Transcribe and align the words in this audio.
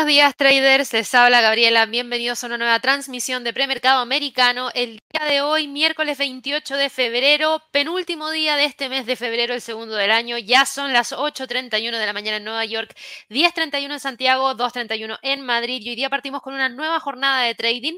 Buenos 0.05 0.17
días 0.17 0.35
traders, 0.37 0.93
les 0.93 1.15
habla 1.15 1.41
Gabriela, 1.41 1.87
bienvenidos 1.87 2.43
a 2.43 2.47
una 2.47 2.59
nueva 2.59 2.79
transmisión 2.79 3.43
de 3.43 3.53
premercado 3.53 4.01
americano. 4.01 4.69
El 4.75 5.01
día 5.11 5.25
de 5.27 5.41
hoy, 5.41 5.67
miércoles 5.67 6.19
28 6.19 6.77
de 6.77 6.91
febrero, 6.91 7.63
penúltimo 7.71 8.29
día 8.29 8.55
de 8.55 8.65
este 8.65 8.87
mes 8.87 9.07
de 9.07 9.15
febrero, 9.15 9.55
el 9.55 9.61
segundo 9.61 9.95
del 9.95 10.11
año, 10.11 10.37
ya 10.37 10.67
son 10.67 10.93
las 10.93 11.11
8.31 11.11 11.97
de 11.97 12.05
la 12.05 12.13
mañana 12.13 12.37
en 12.37 12.43
Nueva 12.43 12.65
York, 12.65 12.95
10.31 13.31 13.93
en 13.93 13.99
Santiago, 13.99 14.53
2.31 14.53 15.17
en 15.23 15.41
Madrid. 15.41 15.81
Y 15.81 15.89
hoy 15.89 15.95
día 15.95 16.11
partimos 16.11 16.43
con 16.43 16.53
una 16.53 16.69
nueva 16.69 16.99
jornada 16.99 17.41
de 17.41 17.55
trading 17.55 17.97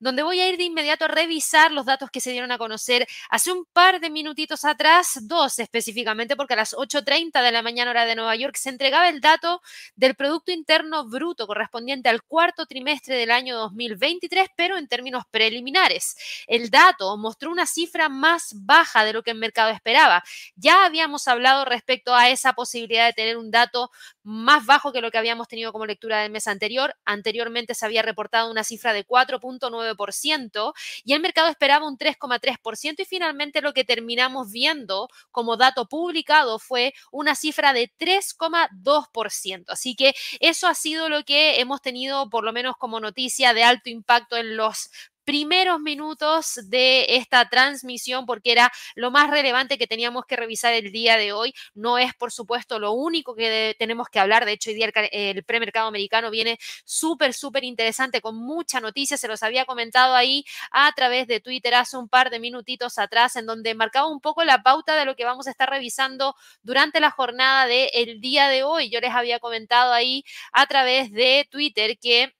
donde 0.00 0.22
voy 0.22 0.40
a 0.40 0.48
ir 0.48 0.56
de 0.56 0.64
inmediato 0.64 1.04
a 1.04 1.08
revisar 1.08 1.70
los 1.70 1.84
datos 1.84 2.10
que 2.10 2.20
se 2.20 2.32
dieron 2.32 2.50
a 2.50 2.58
conocer 2.58 3.06
hace 3.28 3.52
un 3.52 3.66
par 3.66 4.00
de 4.00 4.08
minutitos 4.08 4.64
atrás, 4.64 5.18
dos 5.28 5.58
específicamente, 5.58 6.34
porque 6.34 6.54
a 6.54 6.56
las 6.56 6.72
8.30 6.72 7.42
de 7.42 7.52
la 7.52 7.60
mañana 7.60 7.90
hora 7.90 8.06
de 8.06 8.14
Nueva 8.14 8.34
York 8.36 8.56
se 8.56 8.70
entregaba 8.70 9.10
el 9.10 9.20
dato 9.20 9.60
del 9.96 10.14
Producto 10.14 10.50
Interno 10.50 11.04
bruto 11.04 11.41
correspondiente 11.46 12.08
al 12.08 12.22
cuarto 12.22 12.66
trimestre 12.66 13.16
del 13.16 13.30
año 13.30 13.56
2023, 13.56 14.48
pero 14.56 14.76
en 14.78 14.88
términos 14.88 15.24
preliminares. 15.30 16.16
El 16.46 16.70
dato 16.70 17.16
mostró 17.16 17.50
una 17.50 17.66
cifra 17.66 18.08
más 18.08 18.54
baja 18.54 19.04
de 19.04 19.12
lo 19.12 19.22
que 19.22 19.32
el 19.32 19.38
mercado 19.38 19.70
esperaba. 19.70 20.22
Ya 20.56 20.84
habíamos 20.84 21.28
hablado 21.28 21.64
respecto 21.64 22.14
a 22.14 22.28
esa 22.30 22.52
posibilidad 22.52 23.06
de 23.06 23.12
tener 23.12 23.36
un 23.36 23.50
dato 23.50 23.90
más 24.22 24.66
bajo 24.66 24.92
que 24.92 25.00
lo 25.00 25.10
que 25.10 25.18
habíamos 25.18 25.48
tenido 25.48 25.72
como 25.72 25.86
lectura 25.86 26.20
del 26.22 26.30
mes 26.30 26.46
anterior. 26.46 26.96
Anteriormente 27.04 27.74
se 27.74 27.84
había 27.86 28.02
reportado 28.02 28.50
una 28.50 28.64
cifra 28.64 28.92
de 28.92 29.06
4.9% 29.06 30.72
y 31.04 31.12
el 31.12 31.20
mercado 31.20 31.48
esperaba 31.48 31.86
un 31.86 31.98
3,3% 31.98 33.00
y 33.00 33.04
finalmente 33.04 33.60
lo 33.60 33.72
que 33.72 33.84
terminamos 33.84 34.50
viendo 34.50 35.08
como 35.30 35.56
dato 35.56 35.88
publicado 35.88 36.58
fue 36.58 36.94
una 37.10 37.34
cifra 37.34 37.72
de 37.72 37.92
3,2%. 37.98 39.64
Así 39.68 39.94
que 39.94 40.14
eso 40.40 40.66
ha 40.66 40.74
sido 40.74 41.08
lo 41.08 41.24
que 41.24 41.31
hemos 41.34 41.80
tenido 41.80 42.28
por 42.30 42.44
lo 42.44 42.52
menos 42.52 42.76
como 42.76 43.00
noticia 43.00 43.54
de 43.54 43.64
alto 43.64 43.90
impacto 43.90 44.36
en 44.36 44.56
los 44.56 44.90
primeros 45.24 45.80
minutos 45.80 46.60
de 46.64 47.16
esta 47.16 47.48
transmisión 47.48 48.26
porque 48.26 48.52
era 48.52 48.72
lo 48.94 49.10
más 49.10 49.30
relevante 49.30 49.78
que 49.78 49.86
teníamos 49.86 50.24
que 50.26 50.36
revisar 50.36 50.72
el 50.72 50.92
día 50.92 51.16
de 51.16 51.32
hoy. 51.32 51.54
No 51.74 51.98
es, 51.98 52.14
por 52.14 52.32
supuesto, 52.32 52.78
lo 52.78 52.92
único 52.92 53.34
que 53.34 53.74
tenemos 53.78 54.08
que 54.08 54.18
hablar. 54.20 54.44
De 54.44 54.52
hecho, 54.52 54.70
hoy 54.70 54.76
día 54.76 54.90
el, 55.12 55.44
premercado 55.44 55.88
americano 55.88 56.30
viene 56.30 56.58
súper, 56.84 57.34
súper 57.34 57.64
interesante 57.64 58.20
con 58.20 58.36
mucha 58.36 58.80
noticia. 58.80 59.16
Se 59.16 59.28
los 59.28 59.42
había 59.42 59.64
comentado 59.64 60.14
ahí 60.14 60.44
a 60.70 60.92
través 60.92 61.26
de 61.26 61.40
Twitter 61.40 61.74
hace 61.74 61.96
un 61.96 62.08
par 62.08 62.30
de 62.30 62.40
minutitos 62.40 62.98
atrás 62.98 63.36
en 63.36 63.46
donde 63.46 63.74
marcaba 63.74 64.08
un 64.08 64.20
poco 64.20 64.44
la 64.44 64.62
pauta 64.62 64.96
de 64.96 65.04
lo 65.04 65.16
que 65.16 65.24
vamos 65.24 65.46
a 65.46 65.50
estar 65.50 65.70
revisando 65.70 66.34
durante 66.62 67.00
la 67.00 67.10
jornada 67.10 67.66
del 67.66 68.20
día 68.20 68.48
de 68.48 68.64
hoy. 68.64 68.90
Yo 68.90 69.00
les 69.00 69.12
había 69.14 69.38
comentado 69.40 69.92
ahí 69.92 70.24
a 70.52 70.66
través 70.66 71.12
de 71.12 71.46
Twitter 71.50 71.98
que 71.98 72.34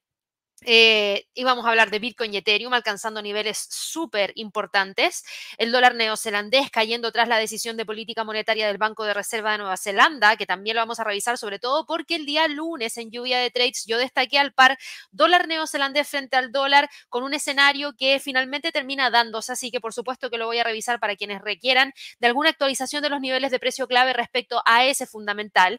eh, 0.64 1.26
íbamos 1.34 1.64
a 1.66 1.70
hablar 1.70 1.90
de 1.90 1.98
Bitcoin 1.98 2.34
y 2.34 2.38
Ethereum 2.38 2.72
alcanzando 2.72 3.22
niveles 3.22 3.58
súper 3.70 4.32
importantes. 4.36 5.24
El 5.58 5.72
dólar 5.72 5.94
neozelandés 5.94 6.70
cayendo 6.70 7.12
tras 7.12 7.28
la 7.28 7.38
decisión 7.38 7.76
de 7.76 7.86
política 7.86 8.24
monetaria 8.24 8.66
del 8.66 8.78
Banco 8.78 9.04
de 9.04 9.14
Reserva 9.14 9.52
de 9.52 9.58
Nueva 9.58 9.76
Zelanda, 9.76 10.36
que 10.36 10.46
también 10.46 10.76
lo 10.76 10.82
vamos 10.82 11.00
a 11.00 11.04
revisar, 11.04 11.38
sobre 11.38 11.58
todo 11.58 11.86
porque 11.86 12.16
el 12.16 12.26
día 12.26 12.48
lunes 12.48 12.96
en 12.96 13.10
lluvia 13.10 13.38
de 13.38 13.50
trades 13.50 13.84
yo 13.86 13.98
destaqué 13.98 14.38
al 14.38 14.52
par 14.52 14.78
dólar 15.10 15.48
neozelandés 15.48 16.08
frente 16.08 16.36
al 16.36 16.52
dólar 16.52 16.88
con 17.08 17.22
un 17.24 17.34
escenario 17.34 17.94
que 17.96 18.20
finalmente 18.20 18.72
termina 18.72 19.10
dándose. 19.10 19.52
Así 19.52 19.70
que 19.70 19.80
por 19.80 19.92
supuesto 19.92 20.30
que 20.30 20.38
lo 20.38 20.46
voy 20.46 20.58
a 20.58 20.64
revisar 20.64 21.00
para 21.00 21.16
quienes 21.16 21.40
requieran 21.42 21.92
de 22.20 22.26
alguna 22.26 22.50
actualización 22.50 23.02
de 23.02 23.08
los 23.10 23.20
niveles 23.20 23.50
de 23.50 23.58
precio 23.58 23.86
clave 23.86 24.12
respecto 24.12 24.62
a 24.64 24.84
ese 24.86 25.06
fundamental. 25.06 25.78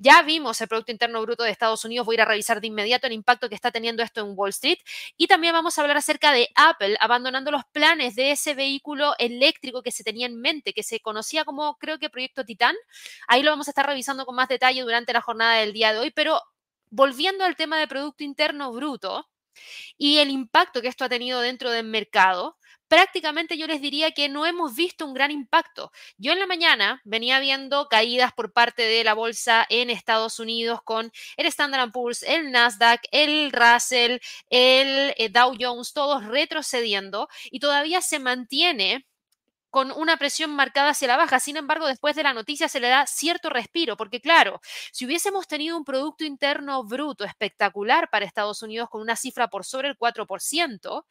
Ya 0.00 0.22
vimos 0.22 0.60
el 0.60 0.68
Producto 0.68 0.92
Interno 0.92 1.20
Bruto 1.22 1.42
de 1.42 1.50
Estados 1.50 1.84
Unidos, 1.84 2.06
voy 2.06 2.14
a 2.14 2.18
ir 2.18 2.20
a 2.22 2.24
revisar 2.24 2.60
de 2.60 2.68
inmediato 2.68 3.08
el 3.08 3.12
impacto 3.12 3.48
que 3.48 3.56
está 3.56 3.72
teniendo 3.72 4.04
esto 4.04 4.20
en 4.20 4.34
Wall 4.36 4.50
Street. 4.50 4.78
Y 5.16 5.26
también 5.26 5.52
vamos 5.52 5.76
a 5.76 5.82
hablar 5.82 5.96
acerca 5.96 6.30
de 6.32 6.48
Apple 6.54 6.96
abandonando 7.00 7.50
los 7.50 7.64
planes 7.72 8.14
de 8.14 8.30
ese 8.30 8.54
vehículo 8.54 9.14
eléctrico 9.18 9.82
que 9.82 9.90
se 9.90 10.04
tenía 10.04 10.26
en 10.26 10.40
mente, 10.40 10.72
que 10.72 10.84
se 10.84 11.00
conocía 11.00 11.44
como 11.44 11.76
creo 11.78 11.98
que 11.98 12.10
Proyecto 12.10 12.44
Titán. 12.44 12.76
Ahí 13.26 13.42
lo 13.42 13.50
vamos 13.50 13.66
a 13.66 13.72
estar 13.72 13.86
revisando 13.86 14.24
con 14.24 14.36
más 14.36 14.48
detalle 14.48 14.82
durante 14.82 15.12
la 15.12 15.20
jornada 15.20 15.56
del 15.56 15.72
día 15.72 15.92
de 15.92 15.98
hoy, 15.98 16.10
pero 16.12 16.40
volviendo 16.90 17.44
al 17.44 17.56
tema 17.56 17.76
de 17.78 17.88
Producto 17.88 18.22
Interno 18.22 18.70
Bruto 18.72 19.28
y 19.96 20.18
el 20.18 20.30
impacto 20.30 20.82
que 20.82 20.88
esto 20.88 21.04
ha 21.04 21.08
tenido 21.08 21.40
dentro 21.40 21.70
del 21.70 21.86
mercado, 21.86 22.57
prácticamente 22.88 23.56
yo 23.56 23.66
les 23.66 23.80
diría 23.80 24.10
que 24.12 24.28
no 24.28 24.46
hemos 24.46 24.74
visto 24.74 25.06
un 25.06 25.14
gran 25.14 25.30
impacto. 25.30 25.92
Yo 26.16 26.32
en 26.32 26.38
la 26.38 26.46
mañana 26.46 27.00
venía 27.04 27.40
viendo 27.40 27.88
caídas 27.88 28.32
por 28.32 28.52
parte 28.52 28.82
de 28.82 29.04
la 29.04 29.14
bolsa 29.14 29.66
en 29.68 29.90
Estados 29.90 30.40
Unidos 30.40 30.80
con 30.82 31.12
el 31.36 31.46
Standard 31.46 31.92
Poor's, 31.92 32.22
el 32.22 32.50
Nasdaq, 32.50 33.02
el 33.12 33.52
Russell, 33.52 34.18
el 34.50 35.14
eh, 35.16 35.28
Dow 35.30 35.54
Jones, 35.58 35.92
todos 35.92 36.24
retrocediendo 36.24 37.28
y 37.50 37.60
todavía 37.60 38.00
se 38.00 38.18
mantiene 38.18 39.07
con 39.78 39.92
una 39.92 40.16
presión 40.16 40.50
marcada 40.50 40.90
hacia 40.90 41.06
la 41.06 41.16
baja. 41.16 41.38
Sin 41.38 41.56
embargo, 41.56 41.86
después 41.86 42.16
de 42.16 42.24
la 42.24 42.34
noticia 42.34 42.68
se 42.68 42.80
le 42.80 42.88
da 42.88 43.06
cierto 43.06 43.48
respiro, 43.48 43.96
porque 43.96 44.20
claro, 44.20 44.60
si 44.90 45.06
hubiésemos 45.06 45.46
tenido 45.46 45.76
un 45.76 45.84
Producto 45.84 46.24
Interno 46.24 46.82
Bruto 46.82 47.22
espectacular 47.22 48.10
para 48.10 48.24
Estados 48.24 48.60
Unidos 48.64 48.88
con 48.90 49.00
una 49.00 49.14
cifra 49.14 49.46
por 49.46 49.64
sobre 49.64 49.86
el 49.86 49.96
4%, 49.96 51.04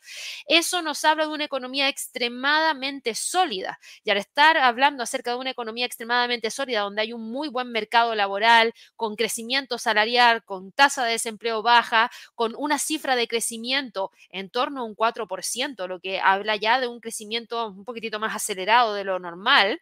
eso 0.47 0.81
nos 0.81 1.05
habla 1.05 1.27
de 1.27 1.31
una 1.31 1.45
economía 1.45 1.87
extremadamente 1.87 3.15
sólida. 3.15 3.79
Y 4.03 4.09
al 4.09 4.17
estar 4.17 4.57
hablando 4.57 5.01
acerca 5.01 5.31
de 5.31 5.37
una 5.37 5.51
economía 5.51 5.85
extremadamente 5.85 6.51
sólida, 6.51 6.81
donde 6.81 7.03
hay 7.03 7.13
un 7.13 7.31
muy 7.31 7.47
buen 7.47 7.71
mercado 7.71 8.15
laboral, 8.15 8.73
con 8.97 9.15
crecimiento 9.15 9.77
salarial, 9.77 10.43
con 10.43 10.73
tasa 10.73 11.05
de 11.05 11.13
desempleo 11.13 11.61
baja, 11.61 12.11
con 12.35 12.53
una 12.57 12.79
cifra 12.79 13.15
de 13.15 13.29
crecimiento 13.29 14.11
en 14.29 14.49
torno 14.49 14.81
a 14.81 14.83
un 14.83 14.93
4%, 14.93 15.87
lo 15.87 16.01
que 16.01 16.19
habla 16.19 16.57
ya 16.57 16.81
de 16.81 16.87
un 16.87 16.99
crecimiento 16.99 17.69
un 17.69 17.85
poquitito 17.85 18.19
más 18.19 18.35
acelerado 18.35 18.56
de 18.93 19.03
lo 19.03 19.19
normal, 19.19 19.81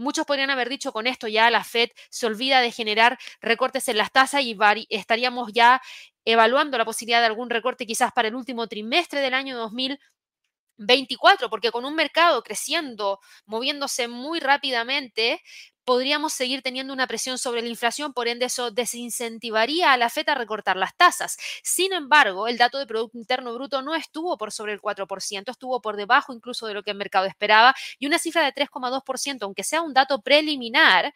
Muchos 0.00 0.24
podrían 0.24 0.48
haber 0.48 0.70
dicho 0.70 0.92
con 0.92 1.06
esto 1.06 1.28
ya 1.28 1.50
la 1.50 1.62
Fed 1.62 1.90
se 2.08 2.24
olvida 2.24 2.62
de 2.62 2.72
generar 2.72 3.18
recortes 3.42 3.86
en 3.88 3.98
las 3.98 4.10
tasas 4.10 4.40
y 4.42 4.56
estaríamos 4.88 5.52
ya 5.52 5.82
evaluando 6.24 6.78
la 6.78 6.86
posibilidad 6.86 7.20
de 7.20 7.26
algún 7.26 7.50
recorte 7.50 7.84
quizás 7.86 8.10
para 8.10 8.28
el 8.28 8.34
último 8.34 8.66
trimestre 8.66 9.20
del 9.20 9.34
año 9.34 9.58
2024, 9.58 11.50
porque 11.50 11.70
con 11.70 11.84
un 11.84 11.94
mercado 11.94 12.42
creciendo, 12.42 13.20
moviéndose 13.44 14.08
muy 14.08 14.40
rápidamente, 14.40 15.42
podríamos 15.90 16.32
seguir 16.32 16.62
teniendo 16.62 16.92
una 16.92 17.08
presión 17.08 17.36
sobre 17.36 17.62
la 17.62 17.68
inflación, 17.68 18.12
por 18.12 18.28
ende 18.28 18.46
eso 18.46 18.70
desincentivaría 18.70 19.92
a 19.92 19.96
la 19.96 20.08
FED 20.08 20.28
a 20.28 20.36
recortar 20.36 20.76
las 20.76 20.96
tasas. 20.96 21.36
Sin 21.64 21.92
embargo, 21.92 22.46
el 22.46 22.58
dato 22.58 22.78
de 22.78 22.86
Producto 22.86 23.18
Interno 23.18 23.52
Bruto 23.54 23.82
no 23.82 23.96
estuvo 23.96 24.38
por 24.38 24.52
sobre 24.52 24.72
el 24.72 24.80
4%, 24.80 25.50
estuvo 25.50 25.80
por 25.80 25.96
debajo 25.96 26.32
incluso 26.32 26.68
de 26.68 26.74
lo 26.74 26.84
que 26.84 26.92
el 26.92 26.96
mercado 26.96 27.26
esperaba 27.26 27.74
y 27.98 28.06
una 28.06 28.20
cifra 28.20 28.44
de 28.44 28.52
3,2%, 28.52 29.38
aunque 29.42 29.64
sea 29.64 29.82
un 29.82 29.92
dato 29.92 30.22
preliminar, 30.22 31.12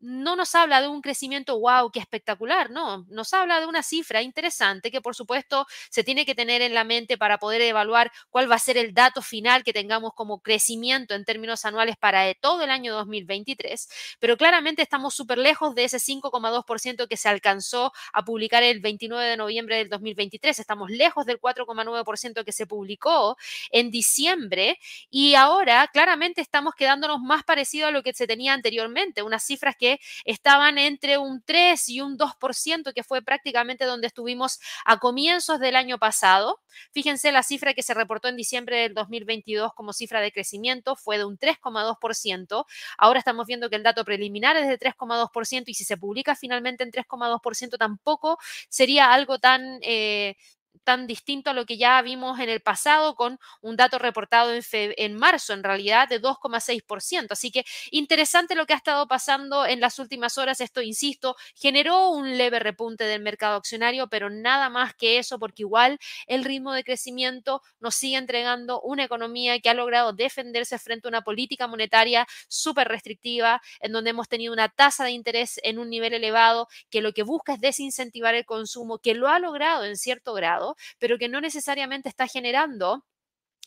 no 0.00 0.36
nos 0.36 0.54
habla 0.54 0.80
de 0.80 0.88
un 0.88 1.00
crecimiento 1.00 1.58
wow, 1.58 1.90
qué 1.90 1.98
espectacular, 1.98 2.70
no, 2.70 3.04
nos 3.08 3.32
habla 3.34 3.60
de 3.60 3.66
una 3.66 3.82
cifra 3.82 4.22
interesante 4.22 4.90
que 4.90 5.00
por 5.00 5.14
supuesto 5.14 5.66
se 5.90 6.04
tiene 6.04 6.24
que 6.24 6.34
tener 6.34 6.62
en 6.62 6.74
la 6.74 6.84
mente 6.84 7.18
para 7.18 7.38
poder 7.38 7.60
evaluar 7.62 8.12
cuál 8.30 8.50
va 8.50 8.56
a 8.56 8.60
ser 8.60 8.76
el 8.76 8.94
dato 8.94 9.22
final 9.22 9.64
que 9.64 9.72
tengamos 9.72 10.12
como 10.14 10.40
crecimiento 10.40 11.14
en 11.14 11.24
términos 11.24 11.64
anuales 11.64 11.96
para 11.96 12.32
todo 12.34 12.62
el 12.62 12.70
año 12.70 12.94
2023, 12.94 13.88
pero 14.20 14.36
claramente 14.36 14.82
estamos 14.82 15.14
súper 15.14 15.38
lejos 15.38 15.74
de 15.74 15.84
ese 15.84 15.98
5,2% 15.98 17.08
que 17.08 17.16
se 17.16 17.28
alcanzó 17.28 17.92
a 18.12 18.24
publicar 18.24 18.62
el 18.62 18.80
29 18.80 19.24
de 19.26 19.36
noviembre 19.36 19.76
del 19.76 19.88
2023, 19.88 20.58
estamos 20.58 20.90
lejos 20.90 21.26
del 21.26 21.40
4,9% 21.40 22.44
que 22.44 22.52
se 22.52 22.66
publicó 22.66 23.36
en 23.70 23.90
diciembre 23.90 24.78
y 25.10 25.34
ahora 25.34 25.88
claramente 25.92 26.40
estamos 26.40 26.74
quedándonos 26.74 27.20
más 27.20 27.42
parecido 27.44 27.88
a 27.88 27.90
lo 27.90 28.02
que 28.02 28.12
se 28.12 28.26
tenía 28.26 28.52
anteriormente, 28.52 29.22
unas 29.22 29.44
cifras 29.44 29.74
que 29.78 29.87
estaban 30.24 30.78
entre 30.78 31.18
un 31.18 31.42
3 31.42 31.88
y 31.88 32.00
un 32.00 32.16
2%, 32.18 32.92
que 32.92 33.02
fue 33.02 33.22
prácticamente 33.22 33.84
donde 33.84 34.06
estuvimos 34.06 34.60
a 34.84 34.98
comienzos 34.98 35.60
del 35.60 35.76
año 35.76 35.98
pasado. 35.98 36.60
Fíjense 36.92 37.32
la 37.32 37.42
cifra 37.42 37.74
que 37.74 37.82
se 37.82 37.94
reportó 37.94 38.28
en 38.28 38.36
diciembre 38.36 38.78
del 38.80 38.94
2022 38.94 39.72
como 39.74 39.92
cifra 39.92 40.20
de 40.20 40.32
crecimiento 40.32 40.96
fue 40.96 41.18
de 41.18 41.24
un 41.24 41.38
3,2%. 41.38 42.64
Ahora 42.98 43.18
estamos 43.18 43.46
viendo 43.46 43.70
que 43.70 43.76
el 43.76 43.82
dato 43.82 44.04
preliminar 44.04 44.56
es 44.56 44.68
de 44.68 44.78
3,2% 44.78 45.64
y 45.66 45.74
si 45.74 45.84
se 45.84 45.96
publica 45.96 46.34
finalmente 46.34 46.84
en 46.84 46.90
3,2% 46.92 47.76
tampoco 47.78 48.38
sería 48.68 49.12
algo 49.12 49.38
tan... 49.38 49.78
Eh, 49.82 50.36
tan 50.84 51.06
distinto 51.06 51.50
a 51.50 51.52
lo 51.54 51.66
que 51.66 51.76
ya 51.78 52.00
vimos 52.02 52.40
en 52.40 52.48
el 52.48 52.60
pasado 52.60 53.14
con 53.14 53.38
un 53.60 53.76
dato 53.76 53.98
reportado 53.98 54.52
en, 54.54 54.62
en 54.72 55.14
marzo, 55.16 55.52
en 55.52 55.62
realidad, 55.62 56.08
de 56.08 56.20
2,6%. 56.20 57.32
Así 57.32 57.50
que 57.50 57.64
interesante 57.90 58.54
lo 58.54 58.66
que 58.66 58.72
ha 58.74 58.76
estado 58.76 59.06
pasando 59.08 59.66
en 59.66 59.80
las 59.80 59.98
últimas 59.98 60.38
horas. 60.38 60.60
Esto, 60.60 60.82
insisto, 60.82 61.36
generó 61.54 62.10
un 62.10 62.36
leve 62.36 62.58
repunte 62.58 63.04
del 63.04 63.22
mercado 63.22 63.56
accionario, 63.56 64.08
pero 64.08 64.30
nada 64.30 64.68
más 64.70 64.94
que 64.94 65.18
eso, 65.18 65.38
porque 65.38 65.62
igual 65.62 65.98
el 66.26 66.44
ritmo 66.44 66.72
de 66.72 66.84
crecimiento 66.84 67.62
nos 67.80 67.94
sigue 67.94 68.16
entregando 68.16 68.80
una 68.80 69.04
economía 69.04 69.58
que 69.60 69.70
ha 69.70 69.74
logrado 69.74 70.12
defenderse 70.12 70.78
frente 70.78 71.08
a 71.08 71.10
una 71.10 71.22
política 71.22 71.66
monetaria 71.66 72.26
súper 72.48 72.88
restrictiva, 72.88 73.60
en 73.80 73.92
donde 73.92 74.10
hemos 74.10 74.28
tenido 74.28 74.52
una 74.52 74.68
tasa 74.68 75.04
de 75.04 75.10
interés 75.12 75.60
en 75.62 75.78
un 75.78 75.90
nivel 75.90 76.14
elevado 76.14 76.68
que 76.90 77.00
lo 77.00 77.12
que 77.12 77.22
busca 77.22 77.54
es 77.54 77.60
desincentivar 77.60 78.34
el 78.34 78.44
consumo, 78.44 78.98
que 78.98 79.14
lo 79.14 79.28
ha 79.28 79.38
logrado 79.38 79.84
en 79.84 79.96
cierto 79.96 80.34
grado, 80.34 80.67
pero 80.98 81.18
que 81.18 81.28
no 81.28 81.40
necesariamente 81.40 82.08
está 82.08 82.26
generando 82.26 83.04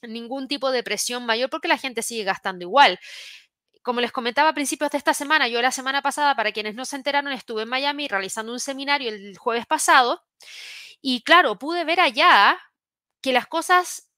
ningún 0.02 0.48
tipo 0.48 0.72
de 0.72 0.84
presión 0.84 1.26
mayor 1.26 1.50
porque 1.50 1.68
la 1.68 1.78
gente 1.78 2.02
sigue 2.02 2.24
gastando 2.24 2.64
igual. 2.64 3.00
Como 3.84 4.02
les 4.02 4.12
comentaba 4.12 4.50
a 4.50 4.54
principios 4.54 4.92
de 4.92 4.98
esta 4.98 5.14
semana, 5.14 5.48
yo 5.48 5.62
la 5.62 5.72
semana 5.72 6.02
pasada, 6.02 6.36
para 6.36 6.52
quienes 6.52 6.76
no 6.76 6.86
se 6.86 6.96
enteraron, 6.96 7.34
estuve 7.34 7.64
en 7.64 7.70
Miami 7.70 8.08
realizando 8.08 8.52
un 8.52 8.60
seminario 8.60 9.10
el 9.10 9.38
jueves 9.38 9.66
pasado 9.66 10.24
y 11.02 11.24
claro, 11.24 11.58
pude 11.58 11.84
ver 11.84 12.00
allá 12.00 12.60
que 13.22 13.34
las 13.34 13.48
cosas 13.48 14.11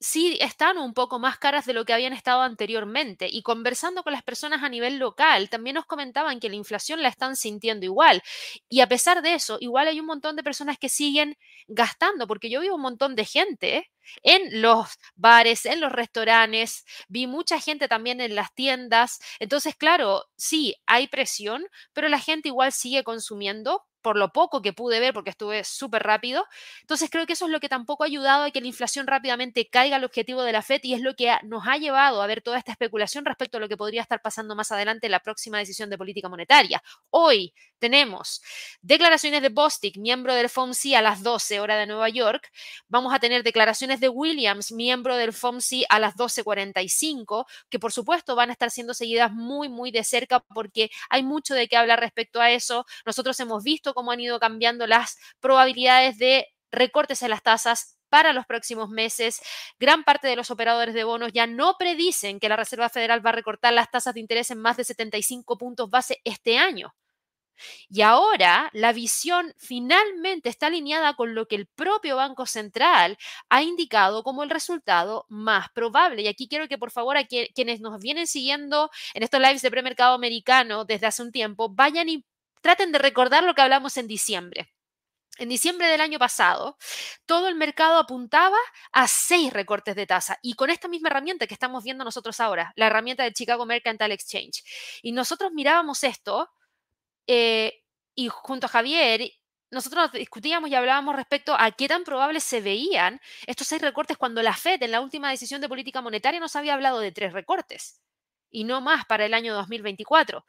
sí 0.00 0.38
están 0.40 0.78
un 0.78 0.94
poco 0.94 1.18
más 1.18 1.38
caras 1.38 1.66
de 1.66 1.72
lo 1.72 1.84
que 1.84 1.92
habían 1.92 2.12
estado 2.12 2.42
anteriormente. 2.42 3.28
Y 3.30 3.42
conversando 3.42 4.02
con 4.02 4.12
las 4.12 4.22
personas 4.22 4.62
a 4.62 4.68
nivel 4.68 4.98
local, 4.98 5.48
también 5.50 5.74
nos 5.74 5.86
comentaban 5.86 6.40
que 6.40 6.48
la 6.48 6.56
inflación 6.56 7.02
la 7.02 7.08
están 7.08 7.36
sintiendo 7.36 7.84
igual. 7.86 8.22
Y 8.68 8.80
a 8.80 8.88
pesar 8.88 9.22
de 9.22 9.34
eso, 9.34 9.58
igual 9.60 9.88
hay 9.88 10.00
un 10.00 10.06
montón 10.06 10.36
de 10.36 10.42
personas 10.42 10.78
que 10.78 10.88
siguen 10.88 11.36
gastando, 11.68 12.26
porque 12.26 12.50
yo 12.50 12.60
vi 12.60 12.68
un 12.68 12.80
montón 12.80 13.16
de 13.16 13.24
gente 13.24 13.90
en 14.22 14.62
los 14.62 14.88
bares, 15.14 15.66
en 15.66 15.80
los 15.80 15.92
restaurantes, 15.92 16.84
vi 17.08 17.26
mucha 17.26 17.60
gente 17.60 17.88
también 17.88 18.20
en 18.20 18.34
las 18.34 18.54
tiendas. 18.54 19.18
Entonces, 19.40 19.74
claro, 19.76 20.24
sí, 20.36 20.76
hay 20.86 21.08
presión, 21.08 21.66
pero 21.92 22.08
la 22.08 22.20
gente 22.20 22.48
igual 22.48 22.72
sigue 22.72 23.02
consumiendo 23.04 23.84
por 24.06 24.16
lo 24.16 24.32
poco 24.32 24.62
que 24.62 24.72
pude 24.72 25.00
ver, 25.00 25.12
porque 25.12 25.30
estuve 25.30 25.64
súper 25.64 26.04
rápido. 26.04 26.46
Entonces 26.82 27.10
creo 27.10 27.26
que 27.26 27.32
eso 27.32 27.46
es 27.46 27.50
lo 27.50 27.58
que 27.58 27.68
tampoco 27.68 28.04
ha 28.04 28.06
ayudado 28.06 28.44
a 28.44 28.52
que 28.52 28.60
la 28.60 28.68
inflación 28.68 29.04
rápidamente 29.08 29.68
caiga 29.68 29.96
al 29.96 30.04
objetivo 30.04 30.44
de 30.44 30.52
la 30.52 30.62
FED 30.62 30.78
y 30.84 30.94
es 30.94 31.00
lo 31.00 31.16
que 31.16 31.36
nos 31.42 31.66
ha 31.66 31.76
llevado 31.76 32.22
a 32.22 32.26
ver 32.28 32.40
toda 32.40 32.56
esta 32.56 32.70
especulación 32.70 33.24
respecto 33.24 33.56
a 33.56 33.60
lo 33.60 33.68
que 33.68 33.76
podría 33.76 34.02
estar 34.02 34.22
pasando 34.22 34.54
más 34.54 34.70
adelante 34.70 35.08
en 35.08 35.10
la 35.10 35.18
próxima 35.18 35.58
decisión 35.58 35.90
de 35.90 35.98
política 35.98 36.28
monetaria. 36.28 36.80
Hoy 37.10 37.52
tenemos 37.80 38.42
declaraciones 38.80 39.42
de 39.42 39.48
Bostic, 39.48 39.96
miembro 39.96 40.36
del 40.36 40.48
FOMC, 40.50 40.94
a 40.96 41.02
las 41.02 41.24
12 41.24 41.58
hora 41.58 41.76
de 41.76 41.88
Nueva 41.88 42.08
York. 42.08 42.48
Vamos 42.86 43.12
a 43.12 43.18
tener 43.18 43.42
declaraciones 43.42 43.98
de 43.98 44.08
Williams, 44.08 44.70
miembro 44.70 45.16
del 45.16 45.32
FOMC, 45.32 45.84
a 45.88 45.98
las 45.98 46.14
12.45, 46.14 47.44
que 47.68 47.80
por 47.80 47.90
supuesto 47.90 48.36
van 48.36 48.50
a 48.50 48.52
estar 48.52 48.70
siendo 48.70 48.94
seguidas 48.94 49.32
muy, 49.32 49.68
muy 49.68 49.90
de 49.90 50.04
cerca 50.04 50.38
porque 50.54 50.90
hay 51.10 51.24
mucho 51.24 51.54
de 51.54 51.66
qué 51.66 51.76
hablar 51.76 51.98
respecto 51.98 52.40
a 52.40 52.52
eso. 52.52 52.86
Nosotros 53.04 53.38
hemos 53.40 53.64
visto 53.64 53.95
cómo 53.96 54.12
han 54.12 54.20
ido 54.20 54.38
cambiando 54.38 54.86
las 54.86 55.18
probabilidades 55.40 56.18
de 56.18 56.46
recortes 56.70 57.22
en 57.22 57.30
las 57.30 57.42
tasas 57.42 57.96
para 58.10 58.34
los 58.34 58.46
próximos 58.46 58.90
meses. 58.90 59.40
Gran 59.80 60.04
parte 60.04 60.28
de 60.28 60.36
los 60.36 60.50
operadores 60.50 60.94
de 60.94 61.04
bonos 61.04 61.32
ya 61.32 61.46
no 61.46 61.76
predicen 61.78 62.38
que 62.38 62.48
la 62.48 62.56
Reserva 62.56 62.90
Federal 62.90 63.24
va 63.24 63.30
a 63.30 63.32
recortar 63.40 63.72
las 63.72 63.90
tasas 63.90 64.14
de 64.14 64.20
interés 64.20 64.50
en 64.50 64.58
más 64.58 64.76
de 64.76 64.84
75 64.84 65.56
puntos 65.58 65.90
base 65.90 66.20
este 66.24 66.58
año. 66.58 66.94
Y 67.88 68.02
ahora 68.02 68.68
la 68.74 68.92
visión 68.92 69.54
finalmente 69.56 70.50
está 70.50 70.66
alineada 70.66 71.14
con 71.14 71.34
lo 71.34 71.48
que 71.48 71.56
el 71.56 71.66
propio 71.66 72.16
Banco 72.16 72.44
Central 72.44 73.16
ha 73.48 73.62
indicado 73.62 74.22
como 74.22 74.42
el 74.42 74.50
resultado 74.50 75.24
más 75.30 75.70
probable. 75.70 76.20
Y 76.22 76.28
aquí 76.28 76.48
quiero 76.48 76.68
que 76.68 76.76
por 76.76 76.90
favor 76.90 77.16
a 77.16 77.26
quienes 77.26 77.80
nos 77.80 77.98
vienen 78.00 78.26
siguiendo 78.26 78.90
en 79.14 79.22
estos 79.22 79.40
lives 79.40 79.62
de 79.62 79.70
premercado 79.70 80.14
americano 80.14 80.84
desde 80.84 81.06
hace 81.06 81.22
un 81.22 81.32
tiempo, 81.32 81.70
vayan 81.70 82.08
y 82.10 82.24
traten 82.66 82.90
de 82.90 82.98
recordar 82.98 83.44
lo 83.44 83.54
que 83.54 83.62
hablamos 83.62 83.96
en 83.96 84.08
diciembre. 84.08 84.74
En 85.38 85.48
diciembre 85.48 85.86
del 85.86 86.00
año 86.00 86.18
pasado, 86.18 86.76
todo 87.24 87.46
el 87.46 87.54
mercado 87.54 87.96
apuntaba 87.96 88.58
a 88.90 89.06
seis 89.06 89.52
recortes 89.52 89.94
de 89.94 90.04
tasa 90.04 90.36
y 90.42 90.54
con 90.54 90.68
esta 90.70 90.88
misma 90.88 91.08
herramienta 91.10 91.46
que 91.46 91.54
estamos 91.54 91.84
viendo 91.84 92.02
nosotros 92.02 92.40
ahora, 92.40 92.72
la 92.74 92.88
herramienta 92.88 93.22
del 93.22 93.34
Chicago 93.34 93.66
Mercantile 93.66 94.14
Exchange. 94.14 94.64
Y 95.02 95.12
nosotros 95.12 95.52
mirábamos 95.52 96.02
esto 96.02 96.50
eh, 97.28 97.84
y 98.16 98.26
junto 98.30 98.66
a 98.66 98.70
Javier, 98.70 99.30
nosotros 99.70 100.10
discutíamos 100.10 100.68
y 100.68 100.74
hablábamos 100.74 101.14
respecto 101.14 101.54
a 101.56 101.70
qué 101.70 101.86
tan 101.86 102.02
probables 102.02 102.42
se 102.42 102.60
veían 102.60 103.20
estos 103.46 103.68
seis 103.68 103.80
recortes 103.80 104.16
cuando 104.16 104.42
la 104.42 104.54
Fed 104.54 104.82
en 104.82 104.90
la 104.90 105.00
última 105.00 105.30
decisión 105.30 105.60
de 105.60 105.68
política 105.68 106.00
monetaria 106.00 106.40
nos 106.40 106.56
había 106.56 106.74
hablado 106.74 106.98
de 106.98 107.12
tres 107.12 107.32
recortes 107.32 108.00
y 108.50 108.64
no 108.64 108.80
más 108.80 109.04
para 109.04 109.24
el 109.24 109.34
año 109.34 109.54
2024. 109.54 110.44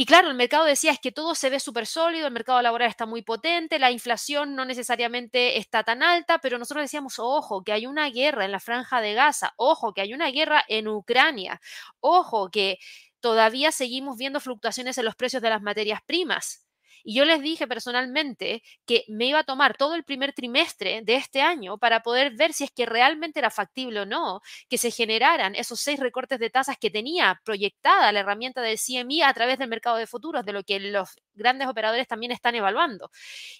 Y 0.00 0.06
claro, 0.06 0.28
el 0.28 0.36
mercado 0.36 0.64
decía 0.64 0.92
es 0.92 1.00
que 1.00 1.10
todo 1.10 1.34
se 1.34 1.50
ve 1.50 1.58
súper 1.58 1.84
sólido, 1.84 2.28
el 2.28 2.32
mercado 2.32 2.62
laboral 2.62 2.88
está 2.88 3.04
muy 3.04 3.22
potente, 3.22 3.80
la 3.80 3.90
inflación 3.90 4.54
no 4.54 4.64
necesariamente 4.64 5.58
está 5.58 5.82
tan 5.82 6.04
alta, 6.04 6.38
pero 6.38 6.56
nosotros 6.56 6.84
decíamos, 6.84 7.18
ojo, 7.18 7.64
que 7.64 7.72
hay 7.72 7.84
una 7.84 8.08
guerra 8.08 8.44
en 8.44 8.52
la 8.52 8.60
franja 8.60 9.00
de 9.00 9.14
Gaza, 9.14 9.54
ojo, 9.56 9.92
que 9.94 10.00
hay 10.02 10.14
una 10.14 10.30
guerra 10.30 10.62
en 10.68 10.86
Ucrania, 10.86 11.60
ojo, 11.98 12.48
que 12.48 12.78
todavía 13.18 13.72
seguimos 13.72 14.16
viendo 14.16 14.38
fluctuaciones 14.38 14.98
en 14.98 15.04
los 15.04 15.16
precios 15.16 15.42
de 15.42 15.50
las 15.50 15.62
materias 15.62 16.00
primas. 16.06 16.67
Y 17.08 17.14
yo 17.14 17.24
les 17.24 17.40
dije 17.40 17.66
personalmente 17.66 18.62
que 18.84 19.06
me 19.08 19.24
iba 19.24 19.38
a 19.38 19.42
tomar 19.42 19.78
todo 19.78 19.94
el 19.94 20.04
primer 20.04 20.34
trimestre 20.34 21.00
de 21.02 21.14
este 21.14 21.40
año 21.40 21.78
para 21.78 22.02
poder 22.02 22.36
ver 22.36 22.52
si 22.52 22.64
es 22.64 22.70
que 22.70 22.84
realmente 22.84 23.38
era 23.38 23.48
factible 23.48 24.00
o 24.00 24.04
no 24.04 24.42
que 24.68 24.76
se 24.76 24.90
generaran 24.90 25.54
esos 25.54 25.80
seis 25.80 25.98
recortes 25.98 26.38
de 26.38 26.50
tasas 26.50 26.76
que 26.76 26.90
tenía 26.90 27.40
proyectada 27.46 28.12
la 28.12 28.20
herramienta 28.20 28.60
del 28.60 28.76
CMI 28.78 29.22
a 29.22 29.32
través 29.32 29.58
del 29.58 29.70
mercado 29.70 29.96
de 29.96 30.06
futuros, 30.06 30.44
de 30.44 30.52
lo 30.52 30.62
que 30.64 30.80
los 30.80 31.16
grandes 31.32 31.66
operadores 31.68 32.06
también 32.06 32.30
están 32.30 32.54
evaluando. 32.56 33.10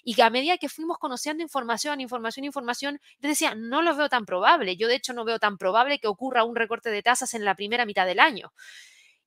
Y 0.03 0.21
a 0.21 0.29
medida 0.29 0.59
que 0.59 0.69
fuimos 0.69 0.99
conociendo 0.99 1.41
información, 1.41 2.01
información, 2.01 2.45
información, 2.45 2.99
yo 3.19 3.29
decía, 3.29 3.55
no 3.55 3.81
lo 3.81 3.95
veo 3.95 4.09
tan 4.09 4.27
probable. 4.27 4.77
Yo 4.77 4.87
de 4.87 4.93
hecho 4.93 5.13
no 5.13 5.25
veo 5.25 5.39
tan 5.39 5.57
probable 5.57 5.97
que 5.97 6.07
ocurra 6.07 6.43
un 6.43 6.55
recorte 6.55 6.91
de 6.91 7.01
tasas 7.01 7.33
en 7.33 7.45
la 7.45 7.55
primera 7.55 7.87
mitad 7.87 8.05
del 8.05 8.19
año. 8.19 8.53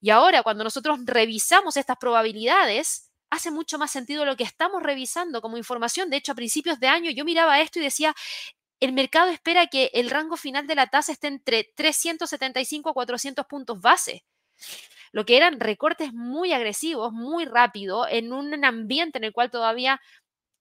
Y 0.01 0.11
ahora, 0.11 0.45
cuando 0.45 0.63
nosotros 0.63 1.01
revisamos 1.07 1.77
estas 1.77 1.97
probabilidades, 1.97 3.12
hace 3.33 3.51
mucho 3.51 3.79
más 3.79 3.91
sentido 3.91 4.27
lo 4.27 4.37
que 4.37 4.45
estamos 4.45 4.83
revisando 4.83 5.41
como 5.41 5.57
información. 5.57 6.11
De 6.11 6.19
hecho, 6.19 6.33
a 6.33 6.35
principios 6.35 6.79
de 6.81 6.89
año 6.89 7.11
yo 7.11 7.25
miraba 7.25 7.63
esto 7.63 7.79
y 7.79 7.83
decía, 7.83 8.15
el 8.79 8.93
mercado 8.93 9.31
espera 9.31 9.69
que 9.69 9.91
el 9.95 10.11
rango 10.11 10.37
final 10.37 10.67
de 10.67 10.75
la 10.75 10.89
tasa 10.89 11.13
esté 11.13 11.29
entre 11.29 11.73
375 11.75 12.91
a 12.91 12.93
400 12.93 13.47
puntos 13.47 13.81
base. 13.81 14.27
Lo 15.13 15.25
que 15.25 15.39
eran 15.39 15.61
recortes 15.61 16.13
muy 16.13 16.53
agresivos, 16.53 17.11
muy 17.13 17.47
rápido, 17.47 18.07
en 18.07 18.35
un 18.35 18.63
ambiente 18.67 19.17
en 19.17 19.25
el 19.25 19.33
cual 19.33 19.51
todavía 19.51 19.99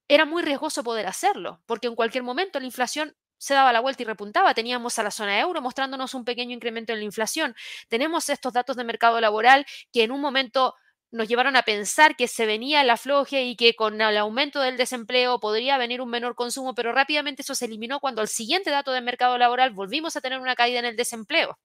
era 0.07 0.23
muy 0.25 0.41
riesgoso 0.41 0.81
poder 0.81 1.07
hacerlo, 1.07 1.61
porque 1.65 1.87
en 1.87 1.95
cualquier 1.95 2.23
momento 2.23 2.57
la 2.57 2.65
inflación 2.65 3.17
se 3.37 3.53
daba 3.53 3.73
la 3.73 3.81
vuelta 3.81 4.03
y 4.03 4.05
repuntaba. 4.05 4.53
Teníamos 4.53 4.97
a 4.97 5.03
la 5.03 5.11
zona 5.11 5.37
euro 5.41 5.61
mostrándonos 5.61 6.13
un 6.13 6.23
pequeño 6.23 6.53
incremento 6.53 6.93
en 6.93 6.99
la 6.99 7.05
inflación. 7.05 7.53
Tenemos 7.89 8.29
estos 8.29 8.53
datos 8.53 8.77
de 8.77 8.85
mercado 8.85 9.19
laboral 9.19 9.65
que 9.91 10.03
en 10.03 10.11
un 10.11 10.21
momento 10.21 10.75
nos 11.11 11.27
llevaron 11.27 11.55
a 11.55 11.63
pensar 11.63 12.15
que 12.15 12.27
se 12.27 12.45
venía 12.45 12.83
la 12.83 12.93
afloje 12.93 13.43
y 13.43 13.55
que 13.55 13.75
con 13.75 14.01
el 14.01 14.17
aumento 14.17 14.61
del 14.61 14.77
desempleo 14.77 15.39
podría 15.39 15.77
venir 15.77 16.01
un 16.01 16.09
menor 16.09 16.35
consumo, 16.35 16.73
pero 16.73 16.93
rápidamente 16.93 17.41
eso 17.41 17.55
se 17.55 17.65
eliminó 17.65 17.99
cuando 17.99 18.21
al 18.21 18.27
siguiente 18.27 18.69
dato 18.69 18.91
de 18.91 19.01
mercado 19.01 19.37
laboral 19.37 19.71
volvimos 19.71 20.15
a 20.15 20.21
tener 20.21 20.39
una 20.39 20.55
caída 20.55 20.79
en 20.79 20.85
el 20.85 20.95
desempleo. 20.95 21.59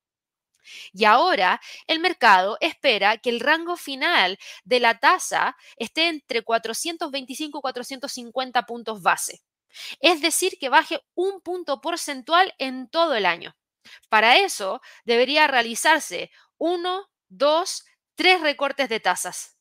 Y 0.92 1.04
ahora 1.04 1.60
el 1.86 2.00
mercado 2.00 2.56
espera 2.60 3.18
que 3.18 3.30
el 3.30 3.40
rango 3.40 3.76
final 3.76 4.38
de 4.64 4.80
la 4.80 4.98
tasa 4.98 5.56
esté 5.76 6.08
entre 6.08 6.42
425 6.42 7.58
y 7.58 7.60
450 7.60 8.62
puntos 8.66 9.02
base. 9.02 9.42
Es 10.00 10.20
decir, 10.22 10.58
que 10.58 10.68
baje 10.68 11.00
un 11.14 11.40
punto 11.40 11.80
porcentual 11.80 12.54
en 12.58 12.88
todo 12.88 13.14
el 13.14 13.26
año. 13.26 13.56
Para 14.08 14.38
eso 14.38 14.80
debería 15.04 15.46
realizarse 15.46 16.30
uno, 16.58 17.08
dos, 17.28 17.84
tres 18.16 18.40
recortes 18.40 18.88
de 18.88 19.00
tasas 19.00 19.56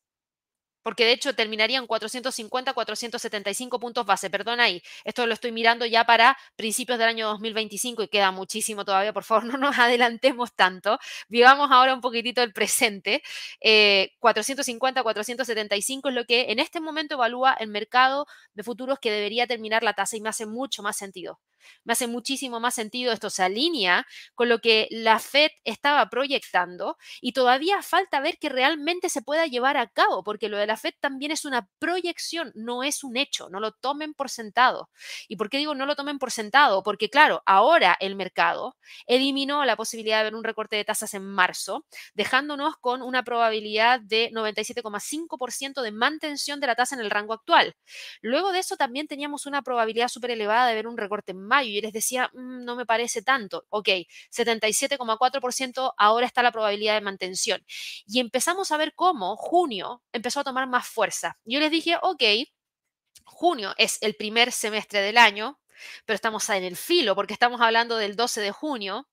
porque 0.86 1.04
de 1.04 1.14
hecho 1.14 1.34
terminarían 1.34 1.88
450, 1.88 2.74
475 2.74 3.80
puntos 3.80 4.06
base, 4.06 4.30
perdón 4.30 4.60
ahí, 4.60 4.84
esto 5.04 5.26
lo 5.26 5.34
estoy 5.34 5.52
mirando 5.52 5.88
ya 5.88 6.06
para 6.06 6.38
principios 6.56 7.00
del 7.00 7.08
año 7.08 7.28
2025 7.30 8.04
y 8.04 8.08
queda 8.08 8.30
muchísimo 8.30 8.86
todavía, 8.86 9.12
por 9.12 9.24
favor 9.24 9.46
no 9.52 9.58
nos 9.58 9.80
adelantemos 9.80 10.54
tanto, 10.56 11.00
vivamos 11.28 11.72
ahora 11.72 11.96
un 11.96 12.02
poquitito 12.02 12.44
el 12.44 12.54
presente, 12.54 13.24
450, 14.20 15.00
eh, 15.00 15.04
475 15.04 16.10
es 16.10 16.16
lo 16.16 16.26
que 16.26 16.52
en 16.52 16.60
este 16.60 16.80
momento 16.80 17.16
evalúa 17.16 17.56
el 17.60 17.70
mercado 17.70 18.28
de 18.54 18.62
futuros 18.62 19.00
que 19.00 19.12
debería 19.12 19.48
terminar 19.48 19.82
la 19.82 19.94
tasa 19.94 20.18
y 20.18 20.22
me 20.22 20.30
hace 20.30 20.46
mucho 20.46 20.84
más 20.84 20.98
sentido. 20.98 21.40
Me 21.84 21.94
hace 21.94 22.08
muchísimo 22.08 22.60
más 22.60 22.76
sentido, 22.76 23.12
esto 23.12 23.30
se 23.30 23.44
alinea 23.44 24.06
con 24.34 24.50
lo 24.50 24.60
que 24.60 24.88
la 24.92 25.20
Fed 25.20 25.50
estaba 25.64 26.10
proyectando 26.10 26.98
y 27.22 27.34
todavía 27.34 27.82
falta 27.82 28.20
ver 28.20 28.38
que 28.38 28.50
realmente 28.50 29.10
se 29.10 29.22
pueda 29.22 29.46
llevar 29.48 29.78
a 29.78 29.88
cabo, 29.88 30.24
porque 30.24 30.50
lo 30.50 30.58
de 30.58 30.68
la 30.68 30.78
Fed 30.78 30.94
también 31.00 31.32
es 31.32 31.46
una 31.46 31.68
proyección, 31.80 32.52
no 32.56 32.84
es 32.84 33.04
un 33.04 33.18
hecho, 33.18 33.50
no 33.50 33.60
lo 33.60 33.72
tomen 33.72 34.14
por 34.14 34.30
sentado. 34.30 34.90
¿Y 35.28 35.36
por 35.36 35.50
qué 35.50 35.58
digo 35.58 35.76
no 35.76 35.86
lo 35.86 35.96
tomen 35.96 36.20
por 36.20 36.32
sentado? 36.32 36.84
Porque 36.84 37.10
claro, 37.10 37.42
ahora 37.46 37.98
el 38.00 38.16
mercado 38.16 38.76
eliminó 39.08 39.66
la 39.66 39.76
posibilidad 39.76 40.20
de 40.20 40.26
ver 40.26 40.36
un 40.36 40.44
recorte 40.44 40.76
de 40.76 40.86
tasas 40.86 41.14
en 41.14 41.24
marzo, 41.24 41.86
dejándonos 42.14 42.78
con 42.78 43.02
una 43.02 43.24
probabilidad 43.24 44.00
de 44.00 44.32
97,5% 44.32 45.82
de 45.82 45.92
mantención 45.92 46.60
de 46.60 46.68
la 46.68 46.76
tasa 46.76 46.96
en 46.96 47.02
el 47.02 47.10
rango 47.10 47.34
actual. 47.34 47.76
Luego 48.22 48.52
de 48.52 48.60
eso 48.60 48.78
también 48.78 49.08
teníamos 49.08 49.46
una 49.46 49.62
probabilidad 49.62 50.08
súper 50.08 50.32
elevada 50.32 50.68
de 50.68 50.76
ver 50.76 50.88
un 50.88 50.98
recorte 50.98 51.32
en 51.32 51.46
y 51.64 51.82
les 51.82 51.94
decía, 51.94 52.30
mm, 52.34 52.64
no 52.66 52.76
me 52.76 52.86
parece 52.86 53.22
tanto. 53.22 53.66
Ok, 53.70 53.90
77,4% 54.32 55.94
ahora 55.98 56.26
está 56.26 56.44
la 56.44 56.52
probabilidad 56.52 56.96
de 56.96 57.02
mantención. 57.02 57.66
Y 58.06 58.20
empezamos 58.20 58.72
a 58.72 58.78
ver 58.78 58.94
cómo 58.96 59.36
junio 59.38 60.04
empezó 60.12 60.42
a 60.42 60.44
tomar 60.44 60.68
más 60.68 60.88
fuerza. 60.88 61.38
Yo 61.46 61.60
les 61.60 61.72
dije, 61.72 61.98
ok, 62.02 62.24
junio 63.24 63.74
es 63.78 63.98
el 64.02 64.16
primer 64.16 64.52
semestre 64.52 65.02
del 65.02 65.18
año, 65.18 65.60
pero 66.06 66.16
estamos 66.16 66.50
en 66.50 66.64
el 66.64 66.76
filo 66.76 67.16
porque 67.16 67.34
estamos 67.34 67.62
hablando 67.62 67.98
del 67.98 68.16
12 68.16 68.42
de 68.42 68.52
junio. 68.52 69.08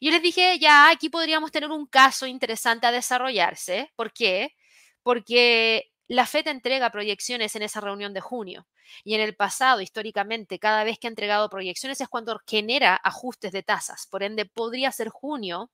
Yo 0.00 0.10
les 0.10 0.22
dije, 0.22 0.58
ya, 0.58 0.90
aquí 0.90 1.08
podríamos 1.08 1.50
tener 1.52 1.70
un 1.70 1.86
caso 1.86 2.26
interesante 2.26 2.86
a 2.86 2.92
desarrollarse. 2.92 3.92
¿Por 3.96 4.12
qué? 4.12 4.54
Porque 5.02 5.90
la 6.08 6.26
FED 6.26 6.48
entrega 6.48 6.90
proyecciones 6.90 7.56
en 7.56 7.62
esa 7.62 7.80
reunión 7.80 8.12
de 8.12 8.20
junio. 8.20 8.66
Y 9.04 9.14
en 9.14 9.20
el 9.20 9.34
pasado, 9.36 9.80
históricamente, 9.80 10.58
cada 10.58 10.84
vez 10.84 10.98
que 10.98 11.06
ha 11.06 11.10
entregado 11.10 11.48
proyecciones 11.48 12.00
es 12.00 12.08
cuando 12.08 12.40
genera 12.46 13.00
ajustes 13.02 13.52
de 13.52 13.62
tasas. 13.62 14.06
Por 14.06 14.22
ende, 14.22 14.44
podría 14.46 14.92
ser 14.92 15.08
junio 15.08 15.70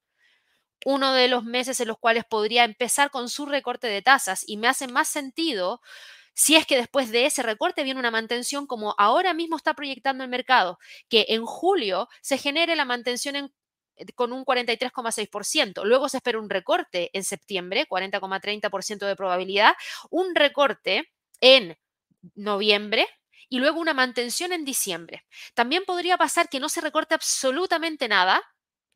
uno 0.84 1.12
de 1.12 1.28
los 1.28 1.44
meses 1.44 1.80
en 1.80 1.88
los 1.88 1.98
cuales 1.98 2.24
podría 2.24 2.64
empezar 2.64 3.10
con 3.10 3.28
su 3.28 3.46
recorte 3.46 3.88
de 3.88 4.02
tasas. 4.02 4.44
Y 4.46 4.56
me 4.56 4.68
hace 4.68 4.86
más 4.88 5.08
sentido 5.08 5.80
si 6.34 6.54
es 6.54 6.66
que 6.66 6.76
después 6.76 7.10
de 7.10 7.26
ese 7.26 7.42
recorte 7.42 7.82
viene 7.82 7.98
una 7.98 8.12
mantención 8.12 8.66
como 8.68 8.94
ahora 8.96 9.34
mismo 9.34 9.56
está 9.56 9.74
proyectando 9.74 10.22
el 10.22 10.30
mercado, 10.30 10.78
que 11.08 11.26
en 11.30 11.44
julio 11.44 12.08
se 12.22 12.38
genere 12.38 12.76
la 12.76 12.84
mantención 12.84 13.52
con 14.14 14.32
un 14.32 14.44
43,6%. 14.44 15.84
Luego 15.84 16.08
se 16.08 16.18
espera 16.18 16.38
un 16.38 16.48
recorte 16.48 17.10
en 17.12 17.24
septiembre, 17.24 17.86
40,30% 17.88 19.06
de 19.06 19.16
probabilidad, 19.16 19.74
un 20.10 20.34
recorte 20.36 21.10
en 21.40 21.76
noviembre, 22.34 23.06
y 23.48 23.58
luego 23.58 23.80
una 23.80 23.94
mantención 23.94 24.52
en 24.52 24.64
diciembre. 24.64 25.24
También 25.54 25.84
podría 25.86 26.18
pasar 26.18 26.48
que 26.48 26.60
no 26.60 26.68
se 26.68 26.80
recorte 26.80 27.14
absolutamente 27.14 28.08
nada 28.08 28.42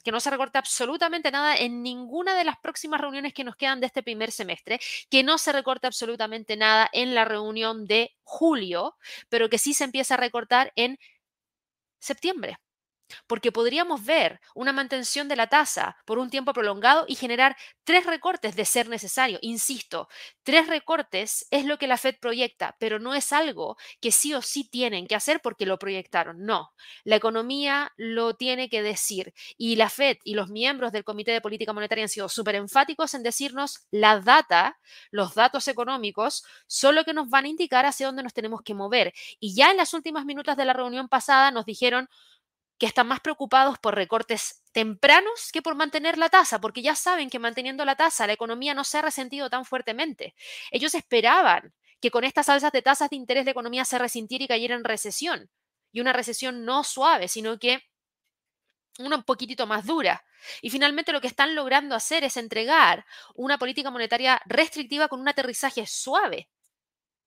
que 0.03 0.12
no 0.12 0.21
se 0.21 0.31
recorte 0.31 0.59
absolutamente 0.59 1.31
nada 1.31 1.57
en 1.57 1.83
ninguna 1.83 2.37
de 2.37 2.45
las 2.45 2.59
próximas 2.59 3.01
reuniones 3.01 3.33
que 3.33 3.45
nos 3.45 3.57
quedan 3.57 3.81
de 3.81 3.87
este 3.87 4.03
primer 4.03 4.33
semestre, 4.33 4.81
que 5.11 5.23
no 5.23 5.39
se 5.39 5.53
recorte 5.53 5.87
absolutamente 5.87 6.57
nada 6.57 6.89
en 6.93 7.15
la 7.15 7.25
reunión 7.25 7.87
de 7.87 8.15
julio, 8.25 8.97
pero 9.29 9.49
que 9.49 9.59
sí 9.59 9.75
se 9.75 9.85
empieza 9.85 10.15
a 10.15 10.19
recortar 10.19 10.73
en 10.77 10.99
septiembre 12.01 12.59
porque 13.26 13.52
podríamos 13.52 14.04
ver 14.04 14.40
una 14.54 14.73
mantención 14.73 15.28
de 15.28 15.37
la 15.37 15.49
tasa 15.49 15.97
por 16.04 16.19
un 16.19 16.31
tiempo 16.31 16.52
prolongado 16.52 17.04
y 17.09 17.14
generar 17.14 17.57
tres 17.85 18.07
recortes 18.07 18.57
de 18.57 18.64
ser 18.64 18.88
necesario. 18.88 19.38
Insisto, 19.42 20.09
tres 20.42 20.66
recortes 20.66 21.47
es 21.50 21.64
lo 21.64 21.78
que 21.78 21.87
la 21.87 21.99
Fed 21.99 22.16
proyecta, 22.21 22.76
pero 22.78 22.99
no 22.99 23.14
es 23.14 23.33
algo 23.33 23.76
que 24.00 24.12
sí 24.12 24.35
o 24.35 24.42
sí 24.42 24.69
tienen 24.69 25.07
que 25.07 25.14
hacer 25.14 25.40
porque 25.42 25.66
lo 25.66 25.78
proyectaron. 25.78 26.45
No, 26.45 26.73
la 27.04 27.16
economía 27.16 27.92
lo 27.97 28.35
tiene 28.35 28.69
que 28.69 28.83
decir 28.83 29.33
y 29.57 29.76
la 29.76 29.90
Fed 29.90 30.19
y 30.25 30.35
los 30.35 30.49
miembros 30.49 30.92
del 30.92 31.04
Comité 31.04 31.33
de 31.33 31.40
Política 31.40 31.73
Monetaria 31.73 32.04
han 32.04 32.09
sido 32.09 32.28
súper 32.28 32.54
enfáticos 32.57 33.14
en 33.14 33.23
decirnos 33.23 33.87
la 33.90 34.21
data, 34.21 34.78
los 35.11 35.35
datos 35.35 35.69
económicos, 35.69 36.45
son 36.66 36.95
lo 36.95 37.04
que 37.04 37.14
nos 37.14 37.28
van 37.28 37.45
a 37.45 37.49
indicar 37.49 37.87
hacia 37.87 38.07
dónde 38.07 38.23
nos 38.23 38.35
tenemos 38.35 38.62
que 38.62 38.75
mover. 38.75 39.12
Y 39.40 39.54
ya 39.54 39.71
en 39.71 39.76
las 39.76 39.95
últimas 39.95 40.25
minutos 40.25 40.57
de 40.57 40.64
la 40.64 40.73
reunión 40.73 41.09
pasada 41.09 41.50
nos 41.50 41.66
dijeron 41.66 42.09
que 42.83 42.87
están 42.87 43.07
más 43.07 43.21
preocupados 43.21 43.79
por 43.79 43.95
recortes 43.95 44.61
tempranos 44.73 45.53
que 45.53 45.62
por 45.62 45.77
mantener 45.77 46.19
la 46.19 46.31
tasa, 46.31 46.61
porque 46.61 46.83
ya 46.83 46.97
saben 46.97 47.31
que 47.31 47.39
manteniendo 47.39 47.85
la 47.85 47.95
tasa 47.95 48.27
la 48.27 48.33
economía 48.33 48.75
no 48.75 48.83
se 48.83 48.99
ha 48.99 49.03
resentido 49.03 49.49
tan 49.49 49.65
fuertemente. 49.65 50.35
Ellos 50.73 50.97
esperaban 50.97 51.73
que 52.01 52.11
con 52.11 52.25
estas 52.25 52.49
alzas 52.49 52.73
de 52.73 52.83
tasas 52.83 53.09
de 53.11 53.15
interés 53.15 53.45
la 53.45 53.53
economía 53.53 53.85
se 53.85 54.01
resintiera 54.01 54.47
y 54.47 54.49
cayera 54.49 54.75
en 54.75 54.83
recesión. 54.83 55.49
Y 55.93 56.01
una 56.01 56.12
recesión 56.12 56.65
no 56.65 56.83
suave, 56.83 57.29
sino 57.29 57.57
que 57.57 57.85
una 58.99 59.15
un 59.15 59.23
poquitito 59.23 59.65
más 59.69 59.87
dura. 59.87 60.25
Y 60.61 60.71
finalmente 60.71 61.12
lo 61.12 61.21
que 61.21 61.29
están 61.29 61.55
logrando 61.55 61.95
hacer 61.95 62.25
es 62.25 62.37
entregar 62.37 63.07
una 63.37 63.59
política 63.59 63.93
monetaria 63.93 64.43
restrictiva 64.45 65.07
con 65.07 65.21
un 65.21 65.29
aterrizaje 65.29 65.87
suave 65.87 66.49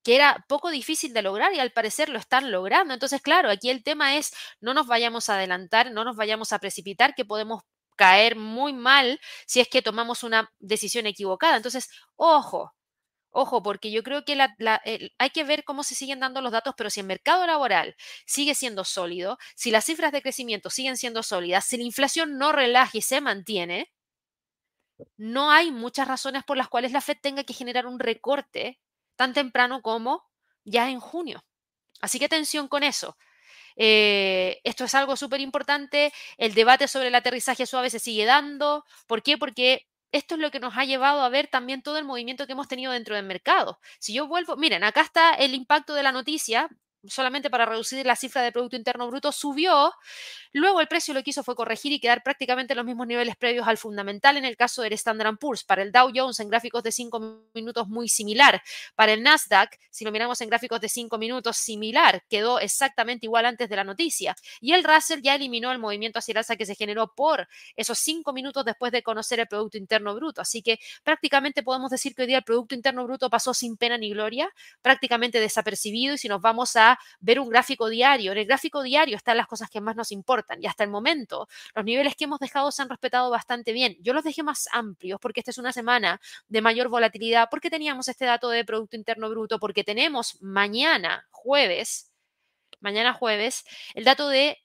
que 0.06 0.16
era 0.16 0.46
poco 0.48 0.70
difícil 0.70 1.14
de 1.14 1.24
lograr 1.24 1.54
y 1.56 1.60
al 1.60 1.72
parecer 1.72 2.10
lo 2.10 2.20
están 2.20 2.52
logrando. 2.52 2.94
Entonces, 2.94 3.22
claro, 3.22 3.50
aquí 3.50 3.72
el 3.72 3.84
tema 3.84 4.18
es 4.18 4.32
no 4.62 4.76
nos 4.76 4.86
vayamos 4.88 5.30
a 5.30 5.36
adelantar, 5.36 5.92
no 5.92 6.06
nos 6.06 6.16
vayamos 6.16 6.54
a 6.54 6.60
precipitar, 6.60 7.16
que 7.16 7.26
podemos 7.26 7.64
caer 7.98 8.36
muy 8.36 8.74
mal 8.74 9.20
si 9.48 9.62
es 9.62 9.68
que 9.68 9.82
tomamos 9.82 10.24
una 10.24 10.52
decisión 10.60 11.08
equivocada. 11.08 11.58
Entonces, 11.58 11.90
ojo, 12.18 12.74
ojo, 13.32 13.64
porque 13.64 13.92
yo 13.92 14.04
creo 14.04 14.26
que 14.26 14.38
hay 15.18 15.30
que 15.32 15.44
ver 15.44 15.64
cómo 15.64 15.84
se 15.84 15.96
siguen 15.96 16.20
dando 16.20 16.42
los 16.42 16.52
datos, 16.52 16.76
pero 16.78 16.92
si 16.92 17.00
el 17.00 17.08
mercado 17.08 17.48
laboral 17.48 17.96
sigue 18.28 18.56
siendo 18.56 18.84
sólido, 18.84 19.40
si 19.56 19.72
las 19.72 19.86
cifras 19.86 20.12
de 20.12 20.22
crecimiento 20.22 20.70
siguen 20.70 20.98
siendo 20.98 21.24
sólidas, 21.24 21.66
si 21.66 21.78
la 21.78 21.84
inflación 21.84 22.38
no 22.38 22.52
relaja 22.52 22.92
y 22.98 23.02
se 23.02 23.22
mantiene, 23.22 23.92
no 25.18 25.52
hay 25.52 25.72
muchas 25.72 26.08
razones 26.08 26.44
por 26.44 26.58
las 26.58 26.70
cuales 26.70 26.92
la 26.92 27.02
Fed 27.02 27.18
tenga 27.22 27.44
que 27.44 27.54
generar 27.54 27.88
un 27.88 28.00
recorte 28.00 28.80
tan 29.16 29.34
temprano 29.34 29.82
como 29.82 30.24
ya 30.64 30.90
en 30.90 31.00
junio. 31.00 31.44
Así 32.02 32.20
que 32.20 32.26
atención 32.26 32.68
con 32.68 32.84
eso. 32.84 33.18
Eh, 33.78 34.62
esto 34.64 34.86
es 34.86 34.96
algo 34.96 35.16
súper 35.16 35.42
importante. 35.42 36.14
El 36.38 36.54
debate 36.54 36.88
sobre 36.88 37.08
el 37.10 37.16
aterrizaje 37.16 37.66
suave 37.66 37.90
se 37.90 38.00
sigue 38.00 38.26
dando. 38.26 38.86
¿Por 39.08 39.22
qué? 39.24 39.38
Porque 39.38 39.88
esto 40.12 40.36
es 40.36 40.42
lo 40.42 40.52
que 40.52 40.60
nos 40.60 40.78
ha 40.78 40.86
llevado 40.86 41.22
a 41.22 41.30
ver 41.30 41.48
también 41.48 41.82
todo 41.82 41.98
el 41.98 42.06
movimiento 42.06 42.46
que 42.46 42.54
hemos 42.54 42.68
tenido 42.68 42.92
dentro 42.94 43.16
del 43.16 43.26
mercado. 43.26 43.80
Si 44.00 44.14
yo 44.14 44.28
vuelvo, 44.28 44.56
miren, 44.56 44.84
acá 44.84 45.02
está 45.02 45.34
el 45.34 45.54
impacto 45.54 45.94
de 45.94 46.04
la 46.04 46.12
noticia, 46.12 46.70
solamente 47.08 47.50
para 47.50 47.66
reducir 47.66 48.06
la 48.06 48.16
cifra 48.16 48.42
de 48.42 48.52
Producto 48.52 48.76
Interno 48.76 49.08
Bruto, 49.08 49.32
subió. 49.32 49.94
Luego 50.52 50.82
el 50.82 50.88
precio 50.88 51.14
lo 51.14 51.24
que 51.24 51.32
hizo 51.32 51.44
fue 51.44 51.56
corregir 51.56 51.92
y 51.92 52.00
quedar 52.00 52.24
prácticamente 52.24 52.74
en 52.74 52.78
los 52.78 52.86
mismos 52.86 53.08
niveles 53.08 53.36
previos 53.36 53.68
al 53.68 53.78
fundamental 53.78 54.38
en 54.38 54.46
el 54.46 54.56
caso 54.56 54.82
del 54.82 54.94
Standard 54.94 55.38
Poor's. 55.38 55.64
Para 55.64 55.82
el 55.82 55.92
Dow 55.92 56.12
Jones 56.14 56.40
en 56.40 56.50
gráficos 56.50 56.84
de 56.84 56.92
5 56.92 57.50
minutos 57.54 57.88
muy 57.88 58.10
similar. 58.10 58.62
Para 58.96 59.14
el 59.14 59.24
Nasdaq, 59.24 59.78
si 59.90 60.06
lo 60.06 60.12
miramos 60.12 60.40
en 60.42 60.50
gráficos 60.50 60.80
de 60.80 60.90
5 60.90 61.18
minutos 61.18 61.58
similar, 61.58 62.24
quedó 62.30 62.60
exactamente 62.60 63.26
igual 63.26 63.46
antes 63.46 63.70
de 63.70 63.76
la 63.76 63.84
noticia. 63.84 64.36
Y 64.62 64.74
el 64.74 64.84
Russell 64.84 65.22
ya 65.22 65.36
eliminó 65.36 65.72
el 65.72 65.80
movimiento 65.80 66.20
hacia 66.20 66.34
el 66.34 66.38
alza 66.38 66.56
que 66.56 66.66
se 66.66 66.76
generó 66.76 67.14
por 67.14 67.48
esos 67.76 68.00
5 68.00 68.34
minutos 68.34 68.64
después 68.66 68.92
de 68.92 69.04
conocer 69.04 69.40
el 69.40 69.48
Producto 69.48 69.78
Interno 69.78 70.16
Bruto. 70.16 70.42
Así 70.42 70.62
que 70.62 70.80
prácticamente 71.04 71.64
podemos 71.64 71.92
decir 71.92 72.16
que 72.16 72.24
hoy 72.24 72.28
día 72.28 72.38
el 72.38 72.44
Producto 72.44 72.76
Interno 72.76 73.04
Bruto 73.06 73.30
pasó 73.30 73.54
sin 73.54 73.78
pena 73.78 73.98
ni 73.98 74.12
gloria, 74.12 74.50
prácticamente 74.82 75.40
desapercibido. 75.40 76.16
Y 76.16 76.18
si 76.18 76.28
nos 76.28 76.42
vamos 76.42 76.76
a 76.76 76.95
ver 77.20 77.40
un 77.40 77.50
gráfico 77.50 77.90
diario. 77.90 78.32
En 78.32 78.38
el 78.38 78.46
gráfico 78.46 78.84
diario 78.84 79.16
están 79.18 79.38
las 79.38 79.48
cosas 79.48 79.70
que 79.70 79.82
más 79.82 79.96
nos 79.96 80.12
importan 80.12 80.62
y 80.62 80.68
hasta 80.68 80.84
el 80.84 80.90
momento 80.90 81.48
los 81.74 81.86
niveles 81.86 82.16
que 82.16 82.26
hemos 82.26 82.40
dejado 82.40 82.72
se 82.72 82.82
han 82.82 82.90
respetado 82.90 83.30
bastante 83.30 83.74
bien. 83.74 83.96
Yo 84.02 84.14
los 84.14 84.24
dejé 84.24 84.44
más 84.44 84.68
amplios 84.72 85.20
porque 85.20 85.40
esta 85.42 85.52
es 85.52 85.58
una 85.58 85.72
semana 85.72 86.20
de 86.48 86.62
mayor 86.62 86.90
volatilidad, 86.90 87.48
porque 87.50 87.70
teníamos 87.70 88.08
este 88.08 88.26
dato 88.26 88.50
de 88.50 88.66
Producto 88.66 88.96
Interno 88.96 89.30
Bruto, 89.30 89.60
porque 89.60 89.84
tenemos 89.84 90.42
mañana, 90.42 91.28
jueves, 91.32 92.12
mañana 92.80 93.14
jueves, 93.14 93.66
el 93.94 94.04
dato 94.04 94.30
de 94.30 94.58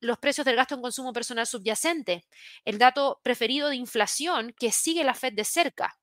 los 0.00 0.18
precios 0.18 0.44
del 0.44 0.56
gasto 0.56 0.74
en 0.74 0.82
consumo 0.82 1.12
personal 1.12 1.46
subyacente, 1.46 2.24
el 2.64 2.78
dato 2.78 3.20
preferido 3.22 3.68
de 3.68 3.76
inflación 3.76 4.54
que 4.58 4.70
sigue 4.72 5.04
la 5.04 5.14
Fed 5.14 5.32
de 5.32 5.44
cerca. 5.44 5.98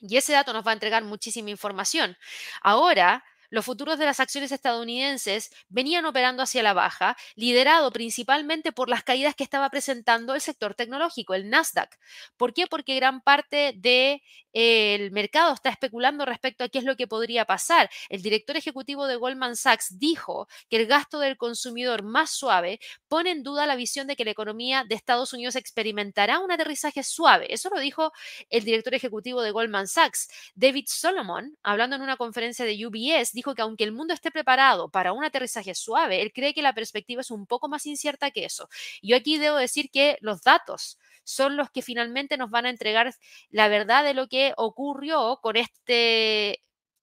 Y 0.00 0.16
ese 0.16 0.32
dato 0.32 0.52
nos 0.52 0.66
va 0.66 0.70
a 0.70 0.74
entregar 0.74 1.04
muchísima 1.04 1.50
información. 1.50 2.16
Ahora, 2.62 3.22
los 3.50 3.64
futuros 3.64 3.98
de 3.98 4.06
las 4.06 4.20
acciones 4.20 4.52
estadounidenses 4.52 5.50
venían 5.68 6.06
operando 6.06 6.42
hacia 6.42 6.62
la 6.62 6.72
baja, 6.72 7.16
liderado 7.34 7.90
principalmente 7.90 8.72
por 8.72 8.88
las 8.88 9.02
caídas 9.02 9.34
que 9.34 9.44
estaba 9.44 9.68
presentando 9.70 10.34
el 10.34 10.40
sector 10.40 10.74
tecnológico, 10.74 11.34
el 11.34 11.50
Nasdaq. 11.50 11.98
¿Por 12.36 12.54
qué? 12.54 12.66
Porque 12.66 12.94
gran 12.94 13.20
parte 13.20 13.72
del 13.76 14.22
de, 14.52 15.10
mercado 15.12 15.52
está 15.52 15.70
especulando 15.70 16.24
respecto 16.24 16.64
a 16.64 16.68
qué 16.68 16.78
es 16.78 16.84
lo 16.84 16.96
que 16.96 17.06
podría 17.06 17.44
pasar. 17.44 17.90
El 18.08 18.22
director 18.22 18.56
ejecutivo 18.56 19.06
de 19.06 19.16
Goldman 19.16 19.56
Sachs 19.56 19.98
dijo 19.98 20.48
que 20.68 20.76
el 20.76 20.86
gasto 20.86 21.18
del 21.18 21.36
consumidor 21.36 22.02
más 22.02 22.30
suave 22.30 22.80
pone 23.08 23.30
en 23.30 23.42
duda 23.42 23.66
la 23.66 23.76
visión 23.76 24.06
de 24.06 24.16
que 24.16 24.24
la 24.24 24.30
economía 24.30 24.84
de 24.84 24.94
Estados 24.94 25.32
Unidos 25.32 25.56
experimentará 25.56 26.38
un 26.38 26.52
aterrizaje 26.52 27.02
suave. 27.02 27.52
Eso 27.52 27.68
lo 27.70 27.80
dijo 27.80 28.12
el 28.48 28.64
director 28.64 28.94
ejecutivo 28.94 29.42
de 29.42 29.50
Goldman 29.50 29.88
Sachs, 29.88 30.28
David 30.54 30.84
Solomon, 30.88 31.56
hablando 31.62 31.96
en 31.96 32.02
una 32.02 32.16
conferencia 32.16 32.64
de 32.64 32.86
UBS 32.86 33.32
dijo 33.40 33.54
que 33.54 33.62
aunque 33.62 33.84
el 33.84 33.92
mundo 33.92 34.14
esté 34.14 34.30
preparado 34.30 34.90
para 34.90 35.12
un 35.12 35.24
aterrizaje 35.24 35.74
suave, 35.74 36.22
él 36.22 36.32
cree 36.32 36.54
que 36.54 36.62
la 36.62 36.74
perspectiva 36.74 37.22
es 37.22 37.30
un 37.30 37.46
poco 37.46 37.68
más 37.68 37.86
incierta 37.86 38.30
que 38.30 38.44
eso. 38.44 38.68
Yo 39.02 39.16
aquí 39.16 39.38
debo 39.38 39.56
decir 39.56 39.90
que 39.90 40.18
los 40.20 40.42
datos 40.42 40.98
son 41.24 41.56
los 41.56 41.70
que 41.70 41.82
finalmente 41.82 42.36
nos 42.36 42.50
van 42.50 42.66
a 42.66 42.70
entregar 42.70 43.14
la 43.50 43.68
verdad 43.68 44.04
de 44.04 44.14
lo 44.14 44.28
que 44.28 44.52
ocurrió 44.56 45.38
con 45.42 45.56
este 45.56 46.62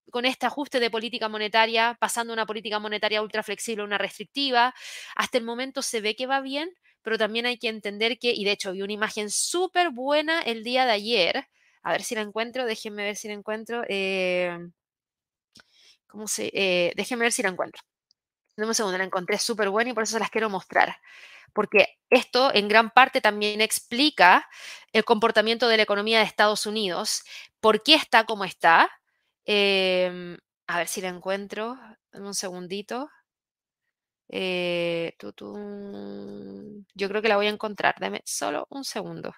con 0.09 0.25
este 0.25 0.45
ajuste 0.45 0.79
de 0.79 0.89
política 0.89 1.27
monetaria, 1.29 1.97
pasando 1.99 2.33
una 2.33 2.45
política 2.45 2.79
monetaria 2.79 3.21
ultra 3.21 3.43
flexible 3.43 3.81
a 3.81 3.85
una 3.85 3.97
restrictiva. 3.97 4.73
Hasta 5.15 5.37
el 5.37 5.43
momento 5.43 5.81
se 5.81 5.99
ve 6.01 6.15
que 6.15 6.27
va 6.27 6.39
bien, 6.41 6.69
pero 7.01 7.17
también 7.17 7.45
hay 7.45 7.57
que 7.57 7.67
entender 7.69 8.17
que, 8.17 8.31
y 8.33 8.45
de 8.45 8.51
hecho 8.51 8.71
vi 8.71 8.81
una 8.81 8.93
imagen 8.93 9.29
súper 9.29 9.89
buena 9.91 10.41
el 10.41 10.63
día 10.63 10.85
de 10.85 10.91
ayer, 10.93 11.47
a 11.83 11.91
ver 11.91 12.03
si 12.03 12.15
la 12.15 12.21
encuentro, 12.21 12.65
déjenme 12.65 13.03
ver 13.03 13.15
si 13.17 13.27
la 13.27 13.33
encuentro. 13.33 13.83
Eh, 13.89 14.57
¿Cómo 16.07 16.27
se? 16.27 16.51
Eh, 16.53 16.93
déjenme 16.95 17.23
ver 17.25 17.31
si 17.31 17.43
la 17.43 17.49
encuentro. 17.49 17.81
Dame 18.57 18.69
un 18.69 18.75
segundo, 18.75 18.97
la 18.97 19.03
encontré 19.05 19.37
súper 19.39 19.69
buena 19.69 19.91
y 19.91 19.93
por 19.93 20.03
eso 20.03 20.13
se 20.13 20.19
las 20.19 20.31
quiero 20.31 20.49
mostrar. 20.49 20.97
Porque 21.53 21.87
esto 22.09 22.51
en 22.53 22.67
gran 22.69 22.91
parte 22.91 23.21
también 23.21 23.61
explica 23.61 24.47
el 24.93 25.05
comportamiento 25.05 25.67
de 25.69 25.77
la 25.77 25.83
economía 25.83 26.19
de 26.19 26.25
Estados 26.25 26.65
Unidos, 26.67 27.23
por 27.61 27.83
qué 27.83 27.95
está 27.95 28.25
como 28.25 28.45
está. 28.45 28.89
Em, 29.45 30.37
a 30.67 30.77
ver 30.79 30.87
si 30.87 31.01
la 31.01 31.09
encuentro. 31.09 31.77
Dame 32.11 32.27
un 32.27 32.33
segundito. 32.35 33.09
Eh, 34.29 35.13
Yo 36.95 37.07
creo 37.09 37.21
que 37.21 37.29
la 37.29 37.37
voy 37.37 37.47
a 37.47 37.49
encontrar. 37.51 37.95
Dame 37.99 38.21
solo 38.25 38.67
un 38.69 38.83
segundo 38.83 39.33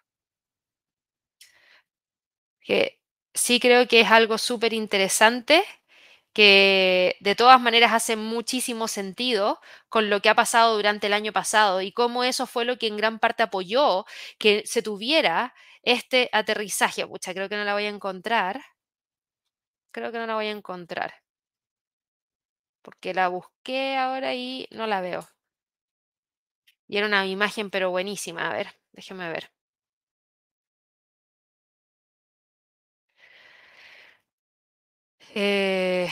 que 2.61 2.99
sí 3.33 3.59
creo 3.59 3.88
que 3.88 4.01
es 4.01 4.11
algo 4.11 4.38
súper 4.38 4.73
interesante, 4.73 5.63
que 6.33 7.17
de 7.21 7.36
todas 7.36 7.59
maneras 7.62 7.93
hace 7.93 8.15
muchísimo 8.15 8.88
sentido 8.88 9.59
con 9.89 10.09
lo 10.09 10.21
que 10.21 10.29
ha 10.29 10.36
pasado 10.36 10.75
durante 10.75 11.07
el 11.07 11.13
año 11.13 11.33
pasado 11.33 11.81
y 11.81 11.91
cómo 11.91 12.24
eso 12.24 12.48
fue 12.48 12.65
lo 12.65 12.77
que 12.77 12.88
en 12.88 12.98
gran 12.98 13.19
parte 13.19 13.43
apoyó 13.43 14.05
que 14.38 14.63
se 14.65 14.81
tuviera 14.81 15.53
este 15.83 16.29
aterrizaje. 16.33 17.05
Pucha, 17.07 17.33
creo 17.33 17.50
que 17.50 17.57
no 17.57 17.63
la 17.63 17.74
voy 17.74 17.86
a 17.86 17.89
encontrar. 17.89 18.62
Creo 19.91 20.12
que 20.12 20.17
no 20.17 20.25
la 20.25 20.33
voy 20.36 20.48
a 20.48 20.51
encontrar. 20.51 21.13
Porque 22.81 23.13
la 23.13 23.29
busqué 23.29 23.95
ahora 23.95 24.33
y 24.36 24.67
no 24.71 24.86
la 24.86 25.00
veo. 25.00 25.25
Y 26.89 26.98
era 26.98 27.07
una 27.07 27.25
imagen 27.25 27.69
pero 27.69 27.89
buenísima. 27.89 28.50
A 28.50 28.53
ver, 28.53 28.67
déjeme 28.91 29.29
ver. 29.29 29.50
Eh, 35.41 36.10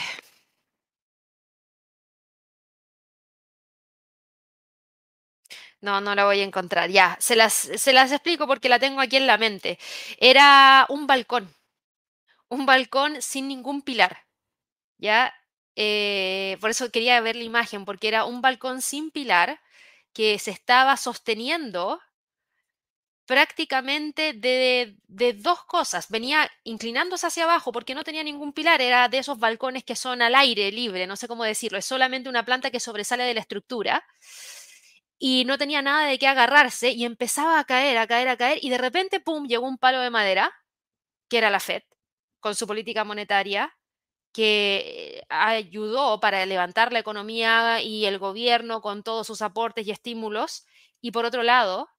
no, 5.80 6.00
no 6.00 6.14
la 6.14 6.24
voy 6.24 6.40
a 6.40 6.44
encontrar. 6.44 6.90
Ya, 6.90 7.16
se 7.20 7.36
las, 7.36 7.52
se 7.54 7.92
las 7.92 8.12
explico 8.12 8.46
porque 8.46 8.68
la 8.68 8.78
tengo 8.78 9.00
aquí 9.00 9.16
en 9.16 9.26
la 9.26 9.38
mente. 9.38 9.78
Era 10.18 10.86
un 10.88 11.06
balcón, 11.06 11.48
un 12.48 12.66
balcón 12.66 13.20
sin 13.22 13.48
ningún 13.48 13.82
pilar. 13.82 14.26
¿Ya? 14.98 15.34
Eh, 15.76 16.58
por 16.60 16.70
eso 16.70 16.90
quería 16.92 17.20
ver 17.20 17.36
la 17.36 17.44
imagen, 17.44 17.84
porque 17.84 18.08
era 18.08 18.24
un 18.26 18.42
balcón 18.42 18.82
sin 18.82 19.10
pilar 19.10 19.60
que 20.14 20.38
se 20.38 20.50
estaba 20.52 20.96
sosteniendo 20.96 22.00
prácticamente 23.28 24.32
de, 24.32 24.96
dos 25.34 25.62
cosas. 25.66 26.08
Venía 26.08 26.50
inclinándose 26.64 27.26
hacia 27.26 27.44
abajo 27.44 27.72
porque 27.72 27.94
no 27.94 28.02
tenía 28.02 28.22
ningún 28.24 28.54
pilar, 28.54 28.80
era 28.80 29.06
de 29.10 29.18
esos 29.18 29.38
balcones 29.38 29.84
que 29.84 29.96
son 29.96 30.22
al 30.22 30.34
aire 30.34 30.72
libre, 30.72 31.06
no 31.06 31.14
sé 31.14 31.28
cómo 31.28 31.44
decirlo, 31.44 31.76
es 31.76 31.84
solamente 31.84 32.30
una 32.30 32.46
planta 32.46 32.70
que 32.70 32.80
sobresale 32.80 33.24
de 33.24 33.34
la 33.34 33.40
estructura 33.40 34.02
y 35.18 35.44
no 35.44 35.58
tenía 35.58 35.82
nada 35.82 36.06
de 36.06 36.18
qué 36.18 36.26
agarrarse 36.26 36.92
y 36.92 37.04
empezaba 37.04 37.58
a 37.58 37.64
caer, 37.64 37.98
a 37.98 38.06
caer, 38.06 38.28
a 38.28 38.38
caer 38.38 38.60
y 38.62 38.70
de 38.70 38.78
repente, 38.78 39.20
¡pum!, 39.20 39.46
llegó 39.46 39.68
un 39.68 39.76
palo 39.76 40.00
de 40.00 40.08
madera, 40.08 40.50
que 41.28 41.36
era 41.36 41.50
la 41.50 41.60
Fed, 41.60 41.82
con 42.40 42.54
su 42.54 42.66
política 42.66 43.04
monetaria, 43.04 43.76
que 44.32 45.22
ayudó 45.28 46.18
para 46.20 46.46
levantar 46.46 46.94
la 46.94 47.00
economía 47.00 47.82
y 47.82 48.06
el 48.06 48.18
gobierno 48.18 48.80
con 48.80 49.02
todos 49.02 49.26
sus 49.26 49.42
aportes 49.42 49.86
y 49.86 49.90
estímulos. 49.90 50.66
Y 51.02 51.10
por 51.12 51.26
otro 51.26 51.42
lado, 51.42 51.90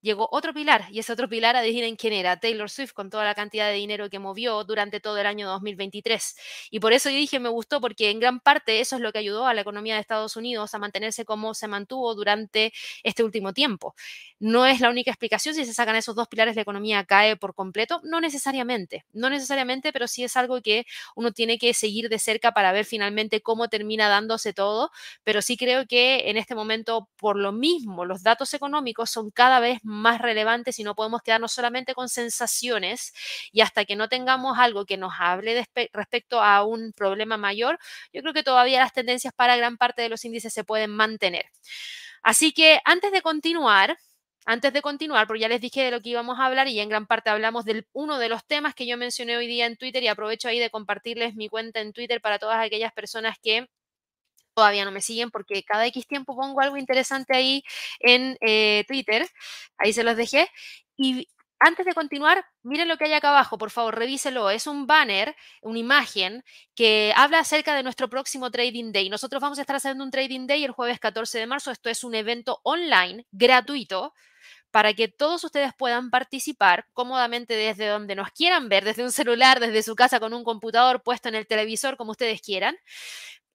llegó 0.00 0.28
otro 0.32 0.52
pilar, 0.54 0.86
y 0.90 0.98
ese 1.00 1.12
otro 1.12 1.28
pilar, 1.28 1.56
adivinen 1.56 1.96
quién 1.96 2.12
era, 2.12 2.38
Taylor 2.38 2.70
Swift, 2.70 2.92
con 2.92 3.10
toda 3.10 3.24
la 3.24 3.34
cantidad 3.34 3.68
de 3.68 3.74
dinero 3.74 4.08
que 4.10 4.18
movió 4.18 4.64
durante 4.64 5.00
todo 5.00 5.18
el 5.18 5.26
año 5.26 5.48
2023. 5.48 6.36
Y 6.70 6.80
por 6.80 6.92
eso 6.92 7.10
yo 7.10 7.16
dije, 7.16 7.40
me 7.40 7.48
gustó, 7.48 7.80
porque 7.80 8.10
en 8.10 8.20
gran 8.20 8.40
parte 8.40 8.80
eso 8.80 8.96
es 8.96 9.02
lo 9.02 9.12
que 9.12 9.18
ayudó 9.18 9.46
a 9.46 9.54
la 9.54 9.62
economía 9.62 9.94
de 9.94 10.00
Estados 10.00 10.36
Unidos 10.36 10.74
a 10.74 10.78
mantenerse 10.78 11.24
como 11.24 11.54
se 11.54 11.68
mantuvo 11.68 12.14
durante 12.14 12.72
este 13.02 13.24
último 13.24 13.52
tiempo. 13.52 13.94
No 14.38 14.66
es 14.66 14.80
la 14.80 14.90
única 14.90 15.10
explicación, 15.10 15.54
si 15.54 15.64
se 15.64 15.74
sacan 15.74 15.96
esos 15.96 16.14
dos 16.14 16.28
pilares, 16.28 16.54
la 16.56 16.62
economía 16.62 17.04
cae 17.04 17.36
por 17.36 17.54
completo, 17.54 18.00
no 18.04 18.20
necesariamente, 18.20 19.04
no 19.12 19.30
necesariamente, 19.30 19.92
pero 19.92 20.06
sí 20.08 20.24
es 20.24 20.36
algo 20.36 20.62
que 20.62 20.86
uno 21.16 21.32
tiene 21.32 21.58
que 21.58 21.74
seguir 21.74 22.08
de 22.08 22.18
cerca 22.18 22.52
para 22.52 22.72
ver 22.72 22.84
finalmente 22.84 23.40
cómo 23.42 23.68
termina 23.68 24.08
dándose 24.08 24.52
todo, 24.52 24.90
pero 25.24 25.42
sí 25.42 25.56
creo 25.56 25.86
que 25.86 26.30
en 26.30 26.36
este 26.36 26.54
momento, 26.54 27.08
por 27.16 27.36
lo 27.36 27.52
mismo, 27.52 28.04
los 28.04 28.22
datos 28.22 28.54
económicos 28.54 29.10
son 29.10 29.30
cada 29.30 29.60
vez 29.60 29.78
más 29.82 29.87
relevantes 30.20 30.78
y 30.78 30.84
no 30.84 30.94
podemos 30.94 31.22
quedarnos 31.22 31.52
solamente 31.52 31.94
con 31.94 32.08
sensaciones 32.08 33.12
y 33.52 33.62
hasta 33.62 33.84
que 33.84 33.96
no 33.96 34.08
tengamos 34.08 34.58
algo 34.58 34.84
que 34.84 34.96
nos 34.96 35.14
hable 35.18 35.66
respecto 35.92 36.42
a 36.42 36.64
un 36.64 36.92
problema 36.92 37.36
mayor, 37.36 37.78
yo 38.12 38.20
creo 38.22 38.34
que 38.34 38.42
todavía 38.42 38.80
las 38.80 38.92
tendencias 38.92 39.32
para 39.34 39.56
gran 39.56 39.76
parte 39.76 40.02
de 40.02 40.08
los 40.08 40.24
índices 40.24 40.52
se 40.52 40.64
pueden 40.64 40.90
mantener. 40.90 41.46
Así 42.22 42.52
que 42.52 42.80
antes 42.84 43.12
de 43.12 43.22
continuar, 43.22 43.98
antes 44.44 44.72
de 44.72 44.82
continuar, 44.82 45.26
porque 45.26 45.40
ya 45.40 45.48
les 45.48 45.60
dije 45.60 45.82
de 45.82 45.90
lo 45.90 46.00
que 46.00 46.10
íbamos 46.10 46.38
a 46.38 46.46
hablar 46.46 46.68
y 46.68 46.80
en 46.80 46.88
gran 46.88 47.06
parte 47.06 47.30
hablamos 47.30 47.64
de 47.64 47.86
uno 47.92 48.18
de 48.18 48.28
los 48.28 48.46
temas 48.46 48.74
que 48.74 48.86
yo 48.86 48.96
mencioné 48.96 49.36
hoy 49.36 49.46
día 49.46 49.66
en 49.66 49.76
Twitter 49.76 50.02
y 50.02 50.08
aprovecho 50.08 50.48
ahí 50.48 50.58
de 50.58 50.70
compartirles 50.70 51.34
mi 51.34 51.48
cuenta 51.48 51.80
en 51.80 51.92
Twitter 51.92 52.20
para 52.20 52.38
todas 52.38 52.64
aquellas 52.64 52.92
personas 52.92 53.36
que 53.42 53.68
todavía 54.58 54.84
no 54.84 54.90
me 54.90 55.00
siguen 55.00 55.30
porque 55.30 55.62
cada 55.62 55.86
X 55.86 56.08
tiempo 56.08 56.34
pongo 56.34 56.60
algo 56.60 56.76
interesante 56.76 57.36
ahí 57.36 57.62
en 58.00 58.36
eh, 58.40 58.84
Twitter. 58.88 59.24
Ahí 59.78 59.92
se 59.92 60.02
los 60.02 60.16
dejé. 60.16 60.50
Y 60.96 61.28
antes 61.60 61.86
de 61.86 61.94
continuar, 61.94 62.44
miren 62.64 62.88
lo 62.88 62.96
que 62.96 63.04
hay 63.04 63.12
acá 63.12 63.28
abajo, 63.28 63.56
por 63.56 63.70
favor, 63.70 63.96
revíselo. 63.96 64.50
Es 64.50 64.66
un 64.66 64.88
banner, 64.88 65.36
una 65.62 65.78
imagen 65.78 66.42
que 66.74 67.12
habla 67.14 67.38
acerca 67.38 67.72
de 67.76 67.84
nuestro 67.84 68.10
próximo 68.10 68.50
Trading 68.50 68.90
Day. 68.90 69.08
Nosotros 69.08 69.40
vamos 69.40 69.58
a 69.58 69.60
estar 69.60 69.76
haciendo 69.76 70.02
un 70.02 70.10
Trading 70.10 70.48
Day 70.48 70.64
el 70.64 70.72
jueves 70.72 70.98
14 70.98 71.38
de 71.38 71.46
marzo. 71.46 71.70
Esto 71.70 71.88
es 71.88 72.02
un 72.02 72.16
evento 72.16 72.58
online 72.64 73.26
gratuito 73.30 74.12
para 74.72 74.92
que 74.92 75.06
todos 75.06 75.44
ustedes 75.44 75.72
puedan 75.78 76.10
participar 76.10 76.86
cómodamente 76.94 77.54
desde 77.54 77.86
donde 77.86 78.16
nos 78.16 78.32
quieran 78.32 78.68
ver, 78.68 78.84
desde 78.84 79.04
un 79.04 79.12
celular, 79.12 79.60
desde 79.60 79.84
su 79.84 79.94
casa 79.94 80.18
con 80.18 80.34
un 80.34 80.42
computador 80.42 81.04
puesto 81.04 81.28
en 81.28 81.36
el 81.36 81.46
televisor, 81.46 81.96
como 81.96 82.10
ustedes 82.10 82.42
quieran 82.42 82.76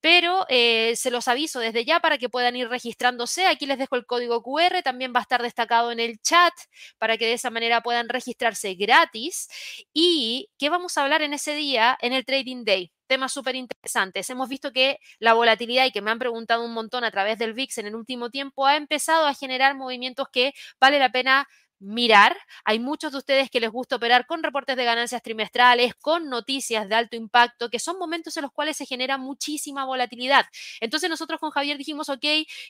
pero 0.04 0.46
eh, 0.50 0.98
se 0.98 1.12
los 1.12 1.30
aviso 1.30 1.62
desde 1.62 1.86
ya 1.86 2.02
para 2.02 2.18
que 2.18 2.28
puedan 2.28 2.58
ir 2.58 2.68
registrándose. 2.68 3.48
Aquí 3.48 3.66
les 3.66 3.78
dejo 3.78 3.96
el 3.96 4.06
código 4.06 4.44
QR, 4.44 4.82
también 4.84 5.14
va 5.16 5.20
a 5.20 5.22
estar 5.22 5.42
destacado 5.42 5.94
en 5.94 6.02
el 6.02 6.20
chat 6.20 6.54
para 6.98 7.18
que 7.18 7.26
de 7.26 7.32
esa 7.32 7.50
manera 7.50 7.80
puedan 7.80 8.10
registrarse 8.10 8.74
gratis. 8.74 9.48
¿Y 9.94 10.50
qué 10.60 10.70
vamos 10.70 10.98
a 10.98 11.04
hablar 11.04 11.22
en 11.22 11.34
ese 11.34 11.56
día 11.56 11.98
en 12.02 12.12
el 12.12 12.26
Trading 12.26 12.66
Day? 12.66 12.92
Temas 13.08 13.32
súper 13.32 13.56
interesantes. 13.56 14.30
Hemos 14.30 14.50
visto 14.50 14.74
que 14.74 15.00
la 15.20 15.36
volatilidad 15.36 15.86
y 15.86 15.92
que 15.92 16.02
me 16.02 16.12
han 16.12 16.20
preguntado 16.20 16.66
un 16.66 16.74
montón 16.74 17.06
a 17.06 17.12
través 17.12 17.38
del 17.38 17.54
VIX 17.54 17.78
en 17.78 17.88
el 17.88 17.96
último 17.96 18.30
tiempo 18.30 18.66
ha 18.66 18.76
empezado 18.76 19.26
a 19.26 19.34
generar 19.34 19.74
movimientos 19.74 20.28
que 20.34 20.54
vale 20.82 21.00
la 21.00 21.14
pena 21.14 21.48
mirar. 21.84 22.38
Hay 22.66 22.80
muchos 22.80 23.12
de 23.12 23.18
ustedes 23.20 23.50
que 23.50 23.60
les 23.60 23.72
gusta 23.72 23.98
operar 23.98 24.26
con 24.26 24.44
reportes 24.44 24.76
de 24.78 24.86
ganancias 24.86 25.22
trimestrales, 25.22 25.94
con 25.96 26.30
noticias 26.30 26.88
de 26.90 26.96
alto 26.96 27.16
impacto, 27.16 27.70
que 27.70 27.80
son 27.80 27.98
momentos 28.00 28.36
en 28.38 28.44
los 28.44 28.52
cuales 28.52 28.78
se 28.78 28.86
genera 28.86 29.18
muchísima 29.18 29.86
volatilidad. 29.86 30.46
Entonces 30.82 31.10
nosotros 31.10 31.40
con 31.40 31.52
Javier 31.52 31.78
dijimos, 31.78 32.10
ok, 32.10 32.26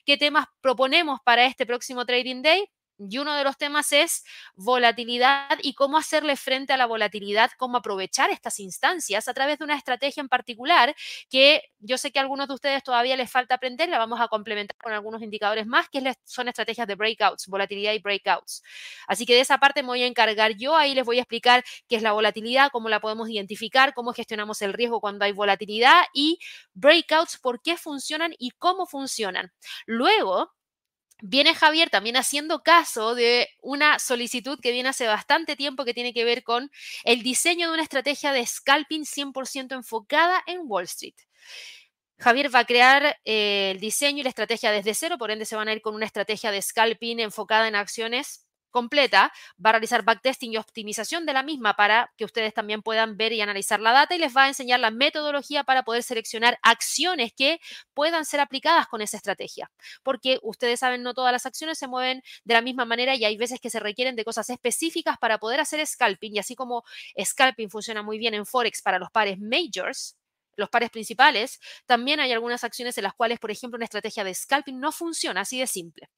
¿qué 0.06 0.18
temas 0.18 0.48
proponemos 0.62 1.20
para 1.24 1.46
este 1.46 1.66
próximo 1.66 2.06
Trading 2.06 2.42
Day? 2.42 2.66
Y 3.10 3.18
uno 3.18 3.36
de 3.36 3.44
los 3.44 3.58
temas 3.58 3.92
es 3.92 4.24
volatilidad 4.56 5.58
y 5.62 5.74
cómo 5.74 5.98
hacerle 5.98 6.36
frente 6.36 6.74
a 6.74 6.78
la 6.78 6.86
volatilidad, 6.86 7.52
cómo 7.58 7.78
aprovechar 7.78 8.30
estas 8.30 8.60
instancias 8.60 9.28
a 9.28 9.34
través 9.34 9.60
de 9.60 9.66
una 9.66 9.76
estrategia 9.76 10.22
en 10.22 10.30
particular 10.30 10.96
que 11.30 11.64
yo 11.80 11.98
sé 11.98 12.12
que 12.12 12.20
a 12.20 12.22
algunos 12.22 12.48
de 12.48 12.54
ustedes 12.54 12.84
todavía 12.84 13.18
les 13.18 13.30
falta 13.32 13.56
aprender, 13.56 13.90
la 13.90 13.98
vamos 13.98 14.20
a 14.22 14.28
complementar 14.28 14.78
con 14.78 14.94
algunos 14.94 15.22
indicadores 15.22 15.66
más, 15.68 15.90
que 15.90 16.14
son 16.26 16.48
estrategias 16.48 16.88
de 16.88 16.96
breakouts, 16.96 17.48
volatilidad 17.48 17.94
y 17.94 18.00
breakouts. 18.00 18.64
Así 19.08 19.26
que 19.26 19.34
de 19.34 19.42
esa 19.42 19.58
parte 19.58 19.82
me 19.82 19.88
voy 19.90 20.04
a 20.04 20.08
encargar 20.08 20.56
yo, 20.56 20.76
ahí 20.76 20.94
les 20.96 21.06
voy 21.06 21.18
a 21.18 21.22
explicar 21.22 21.64
qué 21.88 21.96
es 21.98 22.02
la 22.02 22.12
volatilidad, 22.14 22.70
cómo 22.72 22.90
la 22.90 23.00
podemos 23.00 23.30
identificar, 23.30 23.94
cómo 23.94 24.14
gestionamos 24.14 24.62
el 24.62 24.74
riesgo 24.74 25.02
cuando 25.02 25.26
hay 25.26 25.32
volatilidad 25.32 26.04
y 26.14 26.40
breakouts, 26.74 27.38
por 27.38 27.62
qué 27.62 27.78
funcionan 27.78 28.34
y 28.38 28.52
cómo 28.52 28.86
funcionan. 28.86 29.52
Luego, 29.86 30.52
Viene 31.26 31.56
Javier 31.56 31.90
también 31.90 32.18
haciendo 32.18 32.64
caso 32.64 33.16
de 33.16 33.48
una 33.62 33.98
solicitud 33.98 34.60
que 34.60 34.74
viene 34.74 34.90
hace 34.90 35.08
bastante 35.08 35.56
tiempo 35.56 35.86
que 35.86 35.94
tiene 35.94 36.14
que 36.14 36.26
ver 36.26 36.44
con 36.44 36.70
el 37.06 37.24
diseño 37.24 37.68
de 37.70 37.76
una 37.76 37.84
estrategia 37.84 38.34
de 38.34 38.46
scalping 38.46 39.06
100% 39.06 39.74
enfocada 39.74 40.44
en 40.48 40.64
Wall 40.66 40.84
Street. 40.84 41.16
Javier 42.20 42.54
va 42.54 42.60
a 42.60 42.66
crear 42.66 43.18
eh, 43.24 43.72
el 43.72 43.80
diseño 43.80 44.20
y 44.20 44.24
la 44.24 44.30
estrategia 44.30 44.72
desde 44.72 44.94
cero, 44.94 45.18
por 45.18 45.32
ende 45.32 45.46
se 45.46 45.56
van 45.56 45.70
a 45.70 45.74
ir 45.74 45.82
con 45.82 45.96
una 45.96 46.06
estrategia 46.06 46.52
de 46.52 46.62
scalping 46.62 47.22
enfocada 47.22 47.70
en 47.70 47.76
acciones 47.76 48.43
completa, 48.74 49.32
va 49.64 49.70
a 49.70 49.74
realizar 49.74 50.04
backtesting 50.04 50.52
y 50.52 50.58
optimización 50.58 51.26
de 51.26 51.32
la 51.32 51.44
misma 51.44 51.76
para 51.76 52.12
que 52.18 52.26
ustedes 52.26 52.54
también 52.54 52.82
puedan 52.82 53.16
ver 53.16 53.32
y 53.32 53.40
analizar 53.40 53.80
la 53.80 53.94
data 53.94 54.16
y 54.16 54.18
les 54.18 54.36
va 54.36 54.44
a 54.44 54.48
enseñar 54.50 54.82
la 54.82 54.92
metodología 54.92 55.64
para 55.64 55.84
poder 55.84 56.04
seleccionar 56.04 56.60
acciones 56.62 57.32
que 57.34 57.60
puedan 57.94 58.26
ser 58.26 58.42
aplicadas 58.42 58.88
con 58.88 59.02
esa 59.02 59.16
estrategia. 59.16 59.72
Porque 60.04 60.40
ustedes 60.42 60.82
saben, 60.82 61.04
no 61.04 61.14
todas 61.14 61.32
las 61.32 61.46
acciones 61.46 61.78
se 61.78 61.88
mueven 61.88 62.22
de 62.44 62.54
la 62.54 62.62
misma 62.62 62.84
manera 62.84 63.16
y 63.16 63.24
hay 63.24 63.38
veces 63.38 63.62
que 63.62 63.70
se 63.70 63.80
requieren 63.80 64.16
de 64.16 64.26
cosas 64.26 64.50
específicas 64.50 65.18
para 65.18 65.38
poder 65.38 65.62
hacer 65.62 65.86
scalping 65.86 66.36
y 66.36 66.40
así 66.40 66.56
como 66.56 66.84
scalping 67.24 67.70
funciona 67.70 68.02
muy 68.02 68.18
bien 68.18 68.34
en 68.34 68.46
Forex 68.46 68.82
para 68.82 69.00
los 69.00 69.12
pares 69.12 69.38
majors, 69.40 70.18
los 70.56 70.70
pares 70.70 70.90
principales, 70.90 71.60
también 71.86 72.20
hay 72.20 72.32
algunas 72.32 72.64
acciones 72.64 72.98
en 72.98 73.04
las 73.04 73.14
cuales, 73.14 73.40
por 73.40 73.52
ejemplo, 73.52 73.78
una 73.78 73.86
estrategia 73.86 74.24
de 74.24 74.34
scalping 74.34 74.80
no 74.80 74.92
funciona, 74.92 75.42
así 75.42 75.60
de 75.60 75.68
simple. 75.68 76.10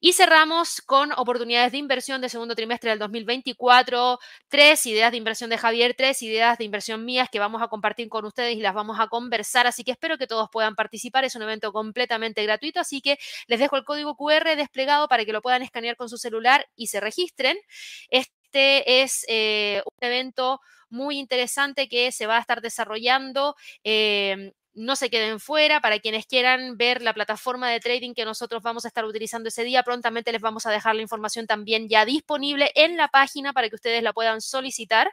Y 0.00 0.12
cerramos 0.12 0.80
con 0.82 1.12
oportunidades 1.12 1.72
de 1.72 1.78
inversión 1.78 2.20
de 2.20 2.28
segundo 2.28 2.54
trimestre 2.54 2.90
del 2.90 2.98
2024, 2.98 4.18
tres 4.48 4.86
ideas 4.86 5.10
de 5.10 5.16
inversión 5.16 5.50
de 5.50 5.58
Javier, 5.58 5.94
tres 5.96 6.22
ideas 6.22 6.58
de 6.58 6.64
inversión 6.64 7.04
mías 7.04 7.28
que 7.30 7.38
vamos 7.38 7.62
a 7.62 7.68
compartir 7.68 8.08
con 8.08 8.24
ustedes 8.24 8.56
y 8.56 8.60
las 8.60 8.74
vamos 8.74 8.98
a 9.00 9.08
conversar, 9.08 9.66
así 9.66 9.84
que 9.84 9.92
espero 9.92 10.18
que 10.18 10.26
todos 10.26 10.48
puedan 10.50 10.74
participar, 10.74 11.24
es 11.24 11.34
un 11.34 11.42
evento 11.42 11.72
completamente 11.72 12.42
gratuito, 12.42 12.80
así 12.80 13.00
que 13.00 13.18
les 13.46 13.58
dejo 13.58 13.76
el 13.76 13.84
código 13.84 14.16
QR 14.16 14.56
desplegado 14.56 15.08
para 15.08 15.24
que 15.24 15.32
lo 15.32 15.42
puedan 15.42 15.62
escanear 15.62 15.96
con 15.96 16.08
su 16.08 16.18
celular 16.18 16.66
y 16.76 16.88
se 16.88 17.00
registren. 17.00 17.56
Es 18.52 19.24
eh, 19.28 19.82
un 19.84 20.06
evento 20.08 20.60
muy 20.90 21.18
interesante 21.18 21.88
que 21.88 22.12
se 22.12 22.26
va 22.26 22.36
a 22.38 22.40
estar 22.40 22.60
desarrollando. 22.62 23.54
Em, 23.84 24.52
no 24.78 24.96
se 24.96 25.10
queden 25.10 25.40
fuera. 25.40 25.80
Para 25.80 25.98
quienes 25.98 26.26
quieran 26.26 26.76
ver 26.76 27.02
la 27.02 27.12
plataforma 27.12 27.70
de 27.70 27.80
trading 27.80 28.14
que 28.14 28.24
nosotros 28.24 28.62
vamos 28.62 28.84
a 28.84 28.88
estar 28.88 29.04
utilizando 29.04 29.48
ese 29.48 29.64
día, 29.64 29.82
prontamente 29.82 30.32
les 30.32 30.40
vamos 30.40 30.66
a 30.66 30.70
dejar 30.70 30.94
la 30.94 31.02
información 31.02 31.46
también 31.46 31.88
ya 31.88 32.04
disponible 32.04 32.70
en 32.74 32.96
la 32.96 33.08
página 33.08 33.52
para 33.52 33.68
que 33.68 33.74
ustedes 33.74 34.02
la 34.02 34.12
puedan 34.12 34.40
solicitar. 34.40 35.10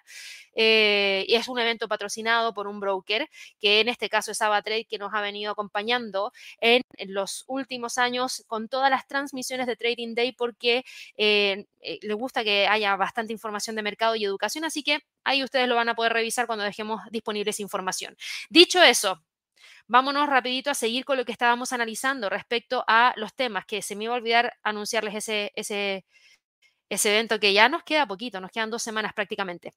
Eh, 0.55 1.25
es 1.27 1.47
un 1.47 1.59
evento 1.59 1.87
patrocinado 1.87 2.53
por 2.53 2.67
un 2.67 2.79
broker, 2.79 3.27
que 3.59 3.81
en 3.81 3.89
este 3.89 4.09
caso 4.09 4.31
es 4.31 4.41
AvaTrade, 4.41 4.85
que 4.85 4.97
nos 4.97 5.13
ha 5.13 5.21
venido 5.21 5.51
acompañando 5.51 6.31
en, 6.59 6.81
los 7.07 7.43
últimos 7.47 7.97
años 7.97 8.43
con 8.47 8.69
todas 8.69 8.89
las 8.89 9.07
transmisiones 9.07 9.67
de 9.67 9.75
Trading 9.75 10.15
Day, 10.15 10.31
porque 10.31 10.83
eh, 11.17 11.65
eh, 11.81 11.99
le 12.01 12.13
gusta 12.13 12.43
que 12.43 12.67
haya 12.67 12.95
bastante 12.95 13.33
información 13.33 13.75
de 13.75 13.83
mercado 13.83 14.15
y 14.15 14.23
educación. 14.23 14.63
Así 14.63 14.83
que 14.83 14.99
ahí 15.23 15.43
ustedes 15.43 15.67
lo 15.67 15.75
van 15.75 15.89
a 15.89 15.95
poder 15.95 16.13
revisar 16.13 16.47
cuando 16.47 16.63
dejemos 16.63 17.01
disponible 17.11 17.51
esa 17.51 17.61
información. 17.61 18.15
Dicho 18.49 18.81
eso, 18.81 19.21
Vámonos 19.87 20.27
rapidito 20.27 20.69
a 20.69 20.73
seguir 20.75 21.05
con 21.05 21.17
lo 21.17 21.25
que 21.25 21.31
estábamos 21.31 21.73
analizando 21.73 22.29
respecto 22.29 22.83
a 22.87 23.13
los 23.17 23.33
temas, 23.35 23.65
que 23.65 23.81
se 23.81 23.95
me 23.95 24.05
iba 24.05 24.13
a 24.13 24.17
olvidar 24.17 24.53
anunciarles 24.63 25.15
ese, 25.15 25.51
ese, 25.55 26.05
ese 26.89 27.09
evento 27.11 27.39
que 27.39 27.53
ya 27.53 27.69
nos 27.69 27.83
queda 27.83 28.07
poquito, 28.07 28.41
nos 28.41 28.51
quedan 28.51 28.71
dos 28.71 28.83
semanas 28.83 29.13
prácticamente. 29.13 29.73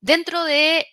Dentro 0.00 0.44
de 0.44 0.86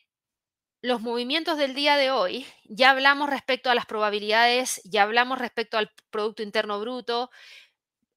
los 0.82 1.02
movimientos 1.02 1.58
del 1.58 1.74
día 1.74 1.98
de 1.98 2.12
hoy, 2.12 2.46
ya 2.64 2.92
hablamos 2.92 3.30
respecto 3.30 3.70
a 3.70 3.76
las 3.76 3.86
probabilidades, 3.86 4.82
ya 4.86 5.04
hablamos 5.04 5.40
respecto 5.40 5.78
al 5.78 5.92
Producto 6.10 6.42
Interno 6.44 6.80
Bruto. 6.80 7.30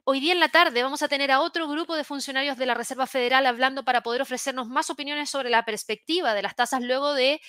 Hoy 0.04 0.18
día 0.18 0.32
en 0.32 0.40
la 0.40 0.48
tarde 0.48 0.82
vamos 0.82 1.02
a 1.02 1.08
tener 1.08 1.30
a 1.30 1.40
otro 1.40 1.68
grupo 1.68 1.94
de 1.94 2.02
funcionarios 2.02 2.58
de 2.58 2.66
la 2.66 2.74
Reserva 2.74 3.06
Federal 3.06 3.46
hablando 3.46 3.84
para 3.84 4.02
poder 4.02 4.20
ofrecernos 4.20 4.66
más 4.66 4.90
opiniones 4.90 5.30
sobre 5.30 5.48
la 5.48 5.64
perspectiva 5.64 6.34
de 6.34 6.42
las 6.42 6.56
tasas 6.56 6.82
luego 6.82 7.14
de 7.14 7.40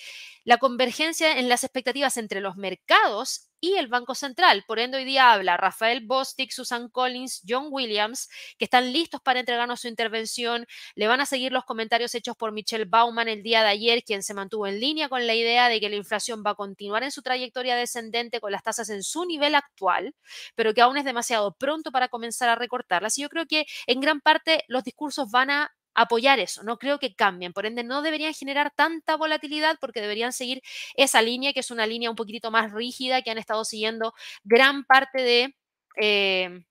la 0.44 0.58
convergencia 0.58 1.36
en 1.40 1.48
las 1.48 1.64
expectativas 1.64 2.16
entre 2.16 2.40
los 2.40 2.54
mercados 2.56 3.50
y 3.64 3.78
el 3.78 3.88
Banco 3.88 4.14
Central. 4.14 4.62
Por 4.66 4.78
ende, 4.78 4.98
hoy 4.98 5.06
día 5.06 5.32
habla 5.32 5.56
Rafael 5.56 6.04
Bostic, 6.04 6.50
Susan 6.50 6.90
Collins, 6.90 7.42
John 7.48 7.68
Williams, 7.70 8.28
que 8.58 8.66
están 8.66 8.92
listos 8.92 9.22
para 9.22 9.40
entregarnos 9.40 9.80
su 9.80 9.88
intervención. 9.88 10.66
Le 10.94 11.06
van 11.06 11.22
a 11.22 11.26
seguir 11.26 11.50
los 11.50 11.64
comentarios 11.64 12.14
hechos 12.14 12.36
por 12.36 12.52
Michelle 12.52 12.84
Bauman 12.84 13.26
el 13.26 13.42
día 13.42 13.62
de 13.62 13.68
ayer, 13.68 14.02
quien 14.04 14.22
se 14.22 14.34
mantuvo 14.34 14.66
en 14.66 14.80
línea 14.80 15.08
con 15.08 15.26
la 15.26 15.34
idea 15.34 15.70
de 15.70 15.80
que 15.80 15.88
la 15.88 15.96
inflación 15.96 16.42
va 16.46 16.50
a 16.50 16.54
continuar 16.54 17.04
en 17.04 17.10
su 17.10 17.22
trayectoria 17.22 17.74
descendente 17.74 18.38
con 18.38 18.52
las 18.52 18.62
tasas 18.62 18.90
en 18.90 19.02
su 19.02 19.24
nivel 19.24 19.54
actual, 19.54 20.14
pero 20.54 20.74
que 20.74 20.82
aún 20.82 20.98
es 20.98 21.06
demasiado 21.06 21.54
pronto 21.54 21.90
para 21.90 22.08
comenzar 22.08 22.50
a 22.50 22.56
recortarlas. 22.56 23.16
Y 23.16 23.22
yo 23.22 23.30
creo 23.30 23.46
que 23.46 23.64
en 23.86 24.00
gran 24.00 24.20
parte 24.20 24.64
los 24.68 24.84
discursos 24.84 25.30
van 25.30 25.50
a 25.50 25.72
apoyar 25.94 26.38
eso, 26.40 26.62
no 26.62 26.78
creo 26.78 26.98
que 26.98 27.14
cambien, 27.14 27.52
por 27.52 27.66
ende 27.66 27.84
no 27.84 28.02
deberían 28.02 28.34
generar 28.34 28.72
tanta 28.74 29.16
volatilidad 29.16 29.78
porque 29.80 30.00
deberían 30.00 30.32
seguir 30.32 30.62
esa 30.96 31.22
línea 31.22 31.52
que 31.52 31.60
es 31.60 31.70
una 31.70 31.86
línea 31.86 32.10
un 32.10 32.16
poquitito 32.16 32.50
más 32.50 32.72
rígida 32.72 33.22
que 33.22 33.30
han 33.30 33.38
estado 33.38 33.64
siguiendo 33.64 34.14
gran 34.44 34.84
parte 34.84 35.22
de... 35.22 35.56
Eh, 36.00 36.64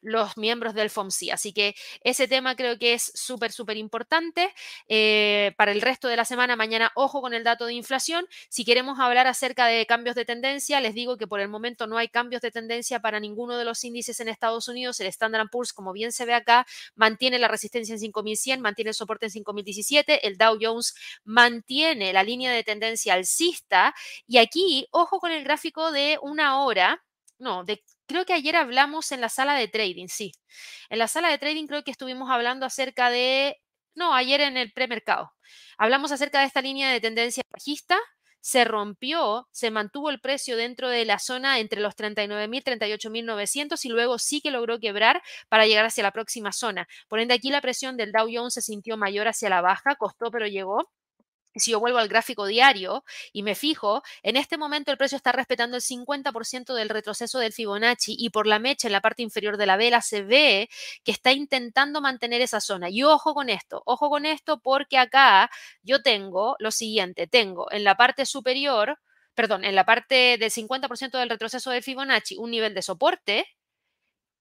los 0.00 0.36
miembros 0.36 0.74
del 0.74 0.90
FOMC. 0.90 1.30
Así 1.32 1.52
que 1.52 1.74
ese 2.02 2.28
tema 2.28 2.56
creo 2.56 2.78
que 2.78 2.94
es 2.94 3.12
súper, 3.14 3.52
súper 3.52 3.76
importante. 3.76 4.52
Eh, 4.88 5.52
para 5.56 5.72
el 5.72 5.80
resto 5.80 6.08
de 6.08 6.16
la 6.16 6.24
semana, 6.24 6.56
mañana, 6.56 6.92
ojo 6.94 7.20
con 7.20 7.34
el 7.34 7.44
dato 7.44 7.66
de 7.66 7.74
inflación. 7.74 8.26
Si 8.48 8.64
queremos 8.64 8.98
hablar 8.98 9.26
acerca 9.26 9.66
de 9.66 9.86
cambios 9.86 10.16
de 10.16 10.24
tendencia, 10.24 10.80
les 10.80 10.94
digo 10.94 11.16
que 11.16 11.26
por 11.26 11.40
el 11.40 11.48
momento 11.48 11.86
no 11.86 11.98
hay 11.98 12.08
cambios 12.08 12.42
de 12.42 12.50
tendencia 12.50 13.00
para 13.00 13.20
ninguno 13.20 13.56
de 13.56 13.64
los 13.64 13.82
índices 13.84 14.20
en 14.20 14.28
Estados 14.28 14.68
Unidos. 14.68 15.00
El 15.00 15.06
Standard 15.08 15.48
Poor's, 15.50 15.72
como 15.72 15.92
bien 15.92 16.12
se 16.12 16.24
ve 16.24 16.34
acá, 16.34 16.66
mantiene 16.94 17.38
la 17.38 17.48
resistencia 17.48 17.92
en 17.92 18.00
5100, 18.00 18.60
mantiene 18.60 18.90
el 18.90 18.94
soporte 18.94 19.26
en 19.26 19.30
5017. 19.30 20.26
El 20.26 20.36
Dow 20.38 20.58
Jones 20.60 20.94
mantiene 21.24 22.12
la 22.12 22.22
línea 22.22 22.52
de 22.52 22.64
tendencia 22.64 23.14
alcista. 23.14 23.94
Y 24.26 24.38
aquí, 24.38 24.86
ojo 24.90 25.18
con 25.20 25.32
el 25.32 25.44
gráfico 25.44 25.92
de 25.92 26.18
una 26.22 26.60
hora 26.62 27.02
no, 27.38 27.64
de 27.64 27.82
Creo 28.06 28.24
que 28.24 28.32
ayer 28.34 28.56
hablamos 28.56 29.10
en 29.12 29.20
la 29.20 29.28
sala 29.28 29.54
de 29.54 29.68
trading, 29.68 30.06
sí. 30.08 30.32
En 30.90 30.98
la 30.98 31.08
sala 31.08 31.28
de 31.30 31.38
trading 31.38 31.66
creo 31.66 31.82
que 31.84 31.90
estuvimos 31.90 32.30
hablando 32.30 32.66
acerca 32.66 33.10
de, 33.10 33.56
no, 33.94 34.14
ayer 34.14 34.40
en 34.40 34.56
el 34.56 34.72
premercado. 34.72 35.32
Hablamos 35.78 36.12
acerca 36.12 36.40
de 36.40 36.46
esta 36.46 36.62
línea 36.62 36.90
de 36.90 37.00
tendencia 37.00 37.42
bajista, 37.50 37.98
se 38.40 38.64
rompió, 38.64 39.48
se 39.50 39.72
mantuvo 39.72 40.08
el 40.08 40.20
precio 40.20 40.56
dentro 40.56 40.88
de 40.88 41.04
la 41.04 41.18
zona 41.18 41.58
entre 41.58 41.80
los 41.80 41.96
39.000, 41.96 42.62
38.900 42.62 43.84
y 43.84 43.88
luego 43.88 44.18
sí 44.20 44.40
que 44.40 44.52
logró 44.52 44.78
quebrar 44.78 45.20
para 45.48 45.66
llegar 45.66 45.84
hacia 45.84 46.04
la 46.04 46.12
próxima 46.12 46.52
zona. 46.52 46.86
Por 47.08 47.18
ende, 47.18 47.34
aquí 47.34 47.50
la 47.50 47.60
presión 47.60 47.96
del 47.96 48.12
Dow 48.12 48.28
Jones 48.32 48.54
se 48.54 48.62
sintió 48.62 48.96
mayor 48.96 49.26
hacia 49.26 49.50
la 49.50 49.62
baja, 49.62 49.96
costó 49.96 50.30
pero 50.30 50.46
llegó 50.46 50.88
si 51.56 51.70
yo 51.70 51.80
vuelvo 51.80 51.98
al 51.98 52.08
gráfico 52.08 52.46
diario 52.46 53.04
y 53.32 53.42
me 53.42 53.54
fijo, 53.54 54.02
en 54.22 54.36
este 54.36 54.58
momento 54.58 54.90
el 54.90 54.98
precio 54.98 55.16
está 55.16 55.32
respetando 55.32 55.76
el 55.76 55.82
50% 55.82 56.74
del 56.74 56.88
retroceso 56.88 57.38
del 57.38 57.52
Fibonacci 57.52 58.16
y 58.18 58.30
por 58.30 58.46
la 58.46 58.58
mecha 58.58 58.88
en 58.88 58.92
la 58.92 59.00
parte 59.00 59.22
inferior 59.22 59.56
de 59.56 59.66
la 59.66 59.76
vela 59.76 60.00
se 60.02 60.22
ve 60.22 60.68
que 61.04 61.12
está 61.12 61.32
intentando 61.32 62.00
mantener 62.00 62.40
esa 62.40 62.60
zona. 62.60 62.90
Y 62.90 63.02
ojo 63.02 63.34
con 63.34 63.48
esto, 63.48 63.82
ojo 63.86 64.08
con 64.10 64.26
esto 64.26 64.60
porque 64.60 64.98
acá 64.98 65.50
yo 65.82 66.02
tengo 66.02 66.56
lo 66.58 66.70
siguiente, 66.70 67.26
tengo 67.26 67.70
en 67.70 67.84
la 67.84 67.96
parte 67.96 68.26
superior, 68.26 68.98
perdón, 69.34 69.64
en 69.64 69.74
la 69.74 69.84
parte 69.84 70.36
del 70.38 70.50
50% 70.50 71.18
del 71.18 71.30
retroceso 71.30 71.70
del 71.70 71.82
Fibonacci 71.82 72.36
un 72.38 72.50
nivel 72.50 72.74
de 72.74 72.82
soporte 72.82 73.46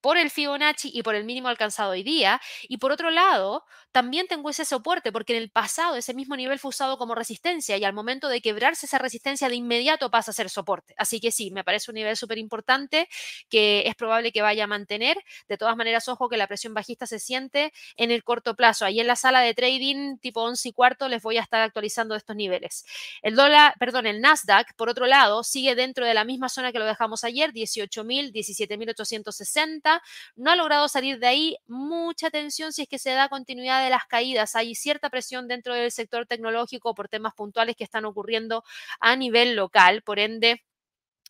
por 0.05 0.19
el 0.19 0.29
Fibonacci 0.29 0.91
y 0.93 1.01
por 1.01 1.15
el 1.15 1.23
mínimo 1.23 1.47
alcanzado 1.47 1.89
hoy 1.89 2.03
día. 2.03 2.39
Y 2.67 2.77
por 2.77 2.91
otro 2.91 3.09
lado, 3.09 3.65
también 3.91 4.27
tengo 4.27 4.51
ese 4.51 4.63
soporte 4.63 5.11
porque 5.11 5.35
en 5.35 5.41
el 5.41 5.49
pasado 5.49 5.95
ese 5.95 6.13
mismo 6.13 6.35
nivel 6.35 6.59
fue 6.59 6.69
usado 6.69 6.99
como 6.99 7.15
resistencia 7.15 7.75
y 7.75 7.83
al 7.83 7.93
momento 7.93 8.29
de 8.29 8.39
quebrarse 8.39 8.85
esa 8.85 8.99
resistencia 8.99 9.49
de 9.49 9.55
inmediato 9.55 10.11
pasa 10.11 10.29
a 10.29 10.35
ser 10.35 10.51
soporte. 10.51 10.93
Así 10.99 11.19
que 11.19 11.31
sí, 11.31 11.49
me 11.49 11.63
parece 11.63 11.89
un 11.89 11.95
nivel 11.95 12.15
súper 12.17 12.37
importante 12.37 13.09
que 13.49 13.87
es 13.87 13.95
probable 13.95 14.31
que 14.31 14.43
vaya 14.43 14.65
a 14.65 14.67
mantener. 14.67 15.17
De 15.47 15.57
todas 15.57 15.75
maneras, 15.75 16.07
ojo 16.07 16.29
que 16.29 16.37
la 16.37 16.45
presión 16.45 16.75
bajista 16.75 17.07
se 17.07 17.17
siente 17.17 17.73
en 17.97 18.11
el 18.11 18.23
corto 18.23 18.55
plazo. 18.55 18.85
Ahí 18.85 18.99
en 18.99 19.07
la 19.07 19.15
sala 19.15 19.39
de 19.39 19.55
trading 19.55 20.19
tipo 20.19 20.43
11 20.43 20.69
y 20.69 20.71
cuarto 20.71 21.09
les 21.09 21.23
voy 21.23 21.37
a 21.39 21.41
estar 21.41 21.61
actualizando 21.63 22.13
estos 22.13 22.35
niveles. 22.35 22.85
El 23.23 23.35
dólar, 23.35 23.73
perdón, 23.79 24.05
el 24.05 24.21
Nasdaq, 24.21 24.75
por 24.75 24.87
otro 24.87 25.07
lado, 25.07 25.43
sigue 25.43 25.73
dentro 25.73 26.05
de 26.05 26.13
la 26.13 26.25
misma 26.25 26.47
zona 26.47 26.71
que 26.71 26.77
lo 26.77 26.85
dejamos 26.85 27.23
ayer, 27.23 27.51
18.000, 27.53 28.31
17.860 28.31 29.94
no 30.35 30.51
ha 30.51 30.55
logrado 30.55 30.87
salir 30.87 31.19
de 31.19 31.27
ahí. 31.27 31.57
Mucha 31.67 32.27
atención 32.27 32.73
si 32.73 32.83
es 32.83 32.87
que 32.87 32.99
se 32.99 33.11
da 33.11 33.29
continuidad 33.29 33.83
de 33.83 33.89
las 33.89 34.05
caídas. 34.05 34.55
Hay 34.55 34.75
cierta 34.75 35.09
presión 35.09 35.47
dentro 35.47 35.73
del 35.73 35.91
sector 35.91 36.25
tecnológico 36.25 36.95
por 36.95 37.09
temas 37.09 37.33
puntuales 37.33 37.75
que 37.75 37.83
están 37.83 38.05
ocurriendo 38.05 38.63
a 38.99 39.15
nivel 39.15 39.55
local. 39.55 40.01
Por 40.03 40.19
ende, 40.19 40.63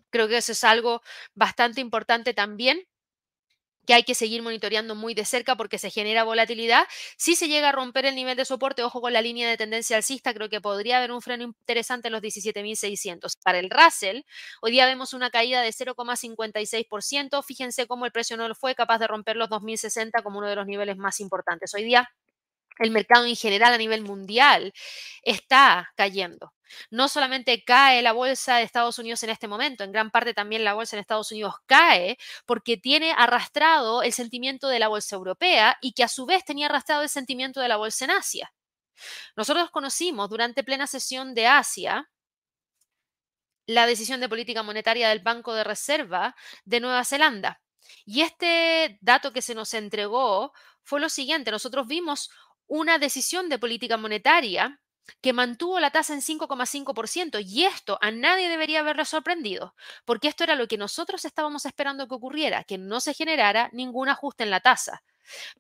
creo 0.10 0.28
que 0.28 0.38
eso 0.38 0.54
es 0.54 0.64
algo 0.64 1.02
bastante 1.36 1.82
importante 1.82 2.34
también 2.34 2.88
que 3.86 3.94
hay 3.94 4.04
que 4.04 4.16
seguir 4.16 4.42
monitoreando 4.42 4.96
muy 4.96 5.14
de 5.14 5.26
cerca 5.26 5.56
porque 5.56 5.78
se 5.78 5.90
genera 5.90 6.24
volatilidad. 6.24 6.86
Si 7.18 7.36
se 7.36 7.48
llega 7.48 7.70
a 7.70 7.72
romper 7.72 8.06
el 8.06 8.16
nivel 8.16 8.38
de 8.38 8.46
soporte, 8.46 8.84
ojo 8.84 9.02
con 9.02 9.14
la 9.14 9.22
línea 9.22 9.50
de 9.50 9.58
tendencia 9.58 9.98
alcista, 9.98 10.34
creo 10.34 10.50
que 10.50 10.62
podría 10.62 10.98
haber 10.98 11.12
un 11.12 11.22
freno 11.22 11.44
interesante 11.44 12.08
en 12.10 12.14
los 12.14 12.22
17.600. 12.22 13.38
Para 13.44 13.60
el 13.60 13.70
Russell, 13.70 14.22
hoy 14.62 14.72
día 14.72 14.86
vemos 14.86 15.14
una 15.14 15.30
caída 15.30 15.62
de 15.62 15.72
0,56%. 15.72 17.44
Fíjense 17.44 17.88
cómo 17.88 18.06
el 18.06 18.12
precio 18.12 18.38
no 18.38 18.54
fue 18.56 18.76
capaz 18.76 19.00
de 19.00 19.08
romper 19.08 19.36
los 19.38 19.50
2.060 19.50 20.24
como 20.24 20.40
uno 20.40 20.50
de 20.50 20.56
los 20.56 20.68
niveles 20.68 20.98
más 20.98 21.20
importantes. 21.20 21.74
Hoy 21.74 21.84
día 21.84 22.10
el 22.80 22.92
mercado 22.92 23.26
en 23.28 23.36
general 23.38 23.74
a 23.74 23.80
nivel 23.80 24.04
mundial 24.04 24.74
está 25.24 25.92
cayendo. 25.98 26.55
No 26.90 27.08
solamente 27.08 27.64
cae 27.64 28.02
la 28.02 28.14
bolsa 28.14 28.58
de 28.58 28.64
Estados 28.64 29.00
Unidos 29.00 29.24
en 29.24 29.30
este 29.30 29.48
momento, 29.48 29.84
en 29.84 29.92
gran 29.92 30.12
parte 30.12 30.34
también 30.34 30.64
la 30.64 30.74
bolsa 30.74 30.96
en 30.96 31.02
Estados 31.02 31.32
Unidos 31.32 31.56
cae 31.66 32.18
porque 32.46 32.78
tiene 32.78 33.14
arrastrado 33.16 34.04
el 34.04 34.14
sentimiento 34.14 34.68
de 34.68 34.80
la 34.80 34.88
bolsa 34.88 35.16
europea 35.16 35.78
y 35.82 35.94
que 35.94 36.04
a 36.04 36.08
su 36.08 36.26
vez 36.26 36.44
tenía 36.46 36.68
arrastrado 36.68 37.04
el 37.04 37.10
sentimiento 37.10 37.60
de 37.60 37.68
la 37.68 37.78
bolsa 37.78 38.06
en 38.06 38.12
Asia. 38.12 38.54
Nosotros 39.36 39.70
conocimos 39.72 40.30
durante 40.30 40.64
plena 40.64 40.88
sesión 40.88 41.34
de 41.34 41.48
Asia 41.48 42.10
la 43.68 43.88
decisión 43.88 44.20
de 44.20 44.30
política 44.30 44.64
monetaria 44.64 45.10
del 45.10 45.20
Banco 45.20 45.54
de 45.54 45.64
Reserva 45.64 46.36
de 46.66 46.80
Nueva 46.80 47.04
Zelanda. 47.04 47.62
Y 48.06 48.22
este 48.22 48.98
dato 49.02 49.34
que 49.34 49.42
se 49.42 49.56
nos 49.56 49.74
entregó 49.74 50.54
fue 50.84 51.00
lo 51.00 51.10
siguiente, 51.10 51.52
nosotros 51.52 51.88
vimos 51.88 52.30
una 52.68 52.98
decisión 52.98 53.50
de 53.50 53.60
política 53.60 53.98
monetaria 53.98 54.80
que 55.22 55.34
mantuvo 55.34 55.80
la 55.80 55.92
tasa 55.92 56.14
en 56.14 56.22
5,5% 56.22 57.40
y 57.46 57.66
esto 57.66 57.98
a 58.02 58.12
nadie 58.12 58.50
debería 58.50 58.80
haberle 58.80 59.06
sorprendido, 59.06 59.76
porque 60.06 60.28
esto 60.28 60.44
era 60.44 60.56
lo 60.56 60.68
que 60.68 60.78
nosotros 60.78 61.26
estábamos 61.26 61.66
esperando 61.66 62.08
que 62.08 62.16
ocurriera, 62.16 62.64
que 62.64 62.78
no 62.78 63.00
se 63.00 63.14
generara 63.14 63.70
ningún 63.72 64.10
ajuste 64.10 64.44
en 64.44 64.50
la 64.50 64.60
tasa. 64.60 65.04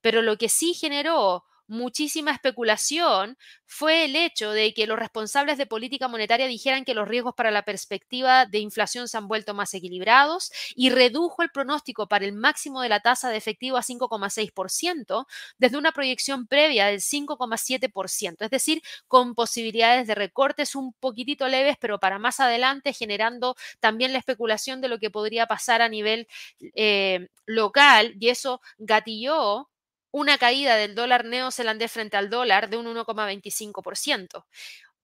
Pero 0.01 0.21
lo 0.21 0.37
que 0.37 0.49
sí 0.49 0.73
generó 0.73 1.43
muchísima 1.67 2.31
especulación 2.31 3.37
fue 3.65 4.05
el 4.05 4.15
hecho 4.15 4.51
de 4.51 4.73
que 4.73 4.87
los 4.87 4.99
responsables 4.99 5.57
de 5.57 5.65
política 5.65 6.07
monetaria 6.07 6.47
dijeran 6.47 6.85
que 6.85 6.93
los 6.93 7.07
riesgos 7.07 7.33
para 7.35 7.51
la 7.51 7.63
perspectiva 7.63 8.45
de 8.45 8.59
inflación 8.59 9.07
se 9.07 9.17
han 9.17 9.27
vuelto 9.27 9.53
más 9.53 9.73
equilibrados 9.73 10.51
y 10.75 10.89
redujo 10.89 11.41
el 11.43 11.49
pronóstico 11.49 12.07
para 12.07 12.25
el 12.25 12.33
máximo 12.33 12.81
de 12.81 12.89
la 12.89 12.99
tasa 12.99 13.29
de 13.29 13.37
efectivo 13.37 13.77
a 13.77 13.83
5,6% 13.83 15.25
desde 15.57 15.77
una 15.77 15.91
proyección 15.91 16.47
previa 16.47 16.87
del 16.87 17.01
5,7%, 17.01 18.45
es 18.45 18.49
decir, 18.49 18.81
con 19.07 19.35
posibilidades 19.35 20.07
de 20.07 20.15
recortes 20.15 20.75
un 20.75 20.93
poquitito 20.93 21.47
leves, 21.47 21.77
pero 21.79 21.99
para 21.99 22.19
más 22.19 22.39
adelante 22.39 22.93
generando 22.93 23.55
también 23.79 24.13
la 24.13 24.19
especulación 24.19 24.81
de 24.81 24.89
lo 24.89 24.99
que 24.99 25.09
podría 25.09 25.47
pasar 25.47 25.81
a 25.81 25.89
nivel 25.89 26.27
eh, 26.75 27.27
local 27.45 28.15
y 28.19 28.29
eso 28.29 28.61
gatilló 28.77 29.69
una 30.17 30.37
caída 30.37 30.77
del 30.77 30.95
dólar 30.95 31.25
neozelandés 31.25 31.91
frente 31.91 32.15
al 32.15 32.29
dólar 32.29 32.69
de 32.69 32.77
un 32.77 32.85
1,25%. 32.85 34.45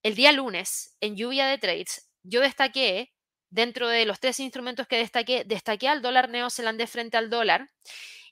El 0.03 0.15
día 0.15 0.31
lunes, 0.31 0.95
en 1.01 1.17
lluvia 1.17 1.47
de 1.47 1.57
trades, 1.57 2.09
yo 2.23 2.39
destaqué, 2.39 3.11
dentro 3.49 3.89
de 3.89 4.05
los 4.05 4.21
tres 4.21 4.39
instrumentos 4.39 4.87
que 4.87 4.95
destaqué, 4.95 5.43
destaqué 5.43 5.89
al 5.89 6.01
dólar 6.01 6.29
neozelandés 6.29 6.89
frente 6.89 7.17
al 7.17 7.29
dólar 7.29 7.71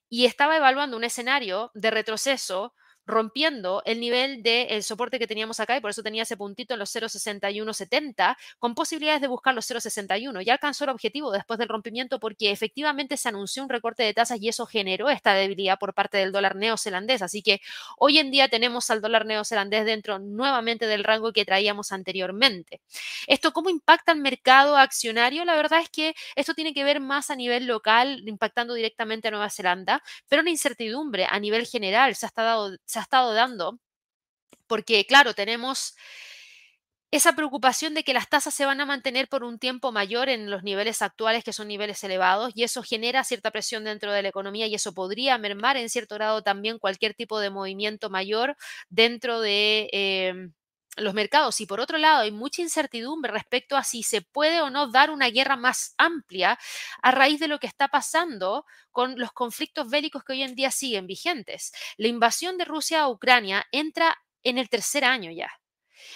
y 0.08 0.24
estaba 0.24 0.56
evaluando 0.56 0.96
un 0.96 1.04
escenario 1.04 1.70
de 1.74 1.92
retroceso 1.92 2.74
rompiendo 3.10 3.82
el 3.86 4.00
nivel 4.00 4.44
del 4.44 4.84
soporte 4.84 5.20
que 5.20 5.28
teníamos 5.28 5.60
acá 5.60 5.76
y 5.76 5.82
por 5.82 5.90
eso 5.90 6.04
tenía 6.04 6.24
ese 6.24 6.38
puntito 6.38 6.74
en 6.74 6.80
los 6.80 6.96
0,6170 6.96 8.38
con 8.60 8.76
posibilidades 8.76 9.22
de 9.22 9.28
buscar 9.28 9.54
los 9.54 9.70
0,61. 9.70 10.42
Ya 10.42 10.54
alcanzó 10.54 10.86
el 10.86 10.92
objetivo 10.92 11.32
después 11.32 11.60
del 11.60 11.70
rompimiento 11.70 12.20
porque 12.20 12.52
efectivamente 12.52 13.18
se 13.18 13.30
anunció 13.30 13.64
un 13.64 13.70
recorte 13.70 14.04
de 14.04 14.14
tasas 14.14 14.40
y 14.42 14.50
eso 14.50 14.66
generó 14.66 15.10
esta 15.10 15.34
debilidad 15.34 15.80
por 15.80 15.94
parte 15.94 16.18
del 16.18 16.32
dólar 16.32 16.56
neozelandés. 16.56 17.22
Así 17.22 17.42
que 17.42 17.62
hoy 17.98 18.20
en 18.20 18.32
día 18.32 18.48
tenemos 18.48 18.90
al 18.90 19.02
dólar 19.02 19.26
neozelandés 19.26 19.86
dentro 19.86 20.20
nuevamente 20.20 20.88
del 20.88 21.04
rango 21.04 21.34
que 21.34 21.46
traíamos 21.46 21.92
anteriormente. 21.92 22.82
¿Esto 23.28 23.52
cómo 23.52 23.70
impacta 23.70 24.12
al 24.12 24.20
mercado 24.20 24.78
accionario? 24.78 25.46
La 25.46 25.56
verdad 25.56 25.82
es 25.82 25.90
que 25.90 26.16
esto 26.36 26.54
tiene 26.54 26.74
que 26.74 26.84
ver 26.84 27.00
más 27.00 27.30
a 27.30 27.36
nivel 27.36 27.66
local, 27.68 28.24
impactando 28.28 28.74
directamente 28.74 29.28
a 29.28 29.32
Nueva 29.32 29.50
Zelanda, 29.50 30.02
pero 30.28 30.42
una 30.42 30.52
incertidumbre 30.52 31.26
a 31.30 31.40
nivel 31.40 31.66
general 31.66 32.16
se 32.16 32.26
ha 32.26 32.28
estado, 32.28 32.78
ha 33.00 33.04
estado 33.04 33.34
dando, 33.34 33.80
porque 34.68 35.06
claro, 35.06 35.34
tenemos 35.34 35.96
esa 37.12 37.34
preocupación 37.34 37.96
de 37.96 38.04
que 38.04 38.14
las 38.14 38.30
tasas 38.30 38.54
se 38.54 38.66
van 38.66 38.82
a 38.82 38.86
mantener 38.86 39.28
por 39.28 39.44
un 39.44 39.58
tiempo 39.58 39.92
mayor 39.92 40.30
en 40.30 40.52
los 40.52 40.64
niveles 40.64 41.02
actuales, 41.02 41.44
que 41.44 41.54
son 41.54 41.68
niveles 41.68 42.04
elevados, 42.04 42.52
y 42.56 42.64
eso 42.64 42.84
genera 42.84 43.24
cierta 43.24 43.50
presión 43.52 43.84
dentro 43.84 44.12
de 44.12 44.22
la 44.22 44.30
economía 44.30 44.68
y 44.68 44.76
eso 44.76 44.94
podría 44.94 45.38
mermar 45.40 45.76
en 45.78 45.90
cierto 45.90 46.16
grado 46.16 46.44
también 46.44 46.78
cualquier 46.78 47.16
tipo 47.16 47.40
de 47.40 47.50
movimiento 47.50 48.10
mayor 48.10 48.56
dentro 48.90 49.42
de... 49.42 49.90
Em, 49.92 50.54
los 50.98 51.14
mercados 51.14 51.62
y 51.62 51.66
por 51.66 51.80
otro 51.80 51.98
lado 51.98 52.22
hay 52.22 52.32
mucha 52.32 52.62
incertidumbre 52.62 53.32
respecto 53.32 53.78
a 53.78 53.84
si 53.84 54.04
se 54.04 54.22
puede 54.22 54.62
o 54.62 54.70
no 54.70 54.90
dar 54.92 55.12
una 55.12 55.30
guerra 55.30 55.56
más 55.56 55.94
amplia 55.98 56.60
a 57.02 57.12
raíz 57.12 57.40
de 57.40 57.48
lo 57.48 57.60
que 57.60 57.68
está 57.68 57.88
pasando 57.88 58.66
con 58.92 59.18
los 59.18 59.32
conflictos 59.32 59.90
bélicos 59.90 60.24
que 60.24 60.34
hoy 60.34 60.44
en 60.44 60.56
día 60.56 60.72
siguen 60.72 61.08
vigentes. 61.08 61.72
La 61.98 62.08
invasión 62.08 62.58
de 62.58 62.66
Rusia 62.66 63.02
a 63.02 63.10
Ucrania 63.10 63.66
entra 63.72 64.18
en 64.44 64.58
el 64.58 64.70
tercer 64.70 65.06
año 65.06 65.32
ya. 65.32 65.52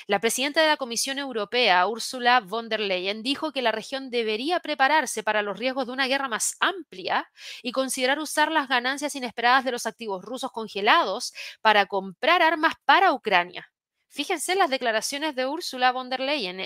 La 0.07 0.19
presidenta 0.19 0.61
de 0.61 0.67
la 0.67 0.77
Comisión 0.77 1.19
Europea, 1.19 1.85
Ursula 1.87 2.39
von 2.39 2.69
der 2.69 2.79
Leyen, 2.79 3.21
dijo 3.21 3.51
que 3.51 3.61
la 3.61 3.71
región 3.71 4.09
debería 4.09 4.59
prepararse 4.61 5.23
para 5.23 5.41
los 5.41 5.59
riesgos 5.59 5.87
de 5.87 5.93
una 5.93 6.07
guerra 6.07 6.29
más 6.29 6.55
amplia 6.61 7.29
y 7.61 7.73
considerar 7.73 8.19
usar 8.19 8.51
las 8.51 8.69
ganancias 8.69 9.15
inesperadas 9.15 9.65
de 9.65 9.71
los 9.71 9.85
activos 9.85 10.23
rusos 10.23 10.51
congelados 10.51 11.33
para 11.61 11.85
comprar 11.85 12.41
armas 12.41 12.75
para 12.85 13.11
Ucrania. 13.13 13.72
Fíjense 14.13 14.55
las 14.55 14.69
declaraciones 14.69 15.33
de 15.33 15.47
Ursula 15.47 15.91
von 15.91 16.07
der 16.07 16.19
Leyen. 16.19 16.61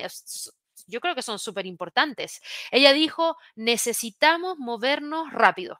Yo 0.86 1.00
creo 1.00 1.16
que 1.16 1.22
son 1.22 1.40
súper 1.40 1.66
importantes. 1.66 2.42
Ella 2.72 2.92
dijo, 2.92 3.38
necesitamos 3.56 4.58
movernos 4.58 5.32
rápido. 5.32 5.80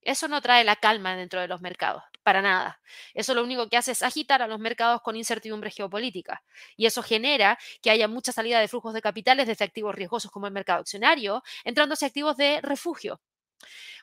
Eso 0.00 0.26
no 0.26 0.40
trae 0.40 0.64
la 0.64 0.76
calma 0.76 1.14
dentro 1.14 1.38
de 1.42 1.48
los 1.48 1.60
mercados, 1.60 2.02
para 2.22 2.40
nada. 2.40 2.80
Eso 3.12 3.34
lo 3.34 3.44
único 3.44 3.68
que 3.68 3.76
hace 3.76 3.92
es 3.92 4.02
agitar 4.02 4.40
a 4.40 4.46
los 4.46 4.58
mercados 4.58 5.02
con 5.02 5.16
incertidumbre 5.16 5.70
geopolítica. 5.70 6.42
Y 6.78 6.86
eso 6.86 7.02
genera 7.02 7.58
que 7.82 7.90
haya 7.90 8.08
mucha 8.08 8.32
salida 8.32 8.58
de 8.58 8.68
flujos 8.68 8.94
de 8.94 9.02
capitales 9.02 9.46
desde 9.46 9.66
activos 9.66 9.94
riesgosos 9.94 10.30
como 10.30 10.46
el 10.46 10.52
mercado 10.54 10.80
accionario, 10.80 11.42
entrando 11.62 11.92
hacia 11.92 12.08
activos 12.08 12.38
de 12.38 12.62
refugio. 12.62 13.20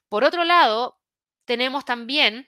Por 0.10 0.24
otro 0.24 0.44
lado, 0.44 1.00
tenemos 1.46 1.86
también 1.86 2.48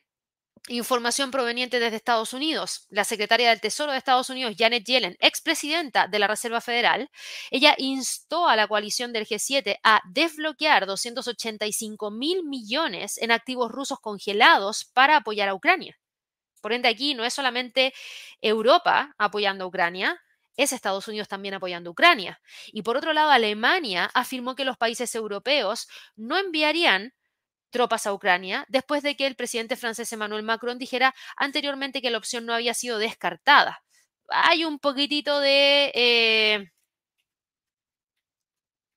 Información 0.71 1.32
proveniente 1.32 1.79
desde 1.79 1.95
Estados 1.95 2.32
Unidos. 2.32 2.86
La 2.91 3.03
secretaria 3.03 3.49
del 3.49 3.60
Tesoro 3.60 3.91
de 3.91 3.97
Estados 3.97 4.29
Unidos, 4.29 4.53
Janet 4.55 4.86
Yellen, 4.86 5.17
expresidenta 5.19 6.08
de 6.08 6.19
la 6.19 6.27
Reserva 6.27 6.62
Federal, 6.62 7.10
ella 7.49 7.73
instó 7.79 8.47
a 8.47 8.55
la 8.55 8.67
coalición 8.67 9.12
del 9.12 9.25
G7 9.25 9.79
a 9.84 9.99
desbloquear 10.12 10.86
285 10.86 12.12
mil 12.12 12.43
millones 12.43 13.17
en 13.17 13.32
activos 13.32 13.71
rusos 13.71 13.99
congelados 13.99 14.86
para 14.93 15.17
apoyar 15.17 15.49
a 15.49 15.55
Ucrania. 15.55 15.97
Por 16.62 16.71
ende, 16.71 16.88
aquí 16.88 17.15
no 17.15 17.25
es 17.25 17.34
solamente 17.34 17.91
Europa 18.39 19.15
apoyando 19.17 19.63
a 19.63 19.67
Ucrania, 19.67 20.21
es 20.55 20.71
Estados 20.71 21.08
Unidos 21.08 21.27
también 21.27 21.55
apoyando 21.55 21.89
a 21.89 21.93
Ucrania. 21.93 22.41
Y 22.67 22.84
por 22.84 22.95
otro 22.95 23.13
lado, 23.13 23.32
Alemania 23.32 24.12
afirmó 24.13 24.53
que 24.53 24.65
los 24.65 24.77
países 24.77 25.15
europeos 25.15 25.88
no 26.15 26.38
enviarían 26.38 27.13
tropas 27.69 28.08
a 28.08 28.13
Ucrania, 28.13 28.65
después 28.69 29.03
de 29.03 29.15
que 29.15 29.27
el 29.27 29.36
presidente 29.36 29.75
francés 29.75 30.12
Emmanuel 30.13 30.43
Macron 30.43 30.77
dijera 30.79 31.13
anteriormente 31.38 32.01
que 32.01 32.12
la 32.12 32.17
opción 32.17 32.45
no 32.45 32.53
había 32.53 32.73
sido 32.73 32.97
descartada. 32.99 33.84
Hay 34.29 34.65
un 34.65 34.79
poquitito 34.79 35.39
de 35.39 35.91
eh, 35.95 36.71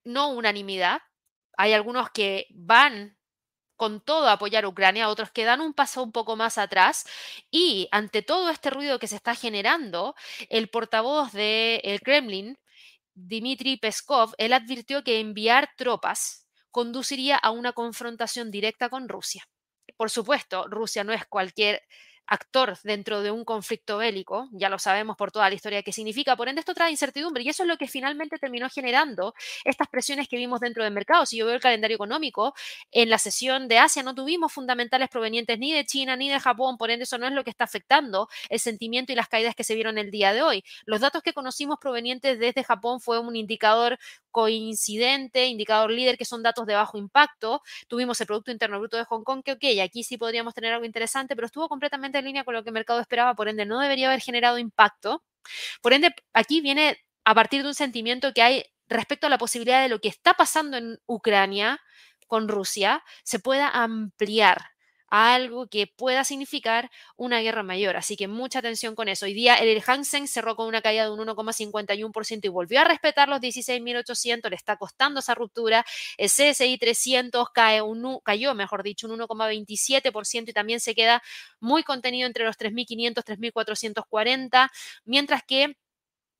no 0.03 0.29
unanimidad. 0.29 1.01
Hay 1.57 1.73
algunos 1.73 2.09
que 2.11 2.47
van 2.51 3.17
con 3.75 4.01
todo 4.01 4.27
a 4.27 4.33
apoyar 4.33 4.65
a 4.65 4.69
Ucrania, 4.69 5.09
otros 5.09 5.31
que 5.31 5.45
dan 5.45 5.61
un 5.61 5.73
paso 5.73 6.03
un 6.03 6.11
poco 6.11 6.35
más 6.35 6.57
atrás. 6.57 7.05
Y 7.51 7.87
ante 7.91 8.21
todo 8.21 8.49
este 8.49 8.69
ruido 8.69 8.99
que 8.99 9.07
se 9.07 9.15
está 9.15 9.35
generando, 9.35 10.15
el 10.49 10.69
portavoz 10.69 11.31
del 11.33 12.01
Kremlin, 12.01 12.57
Dmitry 13.15 13.77
Peskov, 13.77 14.33
él 14.37 14.53
advirtió 14.53 15.03
que 15.03 15.19
enviar 15.19 15.71
tropas 15.77 16.42
conduciría 16.73 17.37
a 17.37 17.51
una 17.51 17.71
confrontación 17.71 18.49
directa 18.49 18.89
con 18.89 19.07
Rusia. 19.07 19.45
Por 19.95 20.09
supuesto, 20.09 20.67
Rusia 20.67 21.03
no 21.03 21.13
es 21.13 21.23
cualquier 21.27 21.83
actor 22.27 22.77
dentro 22.83 23.21
de 23.21 23.31
un 23.31 23.45
conflicto 23.45 23.97
bélico, 23.97 24.47
ya 24.51 24.69
lo 24.69 24.79
sabemos 24.79 25.17
por 25.17 25.31
toda 25.31 25.49
la 25.49 25.55
historia 25.55 25.83
que 25.83 25.91
significa, 25.91 26.35
por 26.35 26.47
ende 26.47 26.59
esto 26.61 26.73
trae 26.73 26.91
incertidumbre 26.91 27.43
y 27.43 27.49
eso 27.49 27.63
es 27.63 27.69
lo 27.69 27.77
que 27.77 27.87
finalmente 27.87 28.37
terminó 28.37 28.69
generando 28.69 29.33
estas 29.65 29.87
presiones 29.87 30.27
que 30.27 30.37
vimos 30.37 30.59
dentro 30.59 30.83
del 30.83 30.93
mercado. 30.93 31.25
Si 31.25 31.37
yo 31.37 31.45
veo 31.45 31.55
el 31.55 31.61
calendario 31.61 31.95
económico, 31.95 32.53
en 32.91 33.09
la 33.09 33.17
sesión 33.17 33.67
de 33.67 33.79
Asia 33.79 34.03
no 34.03 34.15
tuvimos 34.15 34.51
fundamentales 34.53 35.09
provenientes 35.09 35.59
ni 35.59 35.73
de 35.73 35.85
China 35.85 36.15
ni 36.15 36.29
de 36.29 36.39
Japón, 36.39 36.77
por 36.77 36.91
ende 36.91 37.03
eso 37.03 37.17
no 37.17 37.27
es 37.27 37.33
lo 37.33 37.43
que 37.43 37.49
está 37.49 37.65
afectando 37.65 38.27
el 38.49 38.59
sentimiento 38.59 39.11
y 39.11 39.15
las 39.15 39.27
caídas 39.27 39.55
que 39.55 39.63
se 39.63 39.75
vieron 39.75 39.97
el 39.97 40.11
día 40.11 40.33
de 40.33 40.41
hoy. 40.41 40.63
Los 40.85 41.01
datos 41.01 41.21
que 41.23 41.33
conocimos 41.33 41.77
provenientes 41.79 42.39
desde 42.39 42.63
Japón 42.63 42.99
fue 43.01 43.19
un 43.19 43.35
indicador 43.35 43.99
coincidente, 44.31 45.45
indicador 45.45 45.91
líder, 45.91 46.17
que 46.17 46.25
son 46.25 46.41
datos 46.43 46.65
de 46.65 46.73
bajo 46.73 46.97
impacto. 46.97 47.61
Tuvimos 47.87 48.19
el 48.19 48.27
Producto 48.27 48.51
Interno 48.51 48.79
Bruto 48.79 48.97
de 48.97 49.05
Hong 49.05 49.23
Kong, 49.23 49.43
que 49.43 49.53
ok, 49.53 49.63
aquí 49.83 50.03
sí 50.03 50.17
podríamos 50.17 50.53
tener 50.53 50.73
algo 50.73 50.85
interesante, 50.85 51.35
pero 51.35 51.45
estuvo 51.45 51.69
completamente 51.69 52.12
en 52.19 52.25
línea 52.25 52.43
con 52.43 52.53
lo 52.53 52.63
que 52.63 52.69
el 52.69 52.73
mercado 52.73 52.99
esperaba, 52.99 53.35
por 53.35 53.47
ende 53.49 53.65
no 53.65 53.79
debería 53.79 54.07
haber 54.07 54.21
generado 54.21 54.57
impacto. 54.57 55.23
Por 55.81 55.93
ende, 55.93 56.13
aquí 56.33 56.61
viene 56.61 56.97
a 57.25 57.35
partir 57.35 57.63
de 57.63 57.69
un 57.69 57.75
sentimiento 57.75 58.33
que 58.33 58.41
hay 58.41 58.65
respecto 58.87 59.27
a 59.27 59.29
la 59.29 59.37
posibilidad 59.37 59.81
de 59.81 59.89
lo 59.89 59.99
que 59.99 60.09
está 60.09 60.33
pasando 60.33 60.77
en 60.77 60.99
Ucrania 61.05 61.79
con 62.27 62.47
Rusia, 62.47 63.03
se 63.23 63.39
pueda 63.39 63.69
ampliar 63.69 64.72
algo 65.15 65.67
que 65.67 65.85
pueda 65.85 66.23
significar 66.23 66.89
una 67.15 67.39
guerra 67.41 67.61
mayor. 67.61 67.95
Así 67.97 68.15
que 68.15 68.27
mucha 68.27 68.59
atención 68.59 68.95
con 68.95 69.07
eso. 69.07 69.25
Hoy 69.27 69.35
día 69.35 69.53
el 69.55 69.83
Hansen 69.85 70.27
cerró 70.27 70.55
con 70.55 70.67
una 70.67 70.81
caída 70.81 71.03
de 71.03 71.11
un 71.11 71.19
1,51% 71.19 72.47
y 72.47 72.49
volvió 72.49 72.81
a 72.81 72.83
respetar 72.83 73.29
los 73.29 73.39
16.800, 73.39 74.49
le 74.49 74.55
está 74.55 74.75
costando 74.77 75.19
esa 75.19 75.35
ruptura. 75.35 75.85
El 76.17 76.29
CSI 76.31 76.79
300 76.79 77.49
cae 77.51 77.83
un, 77.83 78.19
cayó, 78.23 78.55
mejor 78.55 78.81
dicho, 78.81 79.05
un 79.07 79.13
1,27% 79.13 80.49
y 80.49 80.53
también 80.53 80.79
se 80.79 80.95
queda 80.95 81.21
muy 81.59 81.83
contenido 81.83 82.25
entre 82.25 82.43
los 82.45 82.57
3.500, 82.57 83.23
3.440, 83.23 84.71
mientras 85.05 85.43
que 85.43 85.75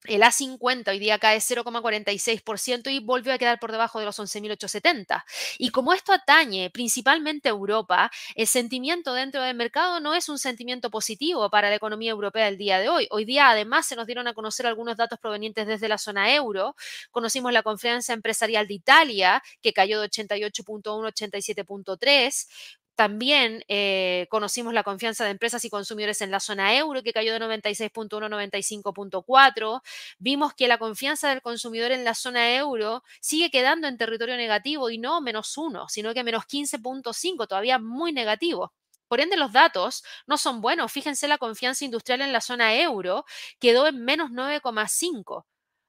el 0.06 0.22
A50 0.22 0.90
hoy 0.90 1.00
día 1.00 1.20
cae 1.20 1.38
0,46% 1.38 2.92
y 2.92 3.00
volvió 3.00 3.34
a 3.34 3.38
quedar 3.38 3.60
por 3.60 3.72
debajo 3.72 4.00
de 4.00 4.06
los 4.06 4.20
11.870. 4.20 5.24
Y 5.58 5.70
como 5.70 5.94
esto 5.94 6.14
atañe 6.14 6.70
principalmente 6.70 7.50
a 7.50 7.52
Europa, 7.52 8.12
el 8.36 8.48
sentimiento 8.48 9.14
dentro 9.14 9.42
del 9.42 9.56
mercado 9.56 10.00
no 10.00 10.14
es 10.14 10.30
un 10.30 10.40
sentimiento 10.40 10.90
positivo 10.90 11.50
para 11.50 11.70
la 11.70 11.76
economía 11.76 12.12
europea 12.12 12.48
el 12.48 12.58
día 12.58 12.80
de 12.80 12.90
hoy. 12.90 13.08
Hoy 13.12 13.26
día 13.26 13.50
además 13.50 13.86
se 13.86 13.96
nos 13.96 14.06
dieron 14.06 14.28
a 14.28 14.34
conocer 14.34 14.68
algunos 14.68 14.98
datos 14.98 15.20
provenientes 15.20 15.68
desde 15.68 15.88
la 15.88 15.98
zona 15.98 16.34
euro. 16.34 16.76
Conocimos 17.12 17.54
la 17.54 17.64
confianza 17.64 18.14
empresarial 18.14 18.68
de 18.68 18.74
Italia, 18.74 19.44
que 19.62 19.74
cayó 19.74 20.02
de 20.02 20.10
88.1 20.10 21.08
a 21.08 21.12
87.3. 21.12 22.48
También 22.96 23.64
eh, 23.68 24.28
conocimos 24.30 24.74
la 24.74 24.84
confianza 24.84 25.26
de 25.26 25.32
empresas 25.32 25.66
y 25.66 25.70
consumidores 25.70 26.22
en 26.22 26.30
la 26.30 26.40
zona 26.40 26.76
euro, 26.78 27.02
que 27.02 27.12
cayó 27.14 27.34
de 27.34 27.40
96.1 27.40 28.26
a 28.26 28.30
95.4. 28.30 29.82
Vimos 30.20 30.54
que 30.54 30.68
la 30.68 30.78
confianza 30.78 31.30
del 31.30 31.42
consumidor 31.42 31.92
en 31.92 32.04
la 32.04 32.14
zona 32.14 32.56
euro 32.56 33.04
sigue 33.20 33.50
quedando 33.50 33.88
en 33.88 33.98
territorio 33.98 34.38
negativo 34.38 34.90
y 34.92 35.00
no 35.00 35.22
menos 35.22 35.58
1, 35.58 35.90
sino 35.90 36.14
que 36.14 36.24
menos 36.24 36.46
15.5, 36.46 37.48
todavía 37.48 37.80
muy 37.80 38.14
negativo. 38.14 38.74
Por 39.08 39.22
ende, 39.22 39.38
los 39.38 39.52
datos 39.52 40.04
no 40.28 40.38
son 40.38 40.62
buenos. 40.62 40.92
Fíjense, 40.92 41.28
la 41.28 41.38
confianza 41.38 41.86
industrial 41.86 42.22
en 42.22 42.32
la 42.34 42.42
zona 42.42 42.76
euro 42.76 43.26
quedó 43.60 43.88
en 43.88 44.04
menos 44.04 44.32
9,5 44.32 45.46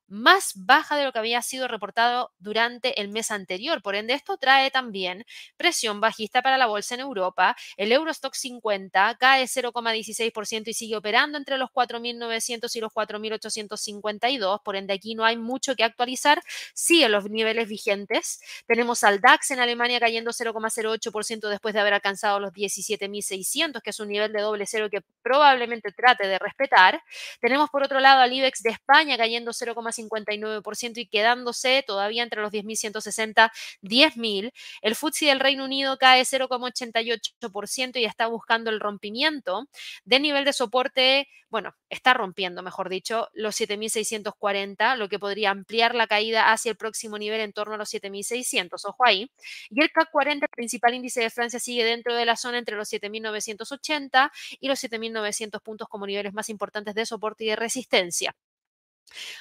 más 0.07 0.53
baja 0.57 0.97
de 0.97 1.05
lo 1.05 1.13
que 1.13 1.19
había 1.19 1.43
sido 1.43 1.69
reportado 1.69 2.33
durante 2.39 3.01
el 3.01 3.09
mes 3.09 3.31
anterior. 3.31 3.83
Por 3.83 3.95
ende, 3.95 4.15
esto 4.15 4.37
trae 4.37 4.71
también 4.71 5.25
presión 5.57 6.01
bajista 6.01 6.43
para 6.43 6.59
la 6.59 6.67
bolsa 6.67 6.95
en 6.95 7.01
Europa. 7.01 7.57
El 7.77 7.93
Eurostock 7.93 8.35
50 8.35 9.17
cae 9.19 9.45
0,16% 9.45 10.69
y 10.69 10.75
sigue 10.75 10.97
operando 10.97 11.39
entre 11.39 11.59
los 11.59 11.71
4.900 11.71 12.75
y 12.77 12.81
los 12.81 12.93
4.852. 12.93 14.61
Por 14.63 14.77
ende, 14.77 14.95
aquí 14.95 15.15
no 15.15 15.25
hay 15.25 15.37
mucho 15.37 15.75
que 15.75 15.85
actualizar. 15.85 16.43
Sigue 16.75 17.09
los 17.09 17.31
niveles 17.31 17.69
vigentes. 17.69 18.41
Tenemos 18.67 19.05
al 19.05 19.21
DAX 19.21 19.51
en 19.53 19.61
Alemania 19.61 20.01
cayendo 20.01 20.33
0,08% 20.33 21.49
después 21.49 21.75
de 21.75 21.81
haber 21.81 21.95
alcanzado 21.95 22.41
los 22.41 22.53
17.600, 22.53 23.81
que 23.83 23.91
es 23.91 24.01
un 24.01 24.09
nivel 24.09 24.33
de 24.33 24.41
doble 24.41 24.67
cero 24.67 24.89
que 24.91 25.01
probablemente 25.23 25.93
trate 25.93 26.27
de 26.27 26.39
respetar. 26.39 27.03
Tenemos 27.41 27.71
por 27.71 27.83
otro 27.83 28.01
lado 28.01 28.21
al 28.21 28.33
IBEX 28.33 28.63
de 28.63 28.71
España 28.71 29.17
cayendo 29.17 29.53
0,5%. 29.53 29.94
59% 29.95 30.99
y 30.99 31.07
quedándose 31.07 31.85
todavía 31.87 32.23
entre 32.23 32.43
los 32.43 32.53
10.160, 32.53 33.51
10.000. 33.83 34.53
El 34.83 34.95
FTSE 34.95 35.27
del 35.27 35.41
Reino 35.41 35.65
Unido 35.65 35.99
cae 35.99 36.23
0,88% 36.23 38.01
y 38.01 38.05
está 38.05 38.27
buscando 38.27 38.71
el 38.71 38.81
rompimiento 38.81 39.69
de 40.05 40.21
nivel 40.21 40.45
de 40.45 40.53
soporte, 40.53 41.29
bueno, 41.49 41.75
está 41.89 42.15
rompiendo, 42.15 42.63
mejor 42.63 42.89
dicho, 42.89 43.29
los 43.33 43.61
7.640, 43.61 44.97
lo 44.97 45.09
que 45.09 45.19
podría 45.19 45.51
ampliar 45.51 45.95
la 45.95 46.07
caída 46.07 46.53
hacia 46.53 46.71
el 46.71 46.77
próximo 46.77 47.19
nivel 47.19 47.41
en 47.41 47.53
torno 47.53 47.75
a 47.75 47.79
los 47.79 47.93
7.600. 47.93 48.85
Ojo 48.85 49.07
ahí. 49.07 49.31
Y 49.71 49.81
el 49.83 49.91
CAC 49.91 50.11
40, 50.11 50.47
el 50.47 50.51
principal 50.51 50.95
índice 50.95 51.21
de 51.21 51.31
Francia, 51.31 51.61
sigue 51.61 51.85
dentro 51.85 52.15
de 52.15 52.25
la 52.25 52.37
zona 52.37 52.59
entre 52.59 52.77
los 52.77 52.93
7.980 52.93 54.31
y 54.61 54.69
los 54.69 54.83
7.900 54.83 55.61
puntos 55.63 55.89
como 55.89 56.07
niveles 56.07 56.35
más 56.35 56.49
importantes 56.49 56.95
de 56.95 57.07
soporte 57.07 57.45
y 57.45 57.49
de 57.49 57.57
resistencia. 57.57 58.35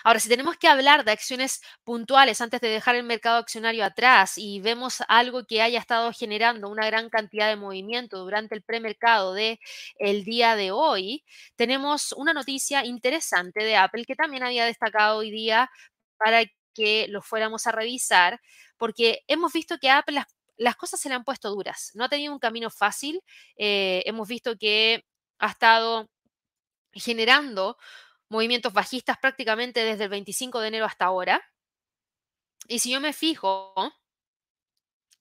Ahora, 0.03 0.19
si 0.19 0.29
tenemos 0.29 0.57
que 0.57 0.67
hablar 0.67 1.03
de 1.05 1.11
acciones 1.11 1.61
puntuales 1.83 2.41
antes 2.41 2.61
de 2.61 2.69
dejar 2.69 2.95
el 2.95 3.03
mercado 3.03 3.37
accionario 3.37 3.85
atrás 3.85 4.37
y 4.37 4.59
vemos 4.61 5.03
algo 5.07 5.45
que 5.45 5.61
haya 5.61 5.79
estado 5.79 6.11
generando 6.13 6.69
una 6.69 6.85
gran 6.85 7.09
cantidad 7.09 7.47
de 7.49 7.55
movimiento 7.55 8.19
durante 8.19 8.55
el 8.55 8.63
premercado 8.63 9.33
de 9.33 9.59
el 9.97 10.23
día 10.23 10.55
de 10.55 10.71
hoy, 10.71 11.23
tenemos 11.55 12.13
una 12.13 12.33
noticia 12.33 12.85
interesante 12.85 13.63
de 13.63 13.75
Apple 13.75 14.05
que 14.05 14.15
también 14.15 14.43
había 14.43 14.65
destacado 14.65 15.17
hoy 15.19 15.31
día 15.31 15.69
para 16.17 16.43
que 16.73 17.07
lo 17.09 17.21
fuéramos 17.21 17.67
a 17.67 17.71
revisar, 17.71 18.39
porque 18.77 19.23
hemos 19.27 19.53
visto 19.53 19.77
que 19.77 19.89
Apple 19.89 20.23
las, 20.57 20.75
cosas 20.75 20.99
se 20.99 21.09
le 21.09 21.15
han 21.15 21.23
puesto 21.23 21.49
duras, 21.51 21.91
no 21.93 22.05
ha 22.05 22.09
tenido 22.09 22.33
un 22.33 22.39
camino 22.39 22.69
fácil, 22.69 23.21
eh, 23.57 24.03
hemos 24.05 24.27
visto 24.27 24.57
que 24.57 25.05
ha 25.39 25.49
estado 25.49 26.09
generando 26.93 27.77
movimientos 28.33 28.73
bajistas 28.73 29.17
prácticamente 29.19 29.83
desde 29.83 30.05
el 30.05 30.09
25 30.09 30.59
de 30.59 30.67
enero 30.67 30.85
hasta 30.85 31.05
ahora. 31.05 31.39
Y 32.67 32.79
si 32.79 32.91
yo 32.91 32.99
me 32.99 33.13
fijo, 33.13 33.75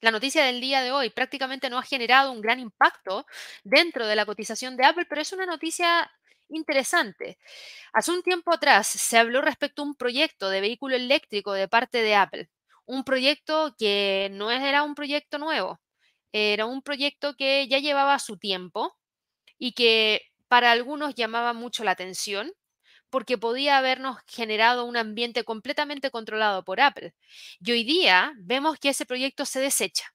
la 0.01 0.11
noticia 0.11 0.44
del 0.44 0.62
día 0.62 0.81
de 0.81 0.92
hoy 0.92 1.11
prácticamente 1.11 1.68
no 1.68 1.79
ha 1.79 1.83
generado 1.83 2.33
un 2.33 2.40
gran 2.40 2.59
impacto 2.59 3.27
dentro 3.64 4.07
de 4.07 4.16
la 4.16 4.25
cotización 4.25 4.79
de 4.79 4.87
Apple, 4.87 5.05
pero 5.09 5.20
es 5.20 5.31
una 5.33 5.44
noticia 5.44 6.11
interesante. 6.48 7.38
Hace 7.92 8.12
un 8.12 8.22
tiempo 8.22 8.53
atrás 8.53 8.88
se 8.88 9.18
habló 9.18 9.42
respecto 9.42 9.83
a 9.83 9.85
un 9.85 9.94
proyecto 9.94 10.48
de 10.48 10.62
vehículo 10.62 10.96
eléctrico 10.96 11.53
de 11.53 11.68
parte 11.68 12.03
de 12.03 12.14
Apple, 12.14 12.48
un 12.87 13.05
proyecto 13.05 13.75
que 13.79 14.31
no 14.33 14.51
era 14.51 14.85
un 14.85 14.94
proyecto 14.94 15.38
nuevo, 15.38 15.81
era 16.33 16.64
un 16.64 16.81
proyecto 16.81 17.35
que 17.37 17.68
ya 17.68 17.79
llevaba 17.79 18.18
su 18.18 18.38
tiempo 18.38 18.96
y 19.59 19.72
que 19.72 20.22
para 20.48 20.72
algunos 20.72 21.14
llamaba 21.14 21.53
mucho 21.53 21.85
la 21.85 21.90
atención 21.90 22.53
porque 23.12 23.37
podía 23.37 23.77
habernos 23.77 24.16
generado 24.27 24.87
un 24.87 24.96
ambiente 24.96 25.44
completamente 25.44 26.11
controlado 26.11 26.64
por 26.64 26.81
Apple. 26.81 27.14
Y 27.61 27.72
hoy 27.72 27.85
día 27.85 28.33
vemos 28.38 28.79
que 28.79 28.88
ese 28.88 29.05
proyecto 29.05 29.44
se 29.44 29.61
desecha. 29.61 30.14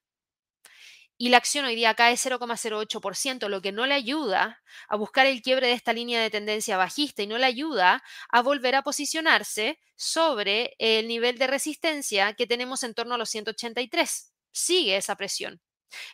Y 1.15 1.29
la 1.29 1.38
acción 1.38 1.65
hoy 1.65 1.75
día 1.75 1.93
cae 1.93 2.15
0,08%, 2.15 3.49
lo 3.49 3.62
que 3.62 3.71
no 3.71 3.86
le 3.86 3.93
ayuda 3.93 4.63
a 4.89 4.95
buscar 4.95 5.27
el 5.27 5.43
quiebre 5.43 5.67
de 5.67 5.73
esta 5.73 5.93
línea 5.93 6.19
de 6.21 6.31
tendencia 6.31 6.75
bajista 6.75 7.21
y 7.21 7.27
no 7.27 7.38
le 7.38 7.45
ayuda 7.45 8.03
a 8.29 8.41
volver 8.41 8.73
a 8.73 8.81
posicionarse 8.81 9.79
sobre 9.95 10.75
el 10.79 11.07
nivel 11.07 11.38
de 11.38 11.47
resistencia 11.47 12.33
que 12.33 12.47
tenemos 12.47 12.81
en 12.81 12.95
torno 12.95 13.13
a 13.13 13.17
los 13.19 13.29
183. 13.29 14.33
Sigue 14.51 14.97
esa 14.97 15.15
presión. 15.15 15.62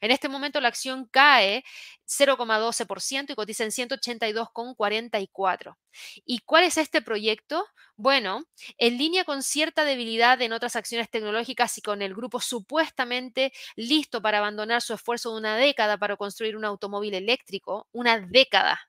En 0.02 0.12
este 0.12 0.30
momento 0.30 0.62
la 0.62 0.68
acción 0.70 1.08
cae 1.12 1.64
0,12% 2.06 3.32
y 3.32 3.36
cotiza 3.36 3.64
en 3.64 3.72
182,44. 3.72 5.78
¿Y 6.26 6.40
cuál 6.40 6.66
es 6.66 6.78
este 6.78 7.02
proyecto? 7.02 7.66
Bueno, 7.96 8.44
en 8.78 8.98
línea 8.98 9.24
con 9.24 9.44
cierta 9.44 9.86
debilidad 9.86 10.42
en 10.42 10.54
otras 10.54 10.76
acciones 10.76 11.10
tecnológicas 11.10 11.78
y 11.78 11.82
con 11.82 12.02
el 12.02 12.14
grupo 12.16 12.40
supuestamente 12.40 13.54
listo 13.76 14.22
para 14.22 14.40
abandonar 14.40 14.82
su 14.82 14.94
esfuerzo 14.94 15.32
de 15.32 15.38
una 15.38 15.58
década 15.58 15.98
para 15.98 16.18
construir 16.18 16.58
un 16.58 16.66
automóvil 16.66 17.14
eléctrico, 17.14 17.88
una 17.92 18.20
década. 18.20 18.80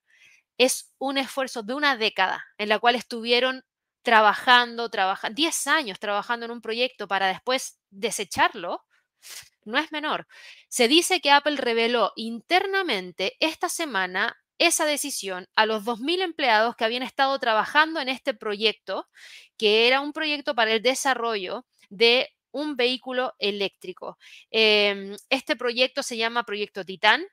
Es 0.59 0.93
un 0.99 1.19
esfuerzo 1.19 1.63
de 1.63 1.75
una 1.75 1.97
década 1.97 2.45
en 2.59 2.69
la 2.69 2.79
cual 2.79 2.95
estuvieron 2.97 3.65
trabajando, 4.03 4.91
trabajando, 4.91 5.35
10 5.35 5.67
años 5.67 5.99
trabajando 5.99 6.47
en 6.47 6.53
un 6.53 6.61
proyecto 6.61 7.09
para 7.09 7.27
después 7.29 7.79
desecharlo 7.91 8.85
no 9.65 9.79
es 9.79 9.93
menor. 9.93 10.27
Se 10.69 10.89
dice 10.89 11.21
que 11.21 11.31
Apple 11.31 11.57
reveló 11.57 12.13
internamente 12.17 13.37
esta 13.41 13.69
semana 13.69 14.37
esa 14.59 14.85
decisión 14.85 15.49
a 15.57 15.67
los 15.67 15.85
2.000 15.85 16.23
empleados 16.23 16.77
que 16.77 16.85
habían 16.85 17.03
estado 17.03 17.39
trabajando 17.39 18.01
en 18.01 18.09
este 18.09 18.35
proyecto, 18.35 19.09
que 19.57 19.89
era 19.89 20.01
un 20.01 20.13
proyecto 20.13 20.55
para 20.55 20.73
el 20.73 20.83
desarrollo 20.83 21.67
de 21.91 22.31
un 22.53 22.77
vehículo 22.77 23.35
eléctrico. 23.39 24.17
Em, 24.51 25.17
este 25.29 25.57
proyecto 25.57 26.03
se 26.03 26.17
llama 26.17 26.45
Proyecto 26.45 26.85
Titán. 26.85 27.25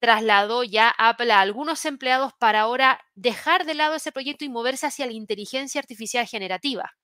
Trasladó 0.00 0.62
ya 0.64 0.90
Apple 0.96 1.32
a 1.32 1.40
algunos 1.40 1.84
empleados 1.84 2.32
para 2.38 2.60
ahora 2.60 3.00
dejar 3.16 3.66
de 3.66 3.74
lado 3.74 3.94
ese 3.96 4.12
proyecto 4.12 4.44
y 4.44 4.48
moverse 4.48 4.86
hacia 4.86 5.06
la 5.06 5.12
inteligencia 5.12 5.80
artificial 5.80 6.26
generativa. 6.26 6.94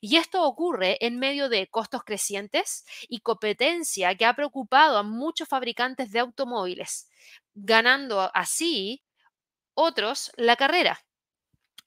Y 0.00 0.16
esto 0.16 0.42
ocurre 0.44 0.98
en 1.04 1.18
medio 1.18 1.48
de 1.48 1.68
costos 1.68 2.04
crecientes 2.04 2.84
y 3.08 3.20
competencia 3.20 4.14
que 4.16 4.26
ha 4.26 4.34
preocupado 4.34 4.98
a 4.98 5.02
muchos 5.02 5.48
fabricantes 5.48 6.12
de 6.12 6.20
automóviles, 6.20 7.08
ganando 7.54 8.30
así 8.34 9.02
otros 9.74 10.32
la 10.36 10.56
carrera. 10.56 11.00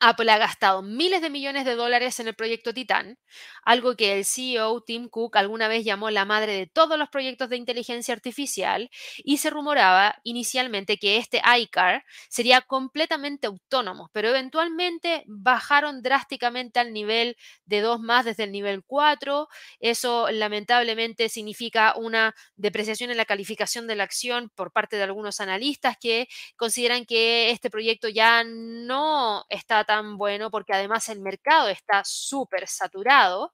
Apple 0.05 0.29
ha 0.31 0.37
gastado 0.37 0.81
miles 0.81 1.21
de 1.21 1.29
millones 1.29 1.63
de 1.63 1.75
dólares 1.75 2.19
en 2.19 2.27
el 2.27 2.35
proyecto 2.35 2.73
Titan, 2.73 3.17
algo 3.63 3.95
que 3.95 4.17
el 4.17 4.25
CEO 4.25 4.81
Tim 4.81 5.07
Cook 5.07 5.37
alguna 5.37 5.69
vez 5.69 5.85
llamó 5.85 6.09
la 6.09 6.25
madre 6.25 6.53
de 6.53 6.67
todos 6.67 6.99
los 6.99 7.07
proyectos 7.07 7.47
de 7.49 7.55
inteligencia 7.55 8.13
artificial, 8.13 8.89
y 9.23 9.37
se 9.37 9.49
rumoraba 9.49 10.17
inicialmente 10.23 10.97
que 10.97 11.15
este 11.17 11.41
iCar 11.57 12.03
sería 12.27 12.59
completamente 12.61 13.47
autónomo, 13.47 14.09
pero 14.11 14.27
eventualmente 14.27 15.23
bajaron 15.25 16.01
drásticamente 16.01 16.81
al 16.81 16.91
nivel 16.91 17.37
de 17.65 17.79
2 17.79 18.01
más 18.01 18.25
desde 18.25 18.43
el 18.43 18.51
nivel 18.51 18.83
4. 18.85 19.47
Eso 19.79 20.29
lamentablemente 20.31 21.29
significa 21.29 21.93
una 21.95 22.35
depreciación 22.57 23.09
en 23.11 23.17
la 23.17 23.25
calificación 23.25 23.87
de 23.87 23.95
la 23.95 24.03
acción 24.03 24.49
por 24.53 24.73
parte 24.73 24.97
de 24.97 25.03
algunos 25.03 25.39
analistas 25.39 25.95
que 25.97 26.27
consideran 26.57 27.05
que 27.05 27.51
este 27.51 27.69
proyecto 27.69 28.09
ya 28.09 28.43
no 28.43 29.45
está 29.49 29.83
tan 29.85 29.92
bueno 30.01 30.49
porque 30.51 30.73
además 30.73 31.09
el 31.09 31.19
mercado 31.21 31.69
está 31.69 32.03
súper 32.05 32.67
saturado. 32.67 33.53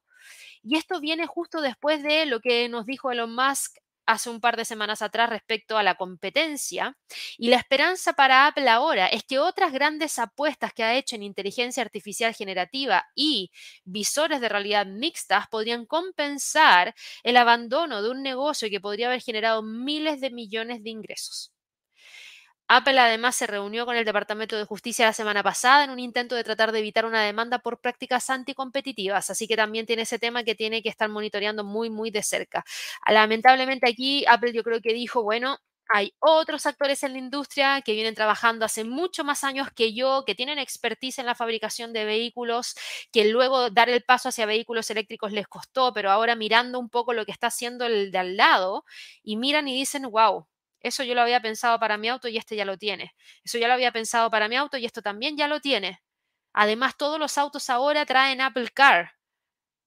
Y 0.62 0.76
esto 0.76 1.00
viene 1.00 1.26
justo 1.26 1.60
después 1.60 2.02
de 2.02 2.26
lo 2.26 2.40
que 2.40 2.68
nos 2.68 2.86
dijo 2.86 3.10
Elon 3.10 3.34
Musk 3.34 3.78
hace 4.06 4.28
un 4.28 4.40
par 4.40 4.56
de 4.56 4.64
semanas 4.64 5.02
atrás 5.02 5.30
respecto 5.30 5.78
a 5.78 5.82
la 5.82 5.94
competencia. 5.94 6.96
Y 7.38 7.48
la 7.48 7.56
esperanza 7.56 8.12
para 8.14 8.46
Apple 8.46 8.68
ahora 8.68 9.06
es 9.06 9.22
que 9.24 9.38
otras 9.38 9.72
grandes 9.72 10.18
apuestas 10.18 10.72
que 10.72 10.82
ha 10.82 10.96
hecho 10.96 11.16
en 11.16 11.22
inteligencia 11.22 11.82
artificial 11.82 12.34
generativa 12.34 13.06
y 13.14 13.50
visores 13.84 14.40
de 14.40 14.48
realidad 14.48 14.86
mixtas 14.86 15.46
podrían 15.48 15.86
compensar 15.86 16.94
el 17.22 17.36
abandono 17.36 18.02
de 18.02 18.10
un 18.10 18.22
negocio 18.22 18.68
que 18.68 18.80
podría 18.80 19.06
haber 19.08 19.20
generado 19.22 19.62
miles 19.62 20.20
de 20.20 20.30
millones 20.30 20.82
de 20.82 20.90
ingresos. 20.90 21.52
Apple 22.72 23.00
además 23.00 23.34
se 23.34 23.48
reunió 23.48 23.84
con 23.84 23.96
el 23.96 24.04
Departamento 24.04 24.56
de 24.56 24.64
Justicia 24.64 25.04
la 25.04 25.12
semana 25.12 25.42
pasada 25.42 25.82
en 25.82 25.90
un 25.90 25.98
intento 25.98 26.36
de 26.36 26.44
tratar 26.44 26.70
de 26.70 26.78
evitar 26.78 27.04
una 27.04 27.20
demanda 27.20 27.58
por 27.58 27.80
prácticas 27.80 28.30
anticompetitivas, 28.30 29.28
así 29.28 29.48
que 29.48 29.56
también 29.56 29.86
tiene 29.86 30.02
ese 30.02 30.20
tema 30.20 30.44
que 30.44 30.54
tiene 30.54 30.80
que 30.80 30.88
estar 30.88 31.08
monitoreando 31.08 31.64
muy, 31.64 31.90
muy 31.90 32.12
de 32.12 32.22
cerca. 32.22 32.64
Lamentablemente 33.08 33.88
aquí 33.90 34.24
Apple 34.28 34.52
yo 34.52 34.62
creo 34.62 34.80
que 34.80 34.92
dijo, 34.92 35.24
bueno, 35.24 35.58
hay 35.92 36.14
otros 36.20 36.64
actores 36.66 37.02
en 37.02 37.14
la 37.14 37.18
industria 37.18 37.82
que 37.82 37.92
vienen 37.94 38.14
trabajando 38.14 38.64
hace 38.64 38.84
mucho 38.84 39.24
más 39.24 39.42
años 39.42 39.68
que 39.74 39.92
yo, 39.92 40.22
que 40.24 40.36
tienen 40.36 40.60
expertise 40.60 41.18
en 41.18 41.26
la 41.26 41.34
fabricación 41.34 41.92
de 41.92 42.04
vehículos, 42.04 42.76
que 43.10 43.24
luego 43.24 43.70
dar 43.70 43.88
el 43.90 44.04
paso 44.04 44.28
hacia 44.28 44.46
vehículos 44.46 44.88
eléctricos 44.90 45.32
les 45.32 45.48
costó, 45.48 45.92
pero 45.92 46.12
ahora 46.12 46.36
mirando 46.36 46.78
un 46.78 46.88
poco 46.88 47.14
lo 47.14 47.26
que 47.26 47.32
está 47.32 47.48
haciendo 47.48 47.84
el 47.86 48.12
de 48.12 48.18
al 48.18 48.36
lado 48.36 48.84
y 49.24 49.36
miran 49.36 49.66
y 49.66 49.74
dicen, 49.74 50.04
wow, 50.08 50.46
eso 50.80 51.04
yo 51.04 51.14
lo 51.14 51.22
había 51.22 51.40
pensado 51.40 51.78
para 51.78 51.96
mi 51.96 52.08
auto 52.08 52.28
y 52.28 52.36
este 52.36 52.56
ya 52.56 52.64
lo 52.64 52.78
tiene. 52.78 53.14
Eso 53.44 53.58
ya 53.58 53.68
lo 53.68 53.74
había 53.74 53.92
pensado 53.92 54.30
para 54.30 54.48
mi 54.48 54.56
auto 54.56 54.78
y 54.78 54.86
esto 54.86 55.02
también 55.02 55.36
ya 55.36 55.46
lo 55.46 55.60
tiene. 55.60 56.00
Además, 56.52 56.96
todos 56.96 57.18
los 57.18 57.38
autos 57.38 57.70
ahora 57.70 58.04
traen 58.06 58.40
Apple 58.40 58.70
Car, 58.70 59.12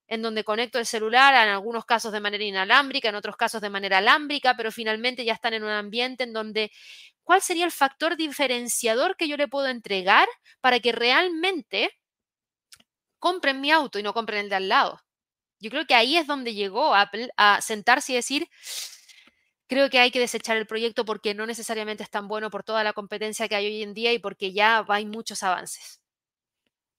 en 0.07 0.21
donde 0.21 0.43
conecto 0.43 0.79
el 0.79 0.85
celular, 0.85 1.33
en 1.33 1.51
algunos 1.51 1.85
casos 1.85 2.11
de 2.11 2.19
manera 2.19 2.43
inalámbrica, 2.43 3.09
en 3.09 3.15
otros 3.15 3.35
casos 3.35 3.61
de 3.61 3.69
manera 3.69 3.97
alámbrica, 3.97 4.55
pero 4.55 4.71
finalmente 4.71 5.25
ya 5.25 5.33
están 5.33 5.53
en 5.53 5.63
un 5.63 5.71
ambiente 5.71 6.23
en 6.23 6.33
donde, 6.33 6.71
¿cuál 7.23 7.41
sería 7.41 7.65
el 7.65 7.71
factor 7.71 8.15
diferenciador 8.15 9.17
que 9.17 9.27
yo 9.27 9.37
le 9.37 9.47
puedo 9.47 9.67
entregar 9.67 10.27
para 10.61 10.79
que 10.79 10.91
realmente 10.91 11.89
compren 13.19 13.61
mi 13.61 13.71
auto 13.71 13.99
y 13.99 14.03
no 14.03 14.13
compren 14.13 14.41
el 14.41 14.49
de 14.49 14.55
al 14.55 14.69
lado? 14.69 15.01
Yo 15.59 15.69
creo 15.69 15.85
que 15.85 15.95
ahí 15.95 16.17
es 16.17 16.27
donde 16.27 16.53
llegó 16.53 16.93
Apple 16.93 17.29
a 17.37 17.61
sentarse 17.61 18.11
y 18.11 18.15
decir, 18.15 18.49
creo 19.67 19.89
que 19.89 19.99
hay 19.99 20.11
que 20.11 20.19
desechar 20.19 20.57
el 20.57 20.67
proyecto 20.67 21.05
porque 21.05 21.33
no 21.33 21.45
necesariamente 21.45 22.03
es 22.03 22.09
tan 22.09 22.27
bueno 22.27 22.49
por 22.49 22.63
toda 22.63 22.83
la 22.83 22.93
competencia 22.93 23.47
que 23.47 23.55
hay 23.55 23.67
hoy 23.67 23.83
en 23.83 23.93
día 23.93 24.13
y 24.13 24.19
porque 24.19 24.53
ya 24.53 24.85
hay 24.87 25.05
muchos 25.05 25.43
avances. 25.43 26.01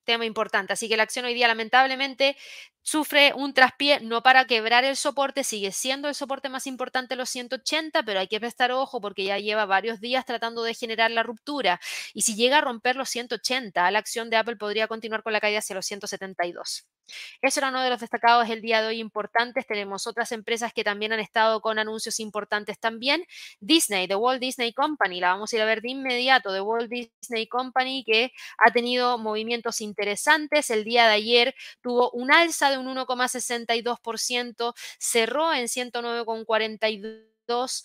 Tema 0.05 0.27
importante. 0.27 0.73
Así 0.75 0.89
que 0.89 0.97
la 0.97 1.03
acción 1.05 1.25
hoy 1.25 1.35
día 1.35 1.49
lamentablemente 1.49 2.37
sufre 2.85 3.33
un 3.35 3.55
traspié, 3.55 4.01
no 4.01 4.23
para 4.23 4.45
quebrar 4.47 4.85
el 4.85 4.97
soporte, 4.97 5.43
sigue 5.43 5.73
siendo 5.73 6.09
el 6.09 6.15
soporte 6.15 6.49
más 6.49 6.67
importante 6.69 7.17
los 7.17 7.31
180, 7.31 8.05
pero 8.05 8.21
hay 8.21 8.29
que 8.29 8.39
prestar 8.39 8.71
ojo 8.71 9.01
porque 9.01 9.25
ya 9.25 9.39
lleva 9.39 9.67
varios 9.67 10.01
días 10.01 10.25
tratando 10.27 10.63
de 10.63 10.75
generar 10.75 11.11
la 11.11 11.25
ruptura. 11.25 11.81
Y 12.13 12.23
si 12.23 12.37
llega 12.37 12.59
a 12.59 12.61
romper 12.61 12.95
los 12.97 13.09
180, 13.09 13.91
la 13.91 13.99
acción 13.99 14.31
de 14.31 14.37
Apple 14.37 14.57
podría 14.57 14.87
continuar 14.87 15.23
con 15.23 15.33
la 15.33 15.41
caída 15.41 15.59
hacia 15.59 15.75
los 15.75 15.87
172. 15.87 16.87
Eso 17.43 17.61
era 17.61 17.69
uno 17.69 17.83
de 17.83 17.91
los 17.91 18.01
destacados 18.01 18.49
el 18.49 18.63
día 18.63 18.81
de 18.81 18.89
hoy 18.89 19.01
importantes. 19.01 19.67
Tenemos 19.67 20.07
otras 20.07 20.33
empresas 20.33 20.73
que 20.73 20.85
también 20.85 21.13
han 21.13 21.21
estado 21.21 21.61
con 21.61 21.79
anuncios 21.79 22.21
importantes 22.21 22.79
también. 22.79 23.25
Disney, 23.61 24.09
The 24.09 24.17
Walt 24.17 24.41
Disney 24.41 24.73
Company, 24.73 25.21
la 25.21 25.33
vamos 25.33 25.53
a 25.53 25.57
ir 25.57 25.63
a 25.63 25.67
ver 25.67 25.83
de 25.83 25.91
inmediato. 25.91 26.53
The 26.53 26.61
Walt 26.61 26.91
Disney 26.91 27.47
Company 27.47 28.05
que 28.05 28.33
ha 28.59 28.73
tenido 28.73 29.19
movimientos 29.19 29.81
interesantes. 29.81 30.71
El 30.71 30.85
día 30.85 31.07
de 31.07 31.15
ayer 31.15 31.55
tuvo 31.83 32.11
un 32.13 32.33
alza 32.33 32.71
de 32.71 32.74
un 32.79 32.87
1,62%, 32.87 34.75
cerró 34.99 35.53
en 35.53 35.69
109,42%. 35.69 37.85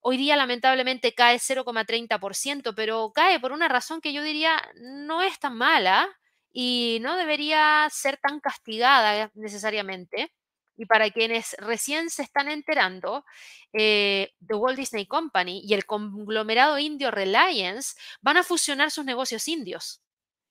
Hoy 0.00 0.16
día 0.16 0.36
lamentablemente 0.36 1.14
cae 1.14 1.38
0,30%, 1.38 2.74
pero 2.74 3.12
cae 3.14 3.40
por 3.40 3.52
una 3.52 3.68
razón 3.68 4.00
que 4.00 4.12
yo 4.12 4.22
diría 4.22 4.62
no 4.76 5.22
es 5.22 5.38
tan 5.38 5.56
mala 5.56 6.08
y 6.52 6.98
no 7.02 7.16
debería 7.16 7.88
ser 7.90 8.16
tan 8.16 8.40
castigada 8.40 9.30
necesariamente. 9.34 10.32
Y 10.76 10.86
para 10.86 11.10
quienes 11.10 11.56
recién 11.58 12.08
se 12.08 12.22
están 12.22 12.48
enterando, 12.48 13.24
eh, 13.72 14.32
The 14.46 14.54
Walt 14.54 14.78
Disney 14.78 15.06
Company 15.06 15.60
y 15.64 15.74
el 15.74 15.84
conglomerado 15.84 16.78
indio 16.78 17.10
Reliance 17.10 17.96
van 18.20 18.36
a 18.36 18.44
fusionar 18.44 18.92
sus 18.92 19.04
negocios 19.04 19.48
indios. 19.48 20.00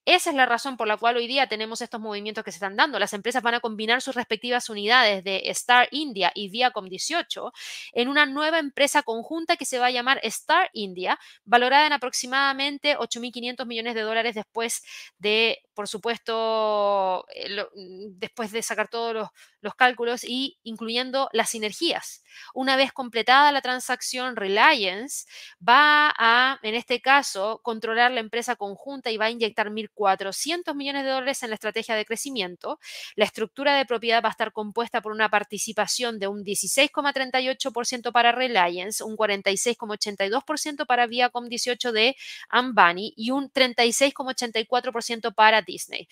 Esa 0.07 0.29
es 0.29 0.37
la 0.37 0.45
razón 0.45 0.77
por 0.77 0.87
la 0.87 0.95
cual 0.95 1.17
hoy 1.17 1.27
día 1.27 1.47
tenemos 1.49 1.81
estos 1.81 1.99
movimientos 1.99 2.41
que 2.45 2.53
se 2.53 2.55
están 2.55 2.77
dando. 2.77 2.97
Las 2.97 3.11
empresas 3.11 3.43
van 3.43 3.55
a 3.55 3.59
combinar 3.59 4.01
sus 4.01 4.15
respectivas 4.15 4.69
unidades 4.69 5.21
de 5.25 5.41
Star 5.47 5.89
India 5.91 6.31
y 6.33 6.47
Viacom 6.47 6.87
18 6.87 7.51
en 7.91 8.07
una 8.07 8.25
nueva 8.25 8.59
empresa 8.59 9.03
conjunta 9.03 9.57
que 9.57 9.65
se 9.65 9.79
va 9.79 9.87
a 9.87 9.91
llamar 9.91 10.21
Star 10.23 10.69
India, 10.71 11.19
valorada 11.43 11.87
en 11.87 11.91
aproximadamente 11.91 12.95
8.500 12.97 13.65
millones 13.65 13.95
de 13.95 14.01
dólares 14.01 14.33
después 14.33 14.81
de, 15.17 15.61
por 15.73 15.89
supuesto, 15.89 17.25
eh, 17.35 17.65
mm, 17.75 18.17
después 18.17 18.53
de 18.53 18.63
sacar 18.63 18.87
todos 18.87 19.13
los, 19.13 19.29
los 19.59 19.75
cálculos 19.75 20.23
y 20.23 20.57
incluyendo 20.63 21.27
las 21.33 21.49
sinergias. 21.49 22.23
Una 22.53 22.77
vez 22.77 22.93
completada 22.93 23.51
la 23.51 23.61
transacción, 23.61 24.37
Reliance 24.37 25.25
va 25.67 26.13
a, 26.17 26.59
en 26.63 26.75
este 26.75 27.01
caso, 27.01 27.59
controlar 27.61 28.11
la 28.11 28.21
empresa 28.21 28.55
conjunta 28.55 29.11
y 29.11 29.17
va 29.17 29.25
a 29.25 29.31
inyectar 29.31 29.69
1.400 29.97 30.75
millones 30.75 31.03
de 31.03 31.09
dólares 31.09 31.43
en 31.43 31.49
la 31.49 31.55
estrategia 31.55 31.95
de 31.95 32.05
crecimiento. 32.05 32.79
La 33.15 33.25
estructura 33.25 33.75
de 33.75 33.85
propiedad 33.85 34.23
va 34.23 34.29
a 34.29 34.31
estar 34.31 34.51
compuesta 34.51 35.01
por 35.01 35.11
una 35.11 35.29
participación 35.29 36.19
de 36.19 36.27
un 36.27 36.43
16,38% 36.43 38.11
para 38.11 38.31
Reliance, 38.31 39.03
un 39.03 39.17
46,82% 39.17 40.85
para 40.85 41.07
Viacom 41.07 41.47
18 41.47 41.91
de 41.91 42.15
Ambani 42.49 43.13
y 43.15 43.31
un 43.31 43.51
36,84% 43.51 45.33
para 45.33 45.61
Disney. 45.61 46.07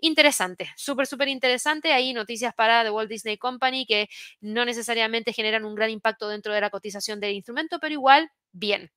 Interesante, 0.00 0.70
súper, 0.76 1.06
súper 1.06 1.28
interesante. 1.28 1.92
Hay 1.92 2.12
noticias 2.12 2.54
para 2.54 2.82
The 2.84 2.90
Walt 2.90 3.10
Disney 3.10 3.38
Company 3.38 3.86
que 3.86 4.08
no 4.40 4.64
necesariamente 4.64 5.32
generan 5.32 5.64
un 5.64 5.74
gran 5.74 5.90
impacto 5.90 6.28
dentro 6.28 6.52
de 6.52 6.60
la 6.60 6.70
cotización 6.70 7.20
del 7.20 7.34
instrumento, 7.34 7.78
pero 7.80 7.92
igual, 7.92 8.30
bien 8.52 8.90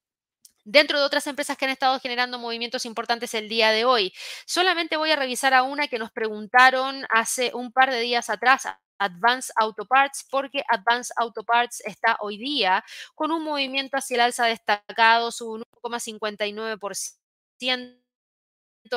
dentro 0.69 0.99
de 0.99 1.05
otras 1.05 1.25
empresas 1.27 1.57
que 1.57 1.65
han 1.65 1.71
estado 1.71 1.99
generando 1.99 2.37
movimientos 2.37 2.85
importantes 2.85 3.33
el 3.33 3.49
día 3.49 3.71
de 3.71 3.85
hoy. 3.85 4.13
Solamente 4.45 4.97
voy 4.97 5.11
a 5.11 5.15
revisar 5.15 5.53
a 5.53 5.63
una 5.63 5.87
que 5.87 5.97
nos 5.97 6.11
preguntaron 6.11 7.05
hace 7.09 7.51
un 7.53 7.71
par 7.71 7.91
de 7.91 7.99
días 8.01 8.29
atrás. 8.29 8.67
Advanced 8.99 9.53
Auto 9.55 9.85
Parts, 9.85 10.27
porque 10.29 10.61
Advanced 10.67 11.13
Auto 11.17 11.43
Parts 11.43 11.81
está 11.85 12.17
hoy 12.19 12.37
día 12.37 12.83
con 13.15 13.31
un 13.31 13.43
movimiento 13.43 13.97
hacia 13.97 14.15
el 14.15 14.21
alza 14.21 14.45
destacado, 14.45 15.31
su 15.31 15.63
1,59% 15.81 17.17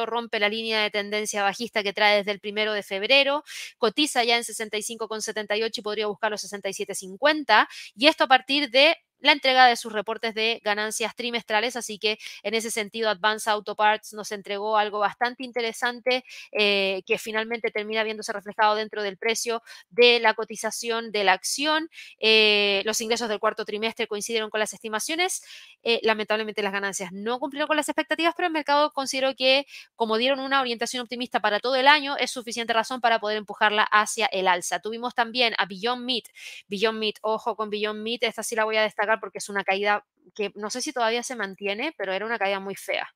rompe 0.07 0.41
la 0.41 0.49
línea 0.49 0.83
de 0.83 0.91
tendencia 0.91 1.43
bajista 1.43 1.83
que 1.83 1.93
trae 1.93 2.19
desde 2.19 2.33
el 2.33 2.41
primero 2.41 2.73
de 2.73 2.83
febrero, 2.83 3.45
cotiza 3.79 4.25
ya 4.25 4.37
en 4.37 4.43
65,78 4.43 5.71
y 5.79 5.83
podría 5.83 6.07
buscar 6.07 6.31
los 6.31 6.43
67,50 6.43 7.69
y 7.95 8.07
esto 8.09 8.25
a 8.25 8.29
partir 8.29 8.71
de 8.71 8.97
la 9.23 9.33
entrega 9.33 9.67
de 9.67 9.77
sus 9.77 9.93
reportes 9.93 10.35
de 10.35 10.61
ganancias 10.63 11.15
trimestrales, 11.15 11.77
así 11.77 11.99
que 11.99 12.19
en 12.43 12.55
ese 12.55 12.71
sentido 12.71 13.09
Advance 13.09 13.49
Auto 13.49 13.75
Parts 13.77 14.13
nos 14.13 14.33
entregó 14.33 14.77
algo 14.77 14.99
bastante 14.99 15.45
interesante 15.45 16.25
eh, 16.51 17.03
que 17.07 17.19
finalmente 17.19 17.71
termina 17.71 18.03
viéndose 18.03 18.33
reflejado 18.33 18.75
dentro 18.75 19.03
del 19.03 19.17
precio 19.17 19.63
de 19.91 20.21
la 20.21 20.35
cotización 20.35 21.13
de 21.13 21.25
la 21.25 21.33
acción. 21.33 21.89
Eh, 22.19 22.83
los 22.85 23.01
ingresos 23.01 23.29
del 23.29 23.39
cuarto 23.39 23.65
trimestre 23.65 24.07
coincidieron 24.07 24.51
con 24.51 24.61
las 24.61 24.73
estimaciones. 24.73 25.43
Eh, 25.83 26.01
lamentablemente 26.03 26.63
las 26.63 26.73
ganancias 26.73 27.13
no 27.13 27.39
cumplieron 27.39 27.69
con 27.69 27.77
las 27.77 27.89
expectativas, 27.89 28.35
pero 28.37 28.49
el 28.49 28.53
mercado 28.53 28.93
consideró 28.93 29.35
que 29.35 29.67
como 29.95 30.19
dieron 30.19 30.41
una 30.41 30.61
orientación 30.61 31.03
optimista 31.03 31.41
para 31.41 31.61
todo 31.61 31.77
el 31.77 31.87
año, 31.87 32.17
es 32.17 32.31
suficiente 32.33 32.73
razón 32.73 33.01
para 33.01 33.21
poder 33.21 33.39
empujarla 33.39 33.85
hacia 33.85 34.27
el 34.27 34.49
alza. 34.49 34.81
Tuvimos 34.81 35.15
también 35.15 35.55
a 35.59 35.67
Beyond 35.67 36.05
Meat. 36.05 36.25
Beyond 36.67 36.99
Meat, 36.99 37.15
ojo 37.23 37.55
con 37.55 37.71
Beyond 37.71 38.03
Meat, 38.03 38.25
esta 38.25 38.43
sí 38.43 38.57
la 38.57 38.65
voy 38.65 38.77
a 38.77 38.83
destacar 38.83 39.12
porque 39.21 39.39
es 39.39 39.49
una 39.49 39.65
caída 39.65 40.05
que 40.35 40.53
no 40.55 40.71
sé 40.71 40.81
si 40.81 40.93
todavía 40.93 41.23
se 41.23 41.37
mantiene, 41.37 41.95
pero 41.97 42.13
era 42.13 42.27
una 42.27 42.39
caída 42.39 42.61
muy 42.61 42.77
fea. 42.77 43.09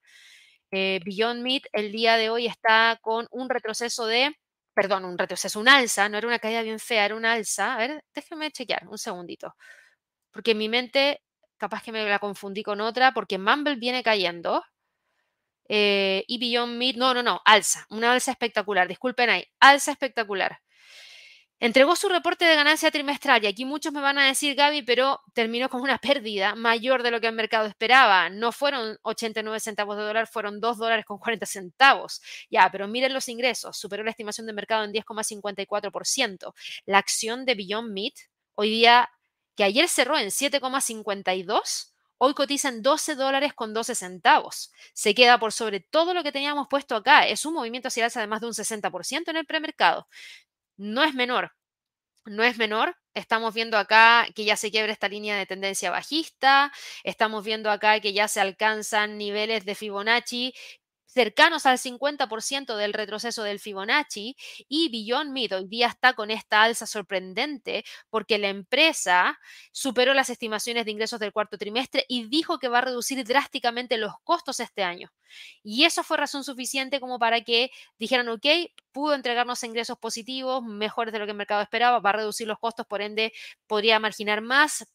Eh, 0.72 1.01
Beyond 1.05 1.42
Meat 1.42 1.64
el 1.72 1.92
día 1.92 2.16
de 2.16 2.30
hoy 2.30 2.47
está 2.47 2.99
con 3.03 3.26
un 3.30 3.49
retroceso 3.49 4.07
de, 4.07 4.36
perdón, 4.74 5.05
un 5.05 5.18
retroceso, 5.18 5.61
un 5.61 5.68
alza, 5.68 6.09
no 6.09 6.18
era 6.18 6.26
una 6.26 6.38
caída 6.38 6.62
bien 6.62 6.78
fea, 6.80 7.05
era 7.07 7.16
un 7.16 7.24
alza. 7.24 7.74
A 7.74 7.78
ver, 7.78 8.05
déjenme 8.14 8.51
chequear 8.51 8.86
un 8.88 8.99
segundito. 8.99 9.55
Porque 10.32 10.53
en 10.53 10.59
mi 10.59 10.68
mente, 10.68 11.22
capaz 11.59 11.82
que 11.82 11.92
me 11.92 12.05
la 12.07 12.18
confundí 12.20 12.62
con 12.62 12.80
otra, 12.80 13.12
porque 13.14 13.38
Mumble 13.38 13.76
viene 13.76 14.03
cayendo. 14.03 14.62
Eh, 15.68 16.24
y 16.28 16.38
Beyond 16.38 16.76
Meat, 16.78 16.97
no, 16.97 17.12
no, 17.14 17.22
no, 17.22 17.40
alza, 17.44 17.86
una 17.90 18.12
alza 18.12 18.30
espectacular, 18.30 18.86
disculpen 18.88 19.30
ahí, 19.30 19.44
alza 19.61 19.90
espectacular. 19.92 20.59
Entregó 21.59 21.96
su 21.96 22.11
reporte 22.11 22.44
de 22.44 22.54
ganancia 22.54 22.90
trimestral 22.90 23.42
y 23.42 23.46
aquí 23.46 23.64
muchos 23.64 23.90
me 23.90 24.02
van 24.02 24.18
a 24.18 24.26
decir, 24.26 24.54
Gaby, 24.54 24.82
pero 24.82 25.22
terminó 25.32 25.70
con 25.70 25.80
una 25.80 25.96
pérdida 25.96 26.54
mayor 26.54 27.02
de 27.02 27.11
lo 27.11 27.18
que 27.18 27.28
el 27.28 27.34
mercado 27.34 27.66
esperaba. 27.66 28.28
No 28.28 28.52
fueron 28.52 28.98
89 29.02 29.59
centavos 29.61 29.96
de 29.96 30.02
dólar, 30.02 30.26
fueron 30.26 30.61
2 30.61 30.76
dólares 30.76 31.07
con 31.07 31.16
40 31.18 31.46
centavos. 31.46 32.20
Ya, 32.50 32.68
pero 32.70 32.86
miren 32.88 33.14
los 33.14 33.28
ingresos, 33.30 33.78
superó 33.78 34.04
la 34.04 34.11
estimación 34.11 34.46
de 34.46 34.52
mercado 34.52 34.84
en 34.84 34.92
10,54%. 34.92 36.52
La 36.84 36.98
acción 36.98 37.46
de 37.46 37.54
Beyond 37.54 37.90
Meat, 37.90 38.14
hoy 38.54 38.68
día, 38.68 39.09
que 39.57 39.64
ayer 39.64 39.88
cerró 39.88 40.18
en 40.18 40.28
7,52, 40.28 41.94
hoy 42.18 42.34
cotiza 42.34 42.68
en 42.68 42.82
12 42.82 43.14
dólares 43.14 43.54
con 43.54 43.72
12 43.72 43.94
centavos. 43.94 44.72
Se 44.92 45.14
queda 45.14 45.38
por 45.38 45.52
sobre 45.54 45.80
todo 45.80 46.12
lo 46.12 46.22
que 46.22 46.32
teníamos 46.32 46.66
puesto 46.68 46.96
acá. 46.96 47.26
Es 47.26 47.46
un 47.46 47.54
movimiento 47.54 47.88
hacia 47.88 48.04
alza 48.04 48.20
de 48.20 48.26
más 48.26 48.42
de 48.42 48.46
un 48.48 48.52
60% 48.52 49.30
en 49.30 49.36
el 49.38 49.46
premercado 49.46 50.07
no 50.76 51.02
es 51.02 51.14
menor. 51.14 51.52
No 52.26 52.44
es 52.44 52.58
menor. 52.58 52.96
Estamos 53.14 53.54
viendo 53.54 53.78
acá 53.78 54.26
que 54.34 54.44
ya 54.44 54.56
se 54.56 54.70
quiebra 54.70 54.92
esta 54.92 55.08
línea 55.08 55.36
de 55.36 55.46
tendencia 55.46 55.90
bajista. 55.90 56.72
Estamos 57.04 57.44
viendo 57.44 57.70
acá 57.70 58.00
que 58.00 58.12
ya 58.12 58.28
se 58.28 58.40
alcanzan 58.40 59.18
niveles 59.18 59.64
de 59.64 59.74
Fibonacci 59.74 60.54
cercanos 61.16 61.64
al 61.64 61.78
50% 61.78 62.76
del 62.76 62.92
retroceso 62.92 63.42
del 63.42 63.58
Fibonacci 63.58 64.36
y 64.68 64.90
Beyond 64.90 65.32
Meat 65.32 65.52
hoy 65.52 65.66
día 65.66 65.86
está 65.86 66.12
con 66.12 66.30
esta 66.30 66.62
alza 66.62 66.86
sorprendente 66.86 67.86
porque 68.10 68.36
la 68.36 68.50
empresa 68.50 69.38
superó 69.72 70.12
las 70.12 70.28
estimaciones 70.28 70.84
de 70.84 70.90
ingresos 70.90 71.18
del 71.18 71.32
cuarto 71.32 71.56
trimestre 71.56 72.04
y 72.06 72.28
dijo 72.28 72.58
que 72.58 72.68
va 72.68 72.78
a 72.78 72.82
reducir 72.82 73.24
drásticamente 73.24 73.96
los 73.96 74.12
costos 74.24 74.60
este 74.60 74.82
año. 74.82 75.10
Y 75.62 75.84
eso 75.84 76.02
fue 76.02 76.18
razón 76.18 76.44
suficiente 76.44 77.00
como 77.00 77.18
para 77.18 77.40
que 77.40 77.70
dijeran, 77.98 78.28
ok, 78.28 78.46
pudo 78.92 79.14
entregarnos 79.14 79.64
ingresos 79.64 79.98
positivos, 79.98 80.62
mejores 80.64 81.14
de 81.14 81.18
lo 81.18 81.24
que 81.24 81.30
el 81.30 81.38
mercado 81.38 81.62
esperaba, 81.62 81.98
va 81.98 82.10
a 82.10 82.12
reducir 82.12 82.46
los 82.46 82.58
costos, 82.58 82.86
por 82.86 83.00
ende 83.00 83.32
podría 83.66 83.98
marginar 83.98 84.42
más, 84.42 84.86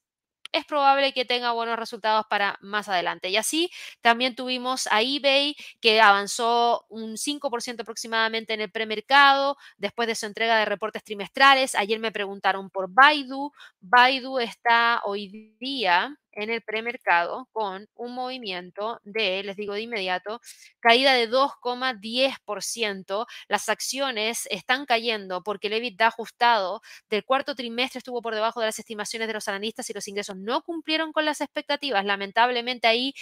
es 0.52 0.66
probable 0.66 1.14
que 1.14 1.26
tenga 1.26 1.52
buenos 1.54 1.78
resultados 1.78 2.26
para 2.30 2.58
más 2.62 2.90
adelante. 2.90 3.30
Y 3.30 3.38
así 3.38 3.70
también 4.02 4.36
tuvimos 4.36 4.88
a 4.92 5.02
eBay 5.02 5.56
que 5.80 6.02
avanzó 6.02 6.86
un 6.90 7.18
5% 7.18 7.82
aproximadamente 7.82 8.54
en 8.54 8.62
el 8.62 8.72
premercado 8.72 9.58
después 9.78 10.08
de 10.08 10.16
su 10.16 10.26
entrega 10.26 10.58
de 10.60 10.66
reportes 10.66 11.04
trimestrales. 11.04 11.76
Ayer 11.76 12.00
me 12.00 12.12
preguntaron 12.12 12.70
por 12.70 12.88
Baidu. 12.90 13.52
Baidu 13.80 14.40
está 14.40 15.02
hoy 15.06 15.56
día 15.60 16.18
en 16.34 16.50
el 16.50 16.62
premercado 16.62 17.48
con 17.52 17.88
un 17.96 18.14
movimiento 18.14 19.00
de, 19.04 19.44
les 19.44 19.56
digo 19.58 19.74
de 19.74 19.82
inmediato, 19.82 20.40
caída 20.80 21.14
de 21.14 21.28
2,10%. 21.28 23.26
Las 23.48 23.70
acciones 23.70 24.48
están 24.52 24.86
cayendo 24.86 25.44
porque 25.44 25.68
el 25.68 25.74
EBITDA 25.74 26.08
ajustado 26.08 26.82
del 27.10 27.24
cuarto 27.26 27.56
trimestre 27.56 28.00
estuvo 28.00 28.22
por 28.22 28.36
debajo 28.36 28.60
de 28.60 28.68
las 28.68 28.80
estimaciones 28.80 29.28
de 29.28 29.34
los 29.34 29.48
analistas 29.48 29.90
y 29.90 29.94
los 29.94 30.08
ingresos 30.08 30.38
no 30.38 30.62
cumplieron 30.64 31.12
con 31.12 31.26
las 31.26 31.42
expectativas. 31.42 32.06
Lamentablemente 32.06 32.88
ahí 32.88 33.14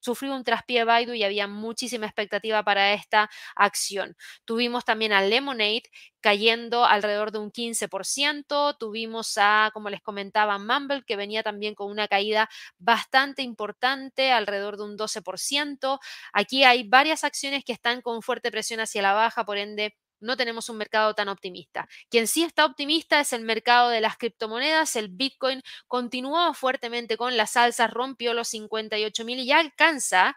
sufrió 0.00 0.34
un 0.34 0.44
traspié 0.44 0.84
Baidu 0.84 1.12
y 1.14 1.24
había 1.24 1.46
muchísima 1.46 2.06
expectativa 2.06 2.62
para 2.62 2.92
esta 2.92 3.30
acción. 3.56 4.16
Tuvimos 4.44 4.84
también 4.84 5.12
a 5.12 5.22
Lemonade 5.22 5.82
cayendo 6.20 6.84
alrededor 6.84 7.32
de 7.32 7.38
un 7.38 7.50
15%. 7.52 8.76
Tuvimos 8.78 9.34
a, 9.36 9.70
como 9.72 9.90
les 9.90 10.00
comentaba, 10.02 10.58
Mumble, 10.58 11.02
que 11.06 11.16
venía 11.16 11.42
también 11.42 11.74
con 11.74 11.90
una 11.90 12.08
caída 12.08 12.48
bastante 12.78 13.42
importante, 13.42 14.32
alrededor 14.32 14.76
de 14.76 14.84
un 14.84 14.96
12%. 14.96 16.00
Aquí 16.32 16.64
hay 16.64 16.88
varias 16.88 17.24
acciones 17.24 17.64
que 17.64 17.72
están 17.72 18.02
con 18.02 18.22
fuerte 18.22 18.50
presión 18.50 18.80
hacia 18.80 19.02
la 19.02 19.12
baja, 19.12 19.44
por 19.44 19.58
ende 19.58 19.96
no 20.20 20.36
tenemos 20.36 20.68
un 20.68 20.76
mercado 20.76 21.14
tan 21.14 21.28
optimista. 21.28 21.88
Quien 22.10 22.26
sí 22.26 22.44
está 22.44 22.64
optimista 22.64 23.20
es 23.20 23.32
el 23.32 23.42
mercado 23.42 23.90
de 23.90 24.00
las 24.00 24.16
criptomonedas. 24.16 24.96
El 24.96 25.08
Bitcoin 25.08 25.62
continuó 25.86 26.54
fuertemente 26.54 27.16
con 27.16 27.36
las 27.36 27.56
alzas, 27.56 27.90
rompió 27.90 28.34
los 28.34 28.48
58 28.48 29.24
mil 29.24 29.38
y 29.38 29.46
ya 29.46 29.58
alcanza 29.58 30.36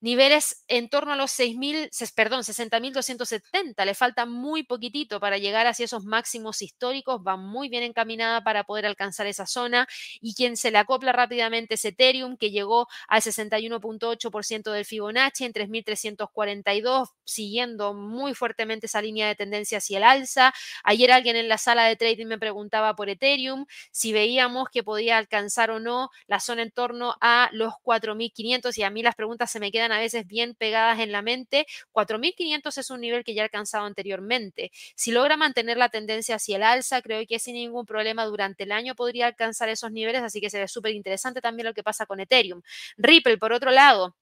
niveles 0.00 0.64
en 0.68 0.88
torno 0.88 1.12
a 1.12 1.16
los 1.16 1.30
6.000, 1.30 1.90
perdón, 2.14 2.42
60.270. 2.42 3.84
Le 3.84 3.94
falta 3.94 4.26
muy 4.26 4.62
poquitito 4.62 5.20
para 5.20 5.38
llegar 5.38 5.66
hacia 5.66 5.84
esos 5.84 6.04
máximos 6.04 6.62
históricos. 6.62 7.20
Va 7.26 7.36
muy 7.36 7.68
bien 7.68 7.82
encaminada 7.82 8.42
para 8.42 8.64
poder 8.64 8.86
alcanzar 8.86 9.26
esa 9.26 9.46
zona. 9.46 9.86
Y 10.20 10.34
quien 10.34 10.56
se 10.56 10.70
le 10.70 10.78
acopla 10.78 11.12
rápidamente 11.12 11.74
es 11.74 11.84
Ethereum, 11.84 12.36
que 12.36 12.50
llegó 12.50 12.88
al 13.08 13.22
61.8% 13.22 14.70
del 14.72 14.84
Fibonacci 14.84 15.44
en 15.44 15.52
3.342, 15.52 17.08
siguiendo 17.24 17.94
muy 17.94 18.34
fuertemente 18.34 18.86
esa 18.86 19.02
línea 19.02 19.28
de 19.28 19.34
tendencia 19.34 19.78
hacia 19.78 19.98
el 19.98 20.04
alza. 20.04 20.52
Ayer 20.84 21.10
alguien 21.12 21.36
en 21.36 21.48
la 21.48 21.58
sala 21.58 21.84
de 21.84 21.96
trading 21.96 22.26
me 22.26 22.38
preguntaba 22.38 22.94
por 22.94 23.08
Ethereum, 23.08 23.66
si 23.90 24.12
veíamos 24.12 24.68
que 24.70 24.82
podía 24.82 25.18
alcanzar 25.18 25.70
o 25.70 25.80
no 25.80 26.10
la 26.26 26.40
zona 26.40 26.62
en 26.62 26.70
torno 26.70 27.16
a 27.20 27.48
los 27.52 27.74
4.500 27.84 28.76
y 28.78 28.82
a 28.82 28.90
mí 28.90 29.02
las 29.02 29.14
preguntas 29.14 29.50
se 29.50 29.60
me 29.60 29.70
quedan 29.70 29.89
a 29.92 29.98
veces 29.98 30.26
bien 30.26 30.54
pegadas 30.54 31.00
en 31.00 31.12
la 31.12 31.22
mente. 31.22 31.66
4.500 31.92 32.78
es 32.78 32.90
un 32.90 33.00
nivel 33.00 33.24
que 33.24 33.34
ya 33.34 33.42
ha 33.42 33.44
alcanzado 33.44 33.84
anteriormente. 33.86 34.70
Si 34.94 35.12
logra 35.12 35.36
mantener 35.36 35.76
la 35.76 35.88
tendencia 35.88 36.36
hacia 36.36 36.56
el 36.56 36.62
alza, 36.62 37.02
creo 37.02 37.24
que 37.28 37.38
sin 37.38 37.54
ningún 37.54 37.86
problema 37.86 38.24
durante 38.24 38.64
el 38.64 38.72
año 38.72 38.94
podría 38.94 39.26
alcanzar 39.26 39.68
esos 39.68 39.92
niveles, 39.92 40.22
así 40.22 40.40
que 40.40 40.50
se 40.50 40.58
ve 40.58 40.68
súper 40.68 40.92
interesante 40.94 41.40
también 41.40 41.66
lo 41.66 41.74
que 41.74 41.82
pasa 41.82 42.06
con 42.06 42.20
Ethereum. 42.20 42.62
Ripple, 42.96 43.38
por 43.38 43.52
otro 43.52 43.70
lado, 43.70 44.16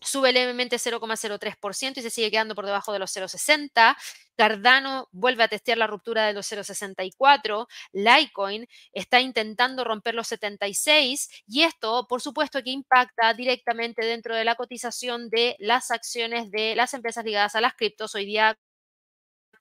sube 0.00 0.32
levemente 0.32 0.78
0,03% 0.78 1.98
y 1.98 2.02
se 2.02 2.10
sigue 2.10 2.30
quedando 2.30 2.54
por 2.54 2.66
debajo 2.66 2.92
de 2.92 2.98
los 2.98 3.10
0,60. 3.10 3.96
Cardano 4.36 5.08
vuelve 5.12 5.44
a 5.44 5.48
testear 5.48 5.78
la 5.78 5.86
ruptura 5.86 6.26
de 6.26 6.32
los 6.34 6.46
0,64. 6.46 7.66
Litecoin 7.92 8.66
está 8.92 9.20
intentando 9.20 9.84
romper 9.84 10.14
los 10.14 10.28
76 10.28 11.28
y 11.46 11.62
esto, 11.62 12.06
por 12.08 12.20
supuesto, 12.20 12.62
que 12.62 12.70
impacta 12.70 13.32
directamente 13.34 14.04
dentro 14.04 14.34
de 14.36 14.44
la 14.44 14.54
cotización 14.56 15.30
de 15.30 15.56
las 15.58 15.90
acciones 15.90 16.50
de 16.50 16.76
las 16.76 16.94
empresas 16.94 17.24
ligadas 17.24 17.54
a 17.56 17.60
las 17.60 17.74
criptos. 17.74 18.14
Hoy 18.14 18.26
día 18.26 18.58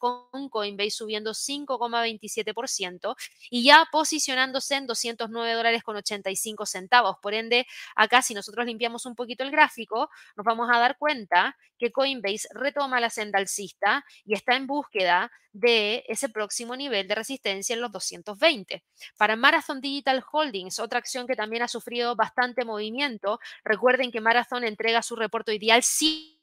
con 0.05 0.49
Coinbase 0.49 0.91
subiendo 0.91 1.31
5,27% 1.31 3.15
y 3.49 3.63
ya 3.63 3.87
posicionándose 3.91 4.75
en 4.75 4.85
209 4.85 5.53
dólares 5.53 5.81
con 5.81 5.95
85 5.95 6.67
centavos. 6.67 7.17
Por 7.21 7.33
ende, 7.33 7.65
acá 7.95 8.21
si 8.21 8.35
nosotros 8.35 8.67
limpiamos 8.67 9.07
un 9.07 9.15
poquito 9.15 9.43
el 9.43 9.49
gráfico, 9.49 10.09
nos 10.35 10.45
vamos 10.45 10.69
a 10.71 10.77
dar 10.77 10.97
cuenta 10.99 11.57
que 11.79 11.91
Coinbase 11.91 12.47
retoma 12.51 12.99
la 12.99 13.09
senda 13.09 13.39
alcista 13.39 14.05
y 14.23 14.35
está 14.35 14.55
en 14.55 14.67
búsqueda 14.67 15.31
de 15.51 16.03
ese 16.07 16.29
próximo 16.29 16.75
nivel 16.75 17.07
de 17.07 17.15
resistencia 17.15 17.73
en 17.73 17.81
los 17.81 17.91
220. 17.91 18.83
Para 19.17 19.35
Marathon 19.35 19.81
Digital 19.81 20.23
Holdings, 20.31 20.79
otra 20.79 20.99
acción 20.99 21.25
que 21.25 21.35
también 21.35 21.63
ha 21.63 21.67
sufrido 21.67 22.15
bastante 22.15 22.63
movimiento, 22.63 23.39
recuerden 23.63 24.11
que 24.11 24.21
Marathon 24.21 24.65
entrega 24.65 25.01
su 25.01 25.15
reporte 25.15 25.55
ideal 25.55 25.81
cierre 25.81 26.35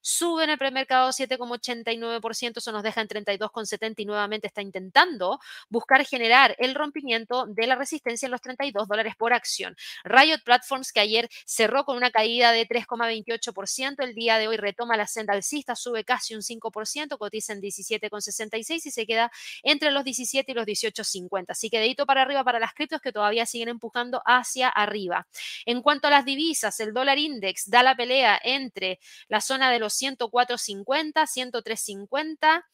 Sube 0.00 0.44
en 0.44 0.50
el 0.50 0.58
premercado 0.58 1.10
7,89%, 1.10 2.58
eso 2.58 2.72
nos 2.72 2.82
deja 2.82 3.00
en 3.00 3.08
32,70 3.08 3.94
y 3.98 4.04
nuevamente 4.04 4.46
está 4.46 4.62
intentando 4.62 5.38
buscar 5.68 6.04
generar 6.04 6.54
el 6.58 6.74
rompimiento 6.74 7.46
de 7.46 7.66
la 7.66 7.76
resistencia 7.76 8.26
en 8.26 8.32
los 8.32 8.40
32 8.40 8.88
dólares 8.88 9.14
por 9.16 9.32
acción. 9.32 9.76
Riot 10.04 10.42
Platforms, 10.44 10.92
que 10.92 11.00
ayer 11.00 11.28
cerró 11.44 11.84
con 11.84 11.96
una 11.96 12.10
caída 12.10 12.52
de 12.52 12.66
3,28%, 12.66 14.02
el 14.04 14.14
día 14.14 14.38
de 14.38 14.48
hoy 14.48 14.56
retoma 14.56 14.96
la 14.96 15.06
senda 15.06 15.34
alcista, 15.34 15.76
sube 15.76 16.04
casi 16.04 16.34
un 16.34 16.42
5%, 16.42 17.18
cotiza 17.18 17.52
en 17.52 17.60
17,66 17.60 18.86
y 18.86 18.90
se 18.90 19.06
queda 19.06 19.30
entre 19.62 19.90
los 19.90 20.04
17 20.04 20.50
y 20.50 20.54
los 20.54 20.66
18,50. 20.66 21.44
Así 21.48 21.70
que 21.70 21.78
dedito 21.78 22.06
para 22.06 22.22
arriba 22.22 22.44
para 22.44 22.58
las 22.58 22.74
criptos 22.74 23.00
que 23.00 23.12
todavía 23.12 23.46
siguen 23.46 23.68
empujando 23.68 24.22
hacia 24.24 24.68
arriba. 24.68 25.26
En 25.66 25.82
cuanto 25.82 26.08
a 26.08 26.10
las 26.10 26.24
divisas, 26.24 26.78
el 26.80 26.92
dólar 26.92 27.18
index 27.18 27.68
da 27.68 27.82
la 27.82 27.96
pelea 27.96 28.40
entre 28.42 29.00
la 29.28 29.40
zona 29.40 29.70
de 29.70 29.71
los 29.78 29.94
104.50, 29.94 31.26
103.50. 31.26 32.64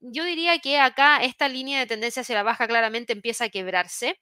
Yo 0.00 0.24
diría 0.24 0.58
que 0.58 0.78
acá 0.78 1.18
esta 1.22 1.48
línea 1.48 1.78
de 1.80 1.86
tendencia 1.86 2.22
hacia 2.22 2.36
la 2.36 2.42
baja 2.42 2.66
claramente 2.68 3.12
empieza 3.12 3.44
a 3.44 3.48
quebrarse. 3.48 4.20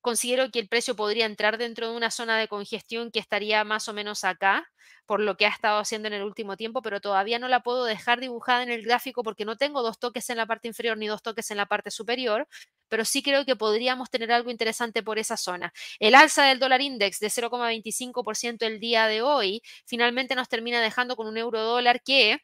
Considero 0.00 0.50
que 0.50 0.58
el 0.60 0.68
precio 0.68 0.96
podría 0.96 1.26
entrar 1.26 1.58
dentro 1.58 1.90
de 1.90 1.96
una 1.96 2.10
zona 2.10 2.38
de 2.38 2.48
congestión 2.48 3.10
que 3.10 3.18
estaría 3.18 3.64
más 3.64 3.88
o 3.88 3.92
menos 3.92 4.24
acá, 4.24 4.70
por 5.06 5.20
lo 5.20 5.36
que 5.36 5.46
ha 5.46 5.48
estado 5.48 5.78
haciendo 5.78 6.08
en 6.08 6.14
el 6.14 6.22
último 6.22 6.56
tiempo, 6.56 6.82
pero 6.82 7.00
todavía 7.00 7.38
no 7.38 7.48
la 7.48 7.62
puedo 7.62 7.84
dejar 7.84 8.20
dibujada 8.20 8.62
en 8.62 8.70
el 8.70 8.82
gráfico 8.82 9.22
porque 9.22 9.44
no 9.44 9.56
tengo 9.56 9.82
dos 9.82 9.98
toques 9.98 10.30
en 10.30 10.36
la 10.36 10.46
parte 10.46 10.68
inferior 10.68 10.96
ni 10.96 11.06
dos 11.06 11.22
toques 11.22 11.50
en 11.50 11.56
la 11.56 11.66
parte 11.66 11.90
superior, 11.90 12.48
pero 12.88 13.04
sí 13.04 13.22
creo 13.22 13.44
que 13.44 13.56
podríamos 13.56 14.10
tener 14.10 14.32
algo 14.32 14.50
interesante 14.50 15.02
por 15.02 15.18
esa 15.18 15.36
zona. 15.36 15.72
El 15.98 16.14
alza 16.14 16.44
del 16.44 16.58
dólar 16.58 16.80
index 16.80 17.18
de 17.20 17.28
0,25% 17.30 18.66
el 18.66 18.80
día 18.80 19.06
de 19.06 19.22
hoy 19.22 19.62
finalmente 19.86 20.34
nos 20.34 20.48
termina 20.48 20.80
dejando 20.80 21.16
con 21.16 21.26
un 21.26 21.36
euro 21.36 21.60
dólar 21.62 22.02
que 22.02 22.40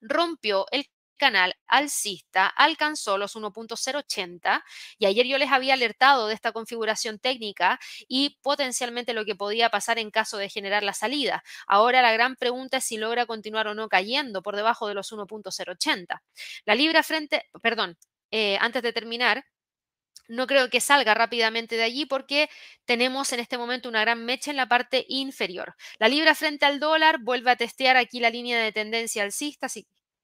rompió 0.00 0.66
el 0.72 0.86
canal 1.16 1.54
alcista 1.66 2.46
alcanzó 2.46 3.18
los 3.18 3.36
1.080 3.36 4.62
y 4.98 5.06
ayer 5.06 5.26
yo 5.26 5.38
les 5.38 5.50
había 5.50 5.74
alertado 5.74 6.28
de 6.28 6.34
esta 6.34 6.52
configuración 6.52 7.18
técnica 7.18 7.78
y 8.08 8.38
potencialmente 8.42 9.12
lo 9.14 9.24
que 9.24 9.34
podía 9.34 9.70
pasar 9.70 9.98
en 9.98 10.10
caso 10.10 10.38
de 10.38 10.48
generar 10.48 10.82
la 10.82 10.92
salida. 10.92 11.42
Ahora 11.66 12.02
la 12.02 12.12
gran 12.12 12.36
pregunta 12.36 12.78
es 12.78 12.84
si 12.84 12.96
logra 12.96 13.26
continuar 13.26 13.68
o 13.68 13.74
no 13.74 13.88
cayendo 13.88 14.42
por 14.42 14.56
debajo 14.56 14.88
de 14.88 14.94
los 14.94 15.12
1.080. 15.12 16.22
La 16.64 16.74
libra 16.74 17.02
frente, 17.02 17.44
perdón, 17.62 17.96
eh, 18.30 18.58
antes 18.60 18.82
de 18.82 18.92
terminar, 18.92 19.44
no 20.28 20.46
creo 20.46 20.70
que 20.70 20.80
salga 20.80 21.14
rápidamente 21.14 21.76
de 21.76 21.82
allí 21.82 22.06
porque 22.06 22.48
tenemos 22.84 23.32
en 23.32 23.40
este 23.40 23.58
momento 23.58 23.88
una 23.88 24.00
gran 24.00 24.24
mecha 24.24 24.50
en 24.50 24.56
la 24.56 24.68
parte 24.68 25.04
inferior. 25.08 25.74
La 25.98 26.08
libra 26.08 26.34
frente 26.34 26.64
al 26.66 26.80
dólar 26.80 27.18
vuelve 27.20 27.50
a 27.50 27.56
testear 27.56 27.96
aquí 27.96 28.20
la 28.20 28.30
línea 28.30 28.58
de 28.58 28.72
tendencia 28.72 29.22
alcista, 29.22 29.68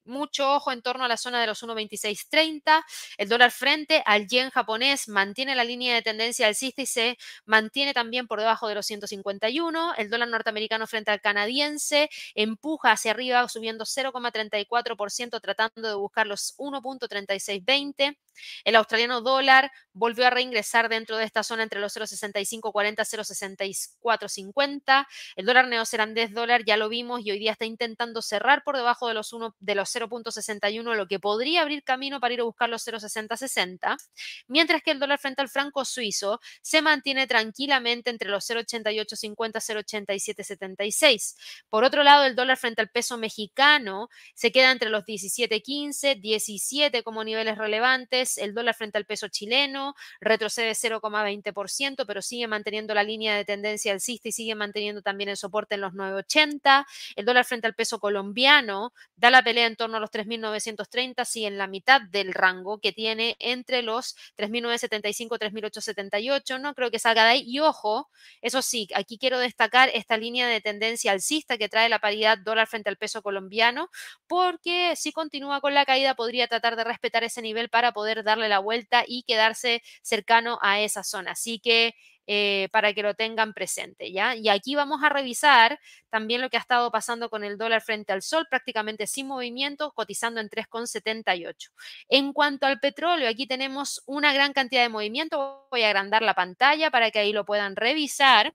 mucho 0.04 0.52
ojo 0.54 0.72
en 0.72 0.82
torno 0.82 1.04
a 1.04 1.08
la 1.08 1.16
zona 1.16 1.40
de 1.40 1.46
los 1.46 1.62
1.2630. 1.62 2.82
El 3.18 3.28
dólar 3.28 3.50
frente 3.50 4.02
al 4.06 4.26
yen 4.26 4.50
japonés 4.50 5.08
mantiene 5.08 5.54
la 5.54 5.64
línea 5.64 5.94
de 5.94 6.02
tendencia 6.02 6.46
alcista 6.46 6.82
y 6.82 6.86
se 6.86 7.18
mantiene 7.44 7.94
también 7.94 8.26
por 8.26 8.40
debajo 8.40 8.68
de 8.68 8.74
los 8.74 8.86
151. 8.86 9.94
El 9.96 10.10
dólar 10.10 10.28
norteamericano 10.28 10.86
frente 10.86 11.10
al 11.10 11.20
canadiense 11.20 12.08
empuja 12.34 12.92
hacia 12.92 13.12
arriba 13.12 13.46
subiendo 13.48 13.84
0,34% 13.84 15.40
tratando 15.40 15.88
de 15.88 15.94
buscar 15.94 16.26
los 16.26 16.54
1.3620. 16.58 18.16
El 18.64 18.76
australiano 18.76 19.20
dólar 19.20 19.70
volvió 19.92 20.26
a 20.26 20.30
reingresar 20.30 20.88
dentro 20.88 21.16
de 21.16 21.24
esta 21.24 21.42
zona 21.42 21.62
entre 21.62 21.80
los 21.80 21.94
0,6540 21.96 23.02
y 23.02 23.74
0,6450. 23.74 25.06
El 25.36 25.46
dólar 25.46 25.68
neozelandés 25.68 26.32
dólar 26.32 26.64
ya 26.64 26.76
lo 26.76 26.88
vimos 26.88 27.20
y 27.24 27.30
hoy 27.30 27.38
día 27.38 27.52
está 27.52 27.64
intentando 27.64 28.22
cerrar 28.22 28.62
por 28.64 28.76
debajo 28.76 29.08
de 29.08 29.14
los, 29.14 29.32
1, 29.32 29.56
de 29.58 29.74
los 29.74 29.89
0.61, 29.94 30.94
lo 30.94 31.06
que 31.06 31.18
podría 31.18 31.62
abrir 31.62 31.82
camino 31.84 32.20
para 32.20 32.34
ir 32.34 32.40
a 32.40 32.44
buscar 32.44 32.68
los 32.68 32.86
0.6060, 32.86 33.96
mientras 34.48 34.82
que 34.82 34.90
el 34.90 34.98
dólar 34.98 35.18
frente 35.18 35.42
al 35.42 35.48
franco 35.48 35.84
suizo 35.84 36.40
se 36.62 36.82
mantiene 36.82 37.26
tranquilamente 37.26 38.10
entre 38.10 38.28
los 38.28 38.48
0.8850 38.48 39.60
0.8776. 39.60 41.36
Por 41.68 41.84
otro 41.84 42.02
lado, 42.02 42.24
el 42.24 42.34
dólar 42.34 42.56
frente 42.56 42.80
al 42.80 42.90
peso 42.90 43.18
mexicano 43.18 44.08
se 44.34 44.52
queda 44.52 44.70
entre 44.70 44.90
los 44.90 45.04
17.15, 45.04 46.20
17 46.20 47.02
como 47.02 47.24
niveles 47.24 47.58
relevantes, 47.58 48.38
el 48.38 48.54
dólar 48.54 48.74
frente 48.74 48.98
al 48.98 49.06
peso 49.06 49.28
chileno 49.28 49.94
retrocede 50.20 50.72
0,20%, 50.72 52.04
pero 52.06 52.22
sigue 52.22 52.46
manteniendo 52.46 52.94
la 52.94 53.02
línea 53.02 53.36
de 53.36 53.44
tendencia 53.44 53.92
alcista 53.92 54.28
y 54.28 54.32
sigue 54.32 54.54
manteniendo 54.54 55.02
también 55.02 55.30
el 55.30 55.36
soporte 55.36 55.74
en 55.76 55.82
los 55.82 55.92
9.80. 55.92 56.84
El 57.16 57.24
dólar 57.24 57.44
frente 57.44 57.66
al 57.66 57.74
peso 57.74 57.98
colombiano 57.98 58.92
da 59.16 59.30
la 59.30 59.42
pelea 59.42 59.66
en 59.66 59.76
torno 59.80 59.96
a 59.96 60.00
los 60.00 60.10
3.930, 60.10 61.24
sí, 61.24 61.46
en 61.46 61.56
la 61.56 61.66
mitad 61.66 62.02
del 62.02 62.34
rango 62.34 62.80
que 62.80 62.92
tiene 62.92 63.34
entre 63.38 63.80
los 63.80 64.14
3.975 64.36 65.36
y 65.36 65.38
3.878. 65.38 66.60
No 66.60 66.74
creo 66.74 66.90
que 66.90 66.98
salga 66.98 67.24
de 67.24 67.30
ahí. 67.30 67.44
Y 67.46 67.60
ojo, 67.60 68.10
eso 68.42 68.60
sí, 68.60 68.88
aquí 68.94 69.16
quiero 69.16 69.38
destacar 69.38 69.88
esta 69.94 70.18
línea 70.18 70.46
de 70.48 70.60
tendencia 70.60 71.12
alcista 71.12 71.56
que 71.56 71.70
trae 71.70 71.88
la 71.88 71.98
paridad 71.98 72.36
dólar 72.36 72.66
frente 72.66 72.90
al 72.90 72.98
peso 72.98 73.22
colombiano, 73.22 73.88
porque 74.26 74.94
si 74.96 75.12
continúa 75.12 75.62
con 75.62 75.72
la 75.72 75.86
caída 75.86 76.14
podría 76.14 76.46
tratar 76.46 76.76
de 76.76 76.84
respetar 76.84 77.24
ese 77.24 77.40
nivel 77.40 77.70
para 77.70 77.92
poder 77.92 78.22
darle 78.22 78.50
la 78.50 78.58
vuelta 78.58 79.04
y 79.06 79.22
quedarse 79.22 79.82
cercano 80.02 80.58
a 80.60 80.80
esa 80.80 81.02
zona. 81.04 81.30
Así 81.32 81.58
que 81.58 81.94
eh, 82.32 82.68
para 82.70 82.92
que 82.92 83.02
lo 83.02 83.14
tengan 83.14 83.52
presente, 83.54 84.12
¿ya? 84.12 84.36
Y 84.36 84.48
aquí 84.50 84.76
vamos 84.76 85.02
a 85.02 85.08
revisar 85.08 85.80
también 86.10 86.40
lo 86.40 86.48
que 86.48 86.56
ha 86.58 86.60
estado 86.60 86.92
pasando 86.92 87.28
con 87.28 87.42
el 87.42 87.58
dólar 87.58 87.82
frente 87.82 88.12
al 88.12 88.22
sol, 88.22 88.46
prácticamente 88.48 89.08
sin 89.08 89.26
movimiento, 89.26 89.90
cotizando 89.96 90.40
en 90.40 90.48
3,78. 90.48 91.72
En 92.08 92.32
cuanto 92.32 92.66
al 92.66 92.78
petróleo, 92.78 93.28
aquí 93.28 93.48
tenemos 93.48 94.00
una 94.06 94.32
gran 94.32 94.52
cantidad 94.52 94.82
de 94.82 94.88
movimiento. 94.90 95.66
Voy 95.72 95.82
a 95.82 95.88
agrandar 95.88 96.22
la 96.22 96.34
pantalla 96.34 96.92
para 96.92 97.10
que 97.10 97.18
ahí 97.18 97.32
lo 97.32 97.44
puedan 97.44 97.74
revisar. 97.74 98.54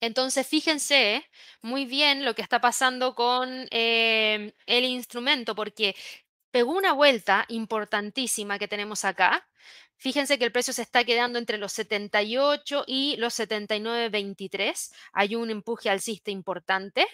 Entonces, 0.00 0.46
fíjense 0.46 1.24
muy 1.60 1.84
bien 1.84 2.24
lo 2.24 2.34
que 2.34 2.40
está 2.42 2.58
pasando 2.60 3.14
con 3.14 3.68
eh, 3.70 4.54
el 4.66 4.84
instrumento, 4.84 5.54
porque 5.54 5.94
pegó 6.50 6.72
una 6.72 6.92
vuelta 6.92 7.44
importantísima 7.48 8.58
que 8.58 8.68
tenemos 8.68 9.04
acá. 9.04 9.46
Fíjense 10.02 10.36
que 10.36 10.44
el 10.44 10.50
precio 10.50 10.72
se 10.72 10.82
está 10.82 11.04
quedando 11.04 11.38
entre 11.38 11.58
los 11.58 11.70
78 11.74 12.82
y 12.88 13.14
los 13.18 13.38
79.23. 13.38 14.92
Hay 15.12 15.36
un 15.36 15.48
empuje 15.48 15.90
alcista 15.90 16.32
importante. 16.32 17.06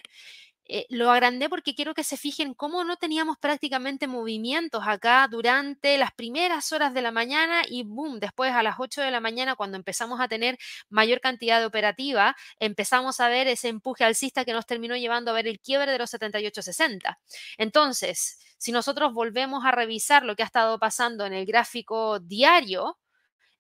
Eh, 0.70 0.86
lo 0.90 1.10
agrandé 1.10 1.48
porque 1.48 1.74
quiero 1.74 1.94
que 1.94 2.04
se 2.04 2.18
fijen 2.18 2.52
cómo 2.52 2.84
no 2.84 2.96
teníamos 2.96 3.38
prácticamente 3.38 4.06
movimientos 4.06 4.82
acá 4.86 5.26
durante 5.30 5.96
las 5.96 6.12
primeras 6.12 6.72
horas 6.72 6.92
de 6.92 7.00
la 7.00 7.10
mañana 7.10 7.62
y 7.66 7.84
boom, 7.84 8.20
después 8.20 8.52
a 8.52 8.62
las 8.62 8.76
8 8.78 9.00
de 9.00 9.10
la 9.10 9.20
mañana 9.20 9.56
cuando 9.56 9.78
empezamos 9.78 10.20
a 10.20 10.28
tener 10.28 10.58
mayor 10.90 11.20
cantidad 11.20 11.58
de 11.58 11.66
operativa, 11.66 12.36
empezamos 12.60 13.18
a 13.20 13.28
ver 13.28 13.48
ese 13.48 13.68
empuje 13.68 14.04
alcista 14.04 14.44
que 14.44 14.52
nos 14.52 14.66
terminó 14.66 14.94
llevando 14.96 15.30
a 15.30 15.34
ver 15.34 15.48
el 15.48 15.58
quiebre 15.58 15.90
de 15.90 15.98
los 15.98 16.12
78.60. 16.12 17.18
Entonces, 17.56 18.38
si 18.58 18.70
nosotros 18.72 19.14
volvemos 19.14 19.64
a 19.64 19.70
revisar 19.70 20.22
lo 20.24 20.36
que 20.36 20.42
ha 20.42 20.46
estado 20.46 20.78
pasando 20.78 21.24
en 21.24 21.32
el 21.32 21.46
gráfico 21.46 22.20
diario, 22.20 22.98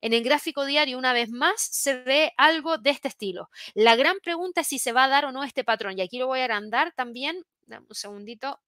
en 0.00 0.12
el 0.12 0.22
gráfico 0.22 0.64
diario, 0.64 0.98
una 0.98 1.12
vez 1.12 1.30
más, 1.30 1.60
se 1.60 1.96
ve 2.02 2.32
algo 2.36 2.78
de 2.78 2.90
este 2.90 3.08
estilo. 3.08 3.50
La 3.74 3.96
gran 3.96 4.18
pregunta 4.20 4.60
es 4.60 4.68
si 4.68 4.78
se 4.78 4.92
va 4.92 5.04
a 5.04 5.08
dar 5.08 5.24
o 5.24 5.32
no 5.32 5.44
este 5.44 5.64
patrón. 5.64 5.98
Y 5.98 6.02
aquí 6.02 6.18
lo 6.18 6.26
voy 6.26 6.40
a 6.40 6.44
agrandar 6.44 6.92
también. 6.94 7.44
Un 7.68 7.94
segundito. 7.94 8.60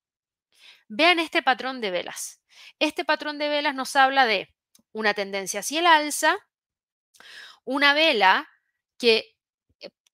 Vean 0.89 1.19
este 1.19 1.43
patrón 1.43 1.81
de 1.81 1.91
velas. 1.91 2.41
Este 2.79 3.05
patrón 3.05 3.39
de 3.39 3.49
velas 3.49 3.75
nos 3.75 3.95
habla 3.97 4.27
de 4.27 4.53
una 4.93 5.15
tendencia 5.15 5.61
hacia 5.61 5.81
el 5.81 5.87
alza, 5.87 6.37
una 7.65 7.95
vela 7.95 8.49
que 8.99 9.37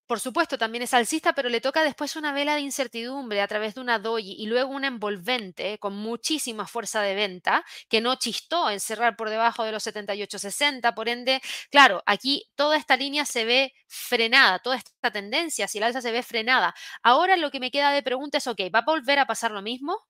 por 0.06 0.20
supuesto, 0.20 0.56
también 0.58 0.82
es 0.82 0.94
alcista, 0.94 1.32
pero 1.34 1.48
le 1.48 1.60
toca 1.60 1.82
después 1.82 2.16
una 2.16 2.32
vela 2.32 2.54
de 2.54 2.60
incertidumbre 2.60 3.40
a 3.40 3.48
través 3.48 3.74
de 3.74 3.80
una 3.80 3.98
doji 3.98 4.36
y 4.38 4.46
luego 4.46 4.70
una 4.70 4.86
envolvente 4.86 5.78
con 5.78 5.94
muchísima 5.96 6.66
fuerza 6.66 7.02
de 7.02 7.14
venta 7.14 7.64
que 7.88 8.00
no 8.00 8.14
chistó 8.16 8.70
en 8.70 8.80
cerrar 8.80 9.16
por 9.16 9.30
debajo 9.30 9.64
de 9.64 9.72
los 9.72 9.82
78.60. 9.82 10.94
Por 10.94 11.08
ende, 11.08 11.40
claro, 11.70 12.02
aquí 12.06 12.48
toda 12.54 12.76
esta 12.76 12.96
línea 12.96 13.24
se 13.24 13.44
ve 13.44 13.74
frenada, 13.88 14.58
toda 14.60 14.76
esta 14.76 15.10
tendencia, 15.10 15.68
si 15.68 15.78
el 15.78 15.84
alza 15.84 16.00
se 16.00 16.12
ve 16.12 16.22
frenada. 16.22 16.74
Ahora 17.02 17.36
lo 17.36 17.50
que 17.50 17.60
me 17.60 17.70
queda 17.70 17.90
de 17.92 18.02
pregunta 18.02 18.38
es, 18.38 18.46
ok, 18.46 18.60
¿va 18.74 18.80
a 18.80 18.84
volver 18.84 19.18
a 19.18 19.26
pasar 19.26 19.50
lo 19.50 19.62
mismo? 19.62 20.06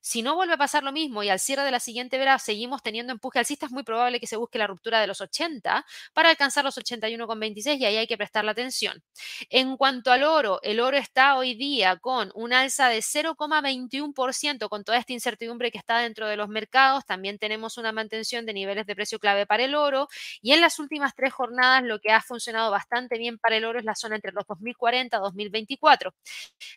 Si 0.00 0.22
no 0.22 0.36
vuelve 0.36 0.54
a 0.54 0.56
pasar 0.56 0.84
lo 0.84 0.92
mismo 0.92 1.22
y 1.22 1.28
al 1.28 1.40
cierre 1.40 1.64
de 1.64 1.70
la 1.72 1.80
siguiente 1.80 2.16
vera 2.16 2.38
seguimos 2.38 2.82
teniendo 2.82 3.12
empuje 3.12 3.40
alcista, 3.40 3.66
es 3.66 3.72
muy 3.72 3.82
probable 3.82 4.20
que 4.20 4.26
se 4.28 4.36
busque 4.36 4.58
la 4.58 4.68
ruptura 4.68 5.00
de 5.00 5.08
los 5.08 5.20
80 5.20 5.84
para 6.12 6.28
alcanzar 6.30 6.64
los 6.64 6.78
81,26 6.78 7.78
y 7.78 7.84
ahí 7.84 7.96
hay 7.96 8.06
que 8.06 8.16
prestar 8.16 8.44
la 8.44 8.52
atención. 8.52 9.02
En 9.50 9.76
cuanto 9.76 10.12
al 10.12 10.22
oro, 10.22 10.60
el 10.62 10.78
oro 10.80 10.96
está 10.96 11.36
hoy 11.36 11.54
día 11.54 11.96
con 11.96 12.30
un 12.34 12.52
alza 12.52 12.88
de 12.88 13.02
0,21% 13.02 14.68
con 14.68 14.84
toda 14.84 14.98
esta 14.98 15.12
incertidumbre 15.12 15.70
que 15.72 15.78
está 15.78 15.98
dentro 15.98 16.28
de 16.28 16.36
los 16.36 16.48
mercados. 16.48 17.04
También 17.04 17.38
tenemos 17.38 17.76
una 17.76 17.90
mantención 17.92 18.46
de 18.46 18.52
niveles 18.52 18.86
de 18.86 18.94
precio 18.94 19.18
clave 19.18 19.46
para 19.46 19.64
el 19.64 19.74
oro 19.74 20.08
y 20.40 20.52
en 20.52 20.60
las 20.60 20.78
últimas 20.78 21.14
tres 21.14 21.32
jornadas 21.32 21.82
lo 21.82 21.98
que 21.98 22.12
ha 22.12 22.22
funcionado 22.22 22.70
bastante 22.70 23.18
bien 23.18 23.38
para 23.38 23.56
el 23.56 23.64
oro 23.64 23.78
es 23.78 23.84
la 23.84 23.94
zona 23.96 24.16
entre 24.16 24.32
los 24.32 24.46
2040 24.46 25.16
y 25.16 25.20
2024. 25.20 26.14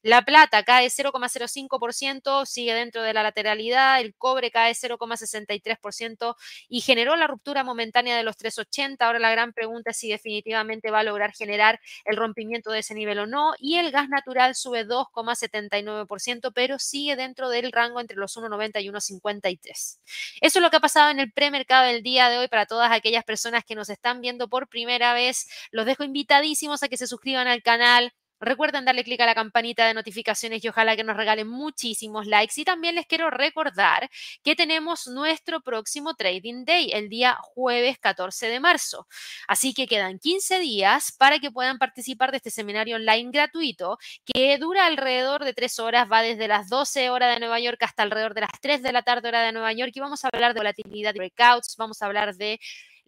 La 0.04 0.24
plata 0.24 0.64
cae 0.64 0.90
0,05%, 0.90 2.46
sigue 2.46 2.74
dentro 2.74 3.02
de 3.04 3.09
la 3.14 3.24
lateralidad, 3.24 4.02
el 4.02 4.16
cobre 4.16 4.52
cae 4.52 4.74
0,63% 4.74 6.36
y 6.68 6.82
generó 6.82 7.16
la 7.16 7.28
ruptura 7.28 7.64
momentánea 7.64 8.18
de 8.18 8.24
los 8.24 8.38
3,80. 8.38 8.98
Ahora 9.00 9.20
la 9.20 9.32
gran 9.32 9.54
pregunta 9.54 9.92
es 9.92 9.98
si 9.98 10.10
definitivamente 10.10 10.92
va 10.92 11.00
a 11.00 11.04
lograr 11.04 11.34
generar 11.34 11.80
el 12.06 12.18
rompimiento 12.18 12.72
de 12.72 12.80
ese 12.80 12.94
nivel 12.94 13.20
o 13.20 13.28
no. 13.28 13.54
Y 13.60 13.78
el 13.78 13.92
gas 13.92 14.10
natural 14.10 14.56
sube 14.56 14.86
2,79%, 14.86 16.52
pero 16.54 16.80
sigue 16.80 17.16
dentro 17.16 17.50
del 17.50 17.72
rango 17.72 18.00
entre 18.00 18.18
los 18.18 18.36
1,90 18.38 18.82
y 18.82 18.90
1,53. 18.90 20.00
Eso 20.42 20.60
es 20.60 20.62
lo 20.62 20.70
que 20.70 20.78
ha 20.78 20.82
pasado 20.82 21.10
en 21.10 21.20
el 21.20 21.32
premercado 21.32 21.86
del 21.86 22.04
día 22.04 22.30
de 22.30 22.38
hoy 22.38 22.48
para 22.48 22.66
todas 22.66 22.92
aquellas 22.92 23.24
personas 23.24 23.64
que 23.64 23.76
nos 23.76 23.90
están 23.90 24.22
viendo 24.22 24.48
por 24.50 24.68
primera 24.68 25.14
vez. 25.14 25.48
Los 25.72 25.86
dejo 25.86 26.04
invitadísimos 26.04 26.84
a 26.84 26.90
que 26.90 26.98
se 26.98 27.08
suscriban 27.08 27.48
al 27.48 27.64
canal 27.64 28.14
Recuerden 28.40 28.86
darle 28.86 29.04
clic 29.04 29.20
a 29.22 29.26
la 29.26 29.36
campanita 29.36 29.86
de 29.86 29.94
notificaciones 29.94 30.64
y 30.64 30.70
ojalá 30.70 30.96
que 30.96 31.04
nos 31.04 31.18
regalen 31.18 31.48
muchísimos 31.48 32.28
likes. 32.28 32.60
Y 32.62 32.66
también 32.66 32.96
les 32.96 33.06
quiero 33.06 33.30
recordar 33.30 34.10
que 34.44 34.56
tenemos 34.56 35.08
nuestro 35.08 35.62
próximo 35.62 36.16
Trading 36.16 36.66
Day 36.66 36.92
el 36.94 37.10
día 37.10 37.38
jueves 37.42 37.98
14 38.00 38.48
de 38.48 38.60
marzo. 38.60 39.08
Así 39.48 39.74
que 39.74 39.88
quedan 39.88 40.20
15 40.20 40.60
días 40.60 41.12
para 41.18 41.40
que 41.40 41.52
puedan 41.52 41.78
participar 41.78 42.32
de 42.32 42.38
este 42.38 42.50
seminario 42.50 42.96
online 42.96 43.32
gratuito 43.32 43.98
que 44.26 44.58
dura 44.58 44.86
alrededor 44.86 45.44
de 45.44 45.54
3 45.54 45.80
horas, 45.80 46.08
va 46.12 46.22
desde 46.22 46.48
las 46.48 46.70
12 46.70 47.10
horas 47.10 47.34
de 47.34 47.40
Nueva 47.40 47.60
York 47.60 47.82
hasta 47.84 48.04
alrededor 48.04 48.34
de 48.34 48.42
las 48.42 48.52
3 48.62 48.82
de 48.82 48.92
la 48.92 49.02
tarde 49.04 49.28
hora 49.30 49.42
de 49.42 49.52
Nueva 49.52 49.74
York 49.74 49.92
y 49.94 50.00
vamos 50.00 50.24
a 50.24 50.30
hablar 50.32 50.54
de 50.54 50.60
volatilidad 50.60 51.14
de 51.14 51.20
breakouts, 51.20 51.76
vamos 51.78 52.02
a 52.02 52.06
hablar 52.06 52.36
de 52.36 52.60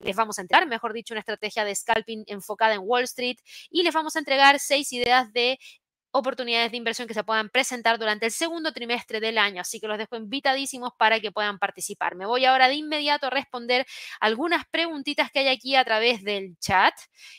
les 0.03 0.15
vamos 0.15 0.37
a 0.37 0.41
entregar, 0.41 0.67
mejor 0.67 0.93
dicho, 0.93 1.13
una 1.13 1.19
estrategia 1.19 1.65
de 1.65 1.75
scalping 1.75 2.23
enfocada 2.27 2.75
en 2.75 2.81
Wall 2.83 3.03
Street 3.03 3.37
y 3.69 3.83
les 3.83 3.93
vamos 3.93 4.15
a 4.15 4.19
entregar 4.19 4.59
seis 4.59 4.91
ideas 4.93 5.31
de 5.33 5.57
oportunidades 6.11 6.71
de 6.71 6.77
inversión 6.77 7.07
que 7.07 7.13
se 7.13 7.23
puedan 7.23 7.49
presentar 7.49 7.97
durante 7.97 8.25
el 8.25 8.31
segundo 8.31 8.73
trimestre 8.73 9.19
del 9.19 9.37
año. 9.37 9.61
Así 9.61 9.79
que 9.79 9.87
los 9.87 9.97
dejo 9.97 10.15
invitadísimos 10.17 10.91
para 10.97 11.19
que 11.19 11.31
puedan 11.31 11.57
participar. 11.57 12.15
Me 12.15 12.25
voy 12.25 12.45
ahora 12.45 12.67
de 12.67 12.75
inmediato 12.75 13.27
a 13.27 13.29
responder 13.29 13.85
algunas 14.19 14.65
preguntitas 14.69 15.31
que 15.31 15.39
hay 15.39 15.47
aquí 15.47 15.75
a 15.75 15.85
través 15.85 16.23
del 16.23 16.57
chat 16.59 16.93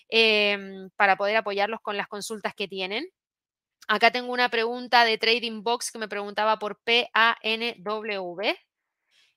em, 0.09 0.89
para 0.97 1.17
poder 1.17 1.37
apoyarlos 1.37 1.81
con 1.83 1.97
las 1.97 2.09
consultas 2.09 2.55
que 2.55 2.69
tienen. 2.69 3.07
Acá 3.89 4.11
tengo 4.11 4.33
una 4.33 4.49
pregunta 4.49 5.05
de 5.05 5.19
Trading 5.19 5.63
Box 5.63 5.91
que 5.91 5.99
me 5.99 6.09
preguntaba 6.09 6.59
por 6.59 6.81
PANW. 6.83 8.37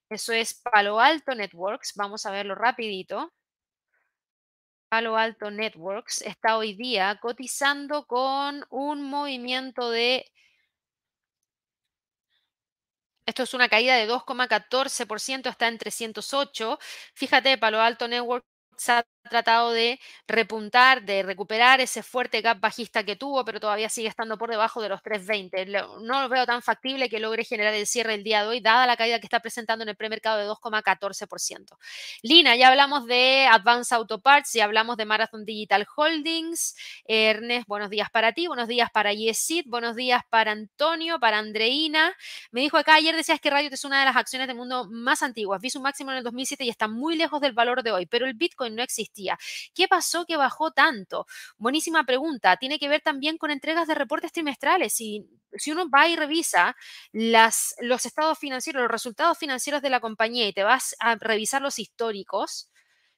Eso 0.09 0.33
es 0.33 0.53
Palo 0.53 0.99
Alto 0.99 1.33
Networks. 1.35 1.93
Vamos 1.95 2.25
a 2.25 2.31
verlo 2.31 2.55
rapidito. 2.55 3.31
Palo 4.89 5.17
Alto 5.17 5.51
Networks 5.51 6.21
está 6.21 6.57
hoy 6.57 6.73
día 6.75 7.19
cotizando 7.21 8.05
con 8.05 8.65
un 8.69 9.03
movimiento 9.03 9.89
de... 9.89 10.25
Esto 13.25 13.43
es 13.43 13.53
una 13.55 13.67
caída 13.69 13.95
de 13.95 14.07
2,14%, 14.07 15.49
está 15.49 15.67
en 15.67 15.79
308. 15.79 16.77
Fíjate, 17.15 17.57
Palo 17.57 17.81
Alto 17.81 18.07
Networks 18.07 18.47
tratado 19.29 19.71
de 19.71 19.99
repuntar, 20.27 21.03
de 21.03 21.23
recuperar 21.23 21.81
ese 21.81 22.03
fuerte 22.03 22.41
gap 22.41 22.59
bajista 22.59 23.03
que 23.03 23.15
tuvo, 23.15 23.43
pero 23.43 23.59
todavía 23.59 23.89
sigue 23.89 24.07
estando 24.07 24.37
por 24.37 24.49
debajo 24.49 24.81
de 24.81 24.89
los 24.89 25.01
320. 25.01 25.65
No 26.01 26.21
lo 26.21 26.29
veo 26.29 26.45
tan 26.45 26.61
factible 26.61 27.09
que 27.09 27.19
logre 27.19 27.43
generar 27.43 27.73
el 27.73 27.87
cierre 27.87 28.13
el 28.15 28.23
día 28.23 28.41
de 28.41 28.47
hoy, 28.47 28.59
dada 28.61 28.85
la 28.85 28.97
caída 28.97 29.19
que 29.19 29.25
está 29.25 29.39
presentando 29.39 29.83
en 29.83 29.89
el 29.89 29.95
premercado 29.95 30.37
de 30.37 30.47
2,14%. 30.47 31.77
Lina, 32.21 32.55
ya 32.55 32.69
hablamos 32.69 33.05
de 33.05 33.47
Advanced 33.51 33.95
Auto 33.95 34.21
Parts, 34.21 34.53
ya 34.53 34.65
hablamos 34.65 34.97
de 34.97 35.05
Marathon 35.05 35.45
Digital 35.45 35.87
Holdings. 35.95 36.75
Ernest, 37.05 37.67
buenos 37.67 37.89
días 37.89 38.09
para 38.11 38.33
ti, 38.33 38.47
buenos 38.47 38.67
días 38.67 38.89
para 38.91 39.13
Yesid, 39.13 39.65
buenos 39.67 39.95
días 39.95 40.21
para 40.29 40.51
Antonio, 40.51 41.19
para 41.19 41.39
Andreina. 41.39 42.15
Me 42.51 42.61
dijo 42.61 42.77
acá 42.77 42.95
ayer, 42.95 43.15
decías 43.15 43.39
que 43.39 43.49
Radio 43.49 43.69
es 43.71 43.85
una 43.85 43.99
de 43.99 44.05
las 44.05 44.15
acciones 44.15 44.47
del 44.47 44.57
mundo 44.57 44.87
más 44.89 45.23
antiguas. 45.23 45.61
Vi 45.61 45.69
su 45.69 45.81
máximo 45.81 46.11
en 46.11 46.17
el 46.17 46.23
2007 46.23 46.63
y 46.63 46.69
está 46.69 46.87
muy 46.87 47.15
lejos 47.15 47.41
del 47.41 47.53
valor 47.53 47.83
de 47.83 47.91
hoy, 47.91 48.05
pero 48.05 48.25
el 48.25 48.33
Bitcoin 48.35 48.75
no 48.75 48.83
existe 48.83 49.14
¿Qué 49.73 49.87
pasó 49.87 50.25
que 50.25 50.37
bajó 50.37 50.71
tanto? 50.71 51.25
Buenísima 51.57 52.03
pregunta. 52.05 52.57
Tiene 52.57 52.79
que 52.79 52.87
ver 52.89 53.01
también 53.01 53.37
con 53.37 53.51
entregas 53.51 53.87
de 53.87 53.95
reportes 53.95 54.31
trimestrales. 54.31 54.93
Si, 54.93 55.25
uno 55.67 55.89
va 55.89 56.07
y 56.07 56.15
revisa 56.15 56.75
los 57.13 58.05
estados 58.05 58.37
financieros, 58.37 58.81
los 58.83 58.91
resultados 58.91 59.37
financieros 59.37 59.81
de 59.81 59.89
la 59.89 59.99
compañía 60.01 60.47
y 60.47 60.53
te 60.53 60.63
vas 60.63 60.95
a 60.99 61.15
revisar 61.15 61.61
los 61.61 61.79
históricos, 61.79 62.69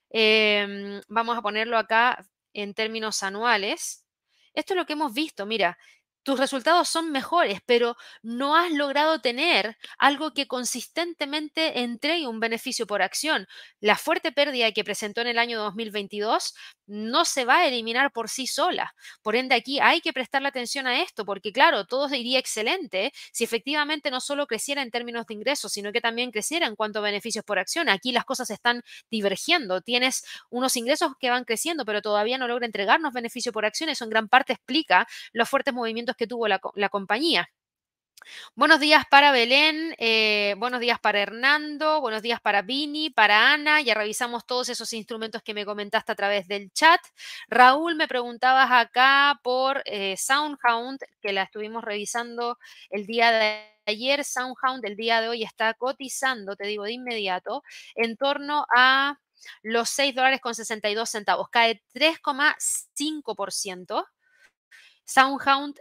em, 0.09 1.01
vamos 1.07 1.37
a 1.37 1.41
ponerlo 1.41 1.77
acá 1.77 2.25
en 2.53 2.73
términos 2.73 3.23
anuales. 3.23 4.05
Esto 4.53 4.73
es 4.73 4.77
lo 4.77 4.85
que 4.85 4.93
hemos 4.93 5.13
visto. 5.13 5.45
Mira, 5.45 5.77
tus 6.27 6.41
resultados 6.41 6.89
son 6.89 7.09
mejores, 7.13 7.61
pero 7.65 7.95
no 8.21 8.57
has 8.57 8.69
logrado 8.73 9.21
tener 9.21 9.77
algo 9.97 10.33
que 10.33 10.45
consistentemente 10.45 11.79
entregue 11.83 12.27
un 12.27 12.41
beneficio 12.41 12.85
por 12.85 13.01
acción. 13.01 13.47
La 13.79 13.95
fuerte 13.95 14.33
pérdida 14.33 14.73
que 14.73 14.83
presentó 14.83 15.21
en 15.21 15.27
el 15.27 15.39
año 15.39 15.57
2022 15.57 16.53
no 16.85 17.23
se 17.23 17.45
va 17.45 17.59
a 17.59 17.67
eliminar 17.67 18.11
por 18.11 18.27
sí 18.27 18.45
sola. 18.45 18.93
Por 19.21 19.37
ende, 19.37 19.55
aquí 19.55 19.79
hay 19.79 20.01
que 20.01 20.11
prestarle 20.11 20.49
atención 20.49 20.85
a 20.85 21.01
esto, 21.01 21.23
porque 21.23 21.53
claro, 21.53 21.85
todo 21.85 22.13
iría 22.13 22.39
excelente 22.39 23.13
si 23.31 23.45
efectivamente 23.45 24.11
no 24.11 24.19
solo 24.19 24.47
creciera 24.47 24.81
en 24.81 24.91
términos 24.91 25.27
de 25.27 25.33
ingresos, 25.33 25.71
sino 25.71 25.93
que 25.93 26.01
también 26.01 26.31
creciera 26.31 26.67
en 26.67 26.75
cuanto 26.75 26.99
a 26.99 27.03
beneficios 27.03 27.45
por 27.45 27.57
acción. 27.57 27.87
Aquí 27.87 28.11
las 28.11 28.25
cosas 28.25 28.49
están 28.49 28.83
divergiendo. 29.09 29.79
Tienes 29.79 30.25
unos 30.49 30.75
ingresos 30.75 31.13
que 31.21 31.29
van 31.29 31.45
creciendo, 31.45 31.85
pero 31.85 32.01
todavía 32.01 32.37
no 32.37 32.49
logra 32.49 32.65
entregarnos 32.65 33.13
beneficio 33.13 33.53
por 33.53 33.65
acción. 33.65 33.89
Eso 33.89 34.03
en 34.03 34.09
gran 34.09 34.27
parte 34.27 34.51
explica 34.51 35.07
los 35.31 35.47
fuertes 35.49 35.73
movimientos 35.73 36.16
que 36.17 36.27
tuvo 36.27 36.47
la, 36.47 36.59
compañía. 36.89 37.49
Buenos 38.55 38.79
días 38.79 39.05
para 39.09 39.31
Belén, 39.31 39.95
eh, 39.99 40.55
buenos 40.57 40.81
días 40.81 40.99
para 40.99 41.21
Hernando, 41.21 42.01
buenos 42.01 42.21
días 42.21 42.41
para 42.41 42.63
Vini, 42.63 43.09
para 43.09 43.53
Ana. 43.53 43.79
Ya 43.81 43.93
revisamos 43.93 44.45
todos 44.45 44.69
esos 44.69 44.91
instrumentos 44.91 45.41
que 45.43 45.53
me 45.53 45.65
comentaste 45.65 46.11
a 46.11 46.15
través 46.15 46.47
del 46.47 46.71
chat. 46.73 46.99
Raúl, 47.47 47.95
me 47.95 48.07
preguntabas 48.07 48.69
acá 48.71 49.39
por 49.43 49.81
eh, 49.85 50.17
Soundhound, 50.17 50.99
que 51.21 51.31
la 51.31 51.43
estuvimos 51.43 51.83
revisando 51.83 52.57
el 52.89 53.05
día 53.05 53.31
de 53.31 53.61
ayer. 53.85 54.25
Soundhound 54.25 54.83
el 54.85 54.97
día 54.97 55.21
de 55.21 55.29
hoy 55.29 55.43
está 55.43 55.73
cotizando, 55.75 56.55
te 56.55 56.67
digo 56.67 56.83
de 56.83 56.93
inmediato, 56.93 57.63
en 57.95 58.17
torno 58.17 58.65
a 58.75 59.19
los 59.61 59.89
6 59.89 60.15
dólares 60.15 60.39
con 60.41 60.55
62 60.55 61.09
centavos. 61.09 61.49
Cae 61.49 61.83
3,5%. 61.93 64.05
Soundhound 65.05 65.79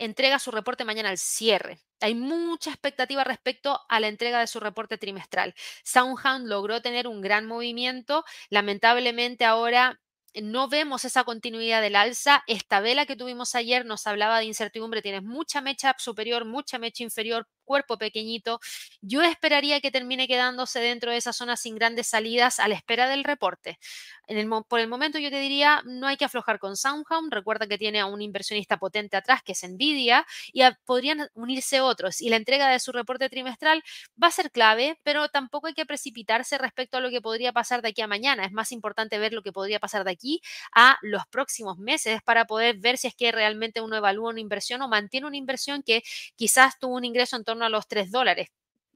entrega 0.00 0.38
su 0.38 0.50
reporte 0.50 0.84
mañana 0.84 1.10
al 1.10 1.18
cierre. 1.18 1.80
Hay 2.00 2.14
mucha 2.14 2.70
expectativa 2.70 3.24
respecto 3.24 3.80
a 3.88 4.00
la 4.00 4.08
entrega 4.08 4.40
de 4.40 4.46
su 4.46 4.60
reporte 4.60 4.98
trimestral. 4.98 5.54
Soundhound 5.84 6.46
logró 6.48 6.80
tener 6.82 7.08
un 7.08 7.20
gran 7.20 7.46
movimiento. 7.46 8.24
Lamentablemente 8.50 9.44
ahora 9.44 10.00
no 10.34 10.68
vemos 10.68 11.04
esa 11.04 11.24
continuidad 11.24 11.82
del 11.82 11.96
alza. 11.96 12.44
Esta 12.46 12.80
vela 12.80 13.06
que 13.06 13.16
tuvimos 13.16 13.54
ayer 13.54 13.84
nos 13.84 14.06
hablaba 14.06 14.38
de 14.38 14.44
incertidumbre. 14.44 15.02
Tienes 15.02 15.22
mucha 15.22 15.60
mecha 15.60 15.94
superior, 15.98 16.44
mucha 16.44 16.78
mecha 16.78 17.02
inferior, 17.02 17.48
cuerpo 17.68 17.98
pequeñito. 17.98 18.58
Yo 19.00 19.22
esperaría 19.22 19.80
que 19.80 19.92
termine 19.92 20.26
quedándose 20.26 20.80
dentro 20.80 21.12
de 21.12 21.18
esa 21.18 21.32
zona 21.32 21.56
sin 21.56 21.76
grandes 21.76 22.08
salidas 22.08 22.58
a 22.58 22.66
la 22.66 22.74
espera 22.74 23.08
del 23.08 23.22
reporte. 23.22 23.78
Por 24.68 24.80
el 24.80 24.88
momento 24.88 25.18
yo 25.18 25.30
te 25.30 25.38
diría, 25.40 25.82
no 25.86 26.06
hay 26.06 26.16
que 26.16 26.24
aflojar 26.24 26.58
con 26.58 26.76
Soundhound. 26.76 27.32
Recuerda 27.32 27.66
que 27.66 27.78
tiene 27.78 28.00
a 28.00 28.06
un 28.06 28.20
inversionista 28.20 28.78
potente 28.78 29.16
atrás, 29.16 29.42
que 29.42 29.52
es 29.52 29.62
Nvidia, 29.62 30.26
y 30.52 30.62
podrían 30.84 31.28
unirse 31.34 31.80
otros. 31.80 32.20
Y 32.20 32.28
la 32.30 32.36
entrega 32.36 32.68
de 32.68 32.78
su 32.78 32.92
reporte 32.92 33.28
trimestral 33.28 33.82
va 34.22 34.28
a 34.28 34.30
ser 34.30 34.50
clave, 34.50 34.98
pero 35.02 35.28
tampoco 35.28 35.66
hay 35.68 35.74
que 35.74 35.86
precipitarse 35.86 36.58
respecto 36.58 36.98
a 36.98 37.00
lo 37.00 37.10
que 37.10 37.20
podría 37.20 37.52
pasar 37.52 37.82
de 37.82 37.88
aquí 37.90 38.02
a 38.02 38.06
mañana. 38.06 38.44
Es 38.44 38.52
más 38.52 38.72
importante 38.72 39.18
ver 39.18 39.32
lo 39.32 39.42
que 39.42 39.52
podría 39.52 39.78
pasar 39.78 40.04
de 40.04 40.10
aquí 40.10 40.40
a 40.74 40.98
los 41.02 41.26
próximos 41.26 41.78
meses 41.78 42.20
para 42.22 42.46
poder 42.46 42.78
ver 42.78 42.98
si 42.98 43.06
es 43.08 43.14
que 43.14 43.32
realmente 43.32 43.80
uno 43.80 43.96
evalúa 43.96 44.30
una 44.30 44.40
inversión 44.40 44.82
o 44.82 44.88
mantiene 44.88 45.26
una 45.26 45.36
inversión 45.36 45.82
que 45.82 46.02
quizás 46.36 46.78
tuvo 46.78 46.96
un 46.96 47.04
ingreso 47.04 47.36
en 47.36 47.44
torno 47.44 47.57
a 47.64 47.68
los 47.68 47.88
3 47.88 48.10
dólares. 48.10 48.48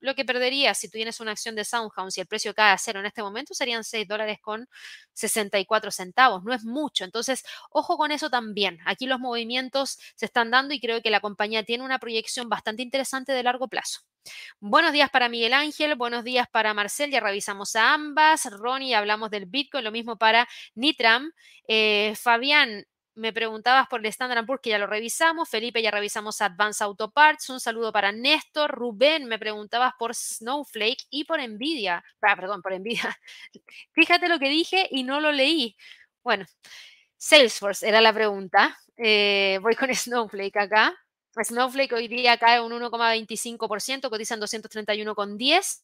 Lo 0.03 0.17
que 0.17 0.25
perdería 0.25 0.75
si 0.75 0.89
tú 0.89 0.93
tienes 0.95 1.21
una 1.21 1.31
acción 1.31 1.55
de 1.55 1.65
Soundhound, 1.65 2.11
si 2.11 2.21
el 2.21 2.27
precio 2.27 2.55
cae 2.55 2.73
a 2.73 2.79
cero 2.79 2.99
en 2.99 3.07
este 3.07 3.23
momento, 3.23 3.55
serían 3.55 3.85
6 3.85 4.09
dólares 4.09 4.39
con 4.43 4.69
64 5.13 5.93
centavos. 5.93 6.43
No 6.43 6.53
es 6.53 6.65
mucho. 6.65 7.05
Entonces, 7.05 7.45
ojo 7.71 7.97
con 7.97 8.11
eso 8.11 8.29
también. 8.29 8.79
Aquí 8.85 9.07
los 9.07 9.21
movimientos 9.21 9.99
se 10.17 10.27
están 10.27 10.51
dando 10.51 10.75
y 10.75 10.81
creo 10.81 11.01
que 11.03 11.11
la 11.11 11.21
compañía 11.21 11.63
tiene 11.63 11.85
una 11.85 12.01
proyección 12.01 12.49
bastante 12.49 12.83
interesante 12.83 13.33
de 13.33 13.45
largo 13.45 13.69
plazo. 13.69 14.01
Buenos 14.61 14.93
días 14.93 15.11
para 15.11 15.29
Miguel 15.29 15.53
Ángel, 15.53 15.95
buenos 15.97 16.25
días 16.25 16.47
para 16.51 16.75
Marcel, 16.75 17.11
ya 17.11 17.21
revisamos 17.21 17.75
a 17.77 17.95
ambas. 17.95 18.47
Ronnie, 18.51 18.95
hablamos 18.95 19.31
del 19.31 19.47
Bitcoin, 19.47 19.85
lo 19.85 19.93
mismo 19.93 20.17
para 20.17 20.49
Nitram. 20.75 21.33
Eh, 21.69 22.15
Fabián, 22.17 22.87
me 23.15 23.33
preguntabas 23.33 23.89
por 23.89 24.01
el 24.01 24.07
Standard 24.07 24.47
Poor's, 24.47 24.63
que 24.63 24.71
ya 24.71 24.79
lo 24.79 24.87
revisamos. 24.87 25.49
Felipe, 25.49 25.83
ya 25.83 25.91
revisamos 25.91 26.41
Advanced 26.41 26.85
Auto 26.85 27.11
Parts. 27.11 27.51
Un 27.51 27.61
saludo 27.61 27.93
para 27.93 28.13
Néstor. 28.13 28.71
Rubén, 28.71 29.27
me 29.27 29.39
preguntabas 29.39 29.93
por 29.99 30.15
Snowflake 30.15 31.05
y 31.11 31.25
por 31.25 31.41
Nvidia. 31.41 32.05
Ah, 32.23 32.37
perdón, 32.37 32.63
por 32.63 32.79
Nvidia. 32.79 33.19
Fíjate 33.93 34.29
lo 34.29 34.39
que 34.39 34.49
dije 34.49 34.89
y 34.91 35.03
no 35.05 35.21
lo 35.21 35.33
leí. 35.33 35.77
Bueno, 36.23 36.47
Salesforce 37.17 37.89
era 37.89 38.01
la 38.01 38.13
pregunta. 38.13 38.79
Eh, 38.97 39.59
voy 39.63 39.75
con 39.77 39.89
Snowflake 39.95 40.57
acá. 40.57 40.95
Snowflake 41.35 41.93
hoy 41.95 42.09
día 42.09 42.37
cae 42.37 42.61
un 42.61 42.73
1,25%, 42.73 44.11
cotizan 44.11 44.41
231,10 44.41 45.83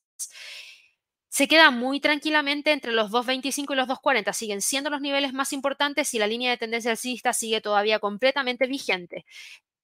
se 1.29 1.49
queda 1.49 1.71
muy 1.71 2.01
tranquilamente 2.01 2.73
entre 2.73 2.93
los 2.93 3.11
2.25 3.11 3.73
y 3.73 3.77
los 3.77 3.89
2.40. 3.89 4.33
Siguen 4.33 4.63
siendo 4.63 4.91
los 4.91 5.01
niveles 5.01 5.33
más 5.33 5.53
importantes 5.53 6.13
y 6.15 6.19
la 6.19 6.27
línea 6.27 6.51
de 6.51 6.57
tendencia 6.59 6.91
alcista 6.91 7.33
sigue 7.33 7.61
todavía 7.61 7.99
completamente 7.99 8.67
vigente. 8.67 9.25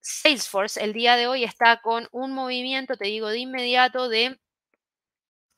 Salesforce 0.00 0.82
el 0.84 0.92
día 0.94 1.16
de 1.16 1.26
hoy 1.28 1.44
está 1.44 1.80
con 1.82 2.08
un 2.12 2.32
movimiento, 2.32 2.96
te 2.96 3.06
digo 3.06 3.28
de 3.28 3.38
inmediato, 3.38 4.08
de 4.08 4.38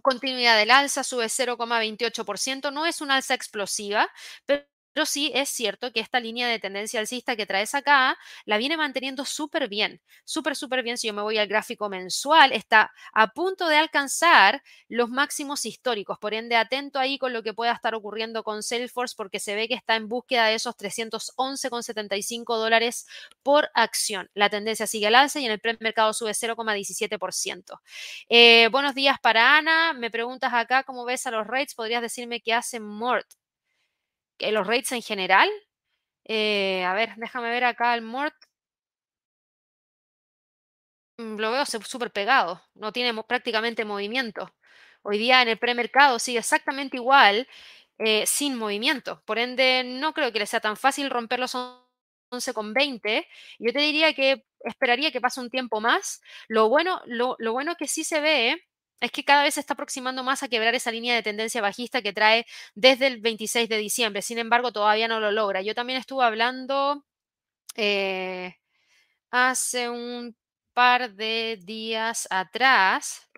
continuidad 0.03 0.57
del 0.57 0.71
alza, 0.71 1.03
sube 1.05 1.29
0,28%. 1.29 2.71
No 2.73 2.87
es 2.87 3.01
una 3.01 3.17
alza 3.17 3.35
explosiva, 3.35 4.09
pero 4.47 4.65
Pero 4.97 5.05
sí 5.05 5.31
es 5.35 5.51
cierto 5.51 5.93
que 5.93 6.01
esta 6.01 6.21
línea 6.21 6.49
de 6.49 6.59
tendencia 6.59 6.99
alcista 7.01 7.37
que 7.37 7.45
traes 7.45 7.75
acá 7.75 8.17
la 8.47 8.57
viene 8.57 8.79
manteniendo 8.79 9.27
súper 9.27 9.69
bien, 9.69 10.01
súper, 10.25 10.57
súper 10.57 10.83
bien. 10.83 10.97
Si 10.97 11.07
yo 11.07 11.13
me 11.13 11.21
voy 11.21 11.37
al 11.37 11.49
gráfico 11.49 11.91
mensual, 11.91 12.51
está 12.53 12.91
a 13.13 13.27
punto 13.35 13.69
de 13.69 13.77
alcanzar 13.77 14.63
los 14.89 15.11
máximos 15.11 15.67
históricos. 15.67 16.19
Por 16.19 16.33
ende, 16.33 16.57
atento 16.57 16.99
ahí 16.99 17.19
con 17.19 17.35
lo 17.35 17.43
que 17.43 17.53
pueda 17.53 17.73
estar 17.73 17.95
ocurriendo 17.95 18.43
con 18.43 18.63
Salesforce 18.63 19.15
porque 19.15 19.39
se 19.39 19.55
ve 19.55 19.69
que 19.69 19.75
está 19.75 19.97
en 19.97 20.09
búsqueda 20.09 20.47
de 20.47 20.55
esos 20.55 20.75
311,75 20.79 22.57
dólares 22.57 23.07
por 23.43 23.69
acción. 23.75 24.31
La 24.33 24.49
tendencia 24.49 24.87
sigue 24.87 25.09
al 25.09 25.15
alza 25.17 25.41
y 25.41 25.45
en 25.45 25.53
el 25.53 25.61
premercado 25.61 26.15
sube 26.15 26.33
0,17%. 26.33 27.83
Eh, 28.31 28.69
buenos 28.73 28.95
días 28.95 29.19
para 29.21 29.59
Ana. 29.59 29.93
Me 29.93 30.11
preguntas 30.11 30.55
acá 30.55 30.85
cómo 30.85 31.05
ves 31.05 31.27
a 31.27 31.31
los 31.33 31.47
rates. 31.47 31.75
¿Podrías 31.75 32.01
decirme 32.01 32.41
qué 32.41 32.55
hace 32.55 32.81
Mort? 32.81 33.27
Los 34.41 34.67
rates 34.67 34.93
en 34.93 35.03
general. 35.03 35.49
Eh, 36.25 36.85
a 36.85 36.95
ver, 36.95 37.15
déjame 37.17 37.51
ver 37.51 37.65
acá 37.65 37.95
el 37.95 38.03
Mort. 38.03 38.35
Mm, 41.19 41.37
lo 41.39 41.51
veo 41.53 41.65
súper 41.67 42.13
pegado, 42.13 42.63
no 42.75 42.93
tiene 42.93 43.15
prácticamente 43.25 43.85
movimiento. 43.85 44.53
Hoy 45.03 45.19
día 45.19 45.43
en 45.43 45.49
el 45.49 45.59
premercado 45.59 46.19
sigue 46.19 46.39
exactamente 46.41 46.97
igual, 46.97 47.49
eh, 47.99 48.27
sin 48.27 48.57
movimiento. 48.57 49.23
Por 49.25 49.39
ende, 49.39 49.83
no 49.85 50.13
creo 50.13 50.33
que 50.33 50.41
le 50.41 50.47
sea 50.47 50.61
tan 50.61 50.77
fácil 50.77 51.09
romper 51.11 51.39
los 51.41 51.55
11,20. 51.55 53.27
Yo 53.59 53.73
te 53.73 53.79
diría 53.81 54.13
que 54.15 54.45
esperaría 54.61 55.13
que 55.13 55.21
pase 55.21 55.41
un 55.41 55.51
tiempo 55.51 55.81
más. 55.81 56.21
Lo 56.49 56.69
bueno, 56.69 57.01
lo, 57.07 57.37
lo 57.39 57.53
bueno 57.53 57.77
que 57.77 57.87
sí 57.89 58.05
se 58.05 58.21
ve 58.21 58.63
es 59.01 59.11
que 59.13 59.25
cada 59.25 59.43
vez 59.45 59.55
se 59.55 59.61
está 59.61 59.75
aproximando 59.75 60.23
más 60.25 60.43
a 60.43 60.49
quebrar 60.49 60.75
esa 60.75 60.91
línea 60.91 61.15
de 61.15 61.23
tendencia 61.23 61.61
bajista 61.63 62.03
que 62.03 62.13
trae 62.13 62.47
desde 62.75 63.07
el 63.09 63.21
26 63.21 63.69
de 63.69 63.79
diciembre. 63.79 64.23
Sin 64.23 64.39
embargo, 64.39 64.73
todavía 64.73 65.09
no 65.09 65.21
lo 65.21 65.31
logra. 65.33 65.63
Yo 65.63 65.75
también 65.75 65.99
estuve 65.99 66.25
hablando 66.25 67.05
eh, 67.77 68.57
hace 69.31 69.91
un 69.91 70.37
par 70.75 71.15
de 71.15 71.59
días 71.65 72.27
atrás 72.31 73.29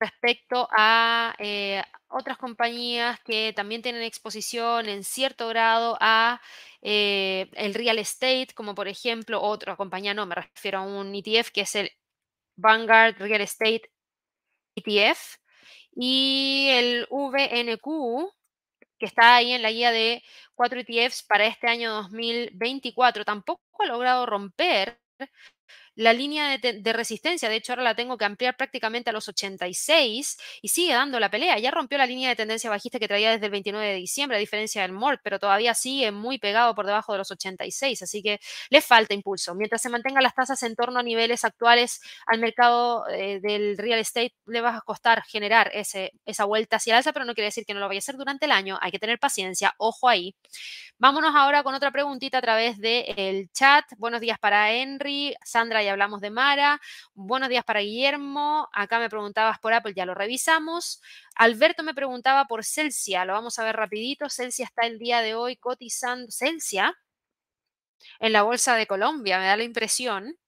respecto 0.00 0.68
a 0.72 1.34
eh, 1.38 1.82
otras 2.08 2.36
compañías 2.38 3.20
que 3.24 3.52
también 3.54 3.82
tienen 3.82 4.02
exposición 4.02 4.88
en 4.88 5.04
cierto 5.04 5.48
grado 5.48 5.96
a 6.00 6.40
eh, 6.82 7.48
el 7.54 7.74
real 7.74 7.98
estate, 7.98 8.48
como 8.54 8.74
por 8.74 8.88
ejemplo 8.88 9.40
otra 9.40 9.76
compañía, 9.76 10.12
no 10.14 10.26
me 10.26 10.34
refiero 10.34 10.78
a 10.78 10.82
un 10.82 11.14
ETF 11.14 11.50
que 11.52 11.60
es 11.62 11.74
el 11.76 11.90
Vanguard 12.62 13.18
Real 13.18 13.40
Estate 13.40 13.82
ETF 14.76 15.36
y 15.94 16.68
el 16.70 17.06
VNQ, 17.10 18.32
que 18.98 19.06
está 19.06 19.36
ahí 19.36 19.52
en 19.52 19.62
la 19.62 19.70
guía 19.70 19.90
de 19.90 20.22
cuatro 20.54 20.80
ETFs 20.80 21.24
para 21.24 21.46
este 21.46 21.68
año 21.68 21.92
2024, 21.92 23.24
tampoco 23.24 23.62
ha 23.80 23.86
logrado 23.86 24.24
romper 24.24 24.98
la 25.94 26.12
línea 26.12 26.56
de, 26.58 26.92
resistencia, 26.92 27.48
de 27.48 27.56
hecho 27.56 27.72
ahora 27.72 27.82
la 27.82 27.94
tengo 27.94 28.16
que 28.16 28.24
ampliar 28.24 28.56
prácticamente 28.56 29.10
a 29.10 29.12
los 29.12 29.28
86 29.28 30.38
y 30.62 30.68
sigue 30.68 30.94
dando 30.94 31.20
la 31.20 31.30
pelea. 31.30 31.58
Ya 31.58 31.70
rompió 31.70 31.98
la 31.98 32.06
línea 32.06 32.30
de 32.30 32.36
tendencia 32.36 32.70
bajista 32.70 32.98
que 32.98 33.08
traía 33.08 33.30
desde 33.30 33.46
el 33.46 33.52
29 33.52 33.86
de 33.86 33.94
diciembre, 33.94 34.36
a 34.36 34.40
diferencia 34.40 34.82
del 34.82 34.92
MORT, 34.92 35.20
pero 35.22 35.38
todavía 35.38 35.74
sigue 35.74 36.10
muy 36.10 36.38
pegado 36.38 36.74
por 36.74 36.86
debajo 36.86 37.12
de 37.12 37.18
los 37.18 37.30
86, 37.30 38.02
así 38.02 38.22
que 38.22 38.40
le 38.70 38.80
falta 38.80 39.12
impulso. 39.14 39.54
Mientras 39.54 39.82
se 39.82 39.90
mantengan 39.90 40.22
las 40.22 40.34
tasas 40.34 40.62
en 40.62 40.74
torno 40.76 41.00
a 41.00 41.02
niveles 41.02 41.44
actuales 41.44 42.00
al 42.26 42.40
mercado 42.40 43.06
eh, 43.08 43.40
del 43.42 43.76
real 43.76 43.98
estate, 43.98 44.34
le 44.46 44.60
va 44.60 44.76
a 44.76 44.80
costar 44.80 45.22
generar 45.24 45.70
ese, 45.74 46.12
esa 46.24 46.44
vuelta 46.44 46.76
hacia 46.76 46.92
el 46.92 46.96
alza, 46.98 47.12
pero 47.12 47.24
no 47.26 47.34
quiere 47.34 47.46
decir 47.46 47.64
que 47.66 47.74
no 47.74 47.80
lo 47.80 47.88
vaya 47.88 47.98
a 47.98 48.00
hacer 48.00 48.16
durante 48.16 48.46
el 48.46 48.52
año. 48.52 48.78
Hay 48.80 48.90
que 48.92 48.98
tener 48.98 49.18
paciencia, 49.18 49.74
ojo 49.78 50.08
ahí. 50.08 50.34
Vámonos 50.98 51.34
ahora 51.34 51.62
con 51.62 51.74
otra 51.74 51.90
preguntita 51.90 52.38
a 52.38 52.42
través 52.42 52.78
del 52.78 53.50
chat. 53.52 53.84
Buenos 53.98 54.20
días 54.20 54.38
para 54.38 54.72
Henry, 54.72 55.34
Sandra 55.44 55.81
y 55.82 55.88
hablamos 55.88 56.20
de 56.20 56.30
Mara. 56.30 56.80
Buenos 57.14 57.48
días 57.48 57.64
para 57.64 57.80
Guillermo. 57.80 58.68
Acá 58.72 58.98
me 58.98 59.08
preguntabas 59.08 59.58
por 59.58 59.72
Apple, 59.72 59.94
ya 59.94 60.06
lo 60.06 60.14
revisamos. 60.14 61.00
Alberto 61.34 61.82
me 61.82 61.94
preguntaba 61.94 62.46
por 62.46 62.64
Celsia, 62.64 63.24
lo 63.24 63.32
vamos 63.32 63.58
a 63.58 63.64
ver 63.64 63.76
rapidito. 63.76 64.28
Celsia 64.28 64.66
está 64.66 64.86
el 64.86 64.98
día 64.98 65.20
de 65.20 65.34
hoy 65.34 65.56
cotizando. 65.56 66.30
Celsia 66.30 66.94
en 68.20 68.32
la 68.32 68.42
Bolsa 68.42 68.76
de 68.76 68.86
Colombia, 68.86 69.38
me 69.38 69.46
da 69.46 69.56
la 69.56 69.64
impresión. 69.64 70.38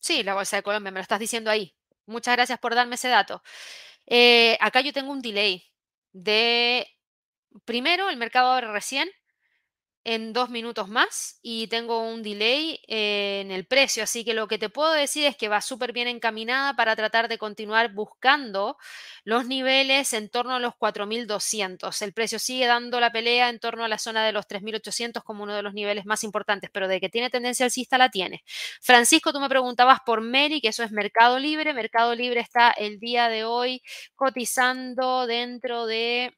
Sí, 0.00 0.22
la 0.22 0.34
Bolsa 0.34 0.56
de 0.56 0.62
Colombia, 0.62 0.90
me 0.92 0.98
lo 0.98 1.02
estás 1.02 1.18
diciendo 1.18 1.50
ahí. 1.50 1.74
Muchas 2.06 2.36
gracias 2.36 2.58
por 2.58 2.74
darme 2.74 2.94
ese 2.94 3.08
dato. 3.08 3.42
Eh, 4.06 4.56
acá 4.60 4.80
yo 4.80 4.92
tengo 4.92 5.10
un 5.12 5.20
delay 5.22 5.64
de, 6.12 6.86
primero, 7.64 8.08
el 8.08 8.16
mercado 8.16 8.52
abre 8.52 8.68
recién, 8.72 9.10
en 10.06 10.32
dos 10.32 10.50
minutos 10.50 10.88
más 10.88 11.40
y 11.42 11.66
tengo 11.66 11.98
un 11.98 12.22
delay 12.22 12.80
en 12.86 13.50
el 13.50 13.66
precio. 13.66 14.04
Así 14.04 14.24
que 14.24 14.34
lo 14.34 14.46
que 14.46 14.56
te 14.56 14.68
puedo 14.68 14.92
decir 14.92 15.26
es 15.26 15.36
que 15.36 15.48
va 15.48 15.60
súper 15.60 15.92
bien 15.92 16.06
encaminada 16.06 16.74
para 16.74 16.94
tratar 16.94 17.28
de 17.28 17.38
continuar 17.38 17.92
buscando 17.92 18.76
los 19.24 19.46
niveles 19.46 20.12
en 20.12 20.30
torno 20.30 20.54
a 20.54 20.60
los 20.60 20.74
4.200. 20.74 22.02
El 22.02 22.12
precio 22.12 22.38
sigue 22.38 22.66
dando 22.66 23.00
la 23.00 23.10
pelea 23.10 23.48
en 23.48 23.58
torno 23.58 23.82
a 23.82 23.88
la 23.88 23.98
zona 23.98 24.24
de 24.24 24.30
los 24.30 24.46
3.800 24.46 25.24
como 25.24 25.42
uno 25.42 25.56
de 25.56 25.62
los 25.64 25.74
niveles 25.74 26.06
más 26.06 26.22
importantes, 26.22 26.70
pero 26.72 26.86
de 26.86 27.00
que 27.00 27.08
tiene 27.08 27.28
tendencia 27.28 27.64
alcista 27.64 27.98
la 27.98 28.08
tiene. 28.08 28.44
Francisco, 28.80 29.32
tú 29.32 29.40
me 29.40 29.48
preguntabas 29.48 29.98
por 30.06 30.20
Meri, 30.20 30.60
que 30.60 30.68
eso 30.68 30.84
es 30.84 30.92
Mercado 30.92 31.40
Libre. 31.40 31.74
Mercado 31.74 32.14
Libre 32.14 32.38
está 32.40 32.70
el 32.70 33.00
día 33.00 33.28
de 33.28 33.44
hoy 33.44 33.82
cotizando 34.14 35.26
dentro 35.26 35.86
de 35.86 36.32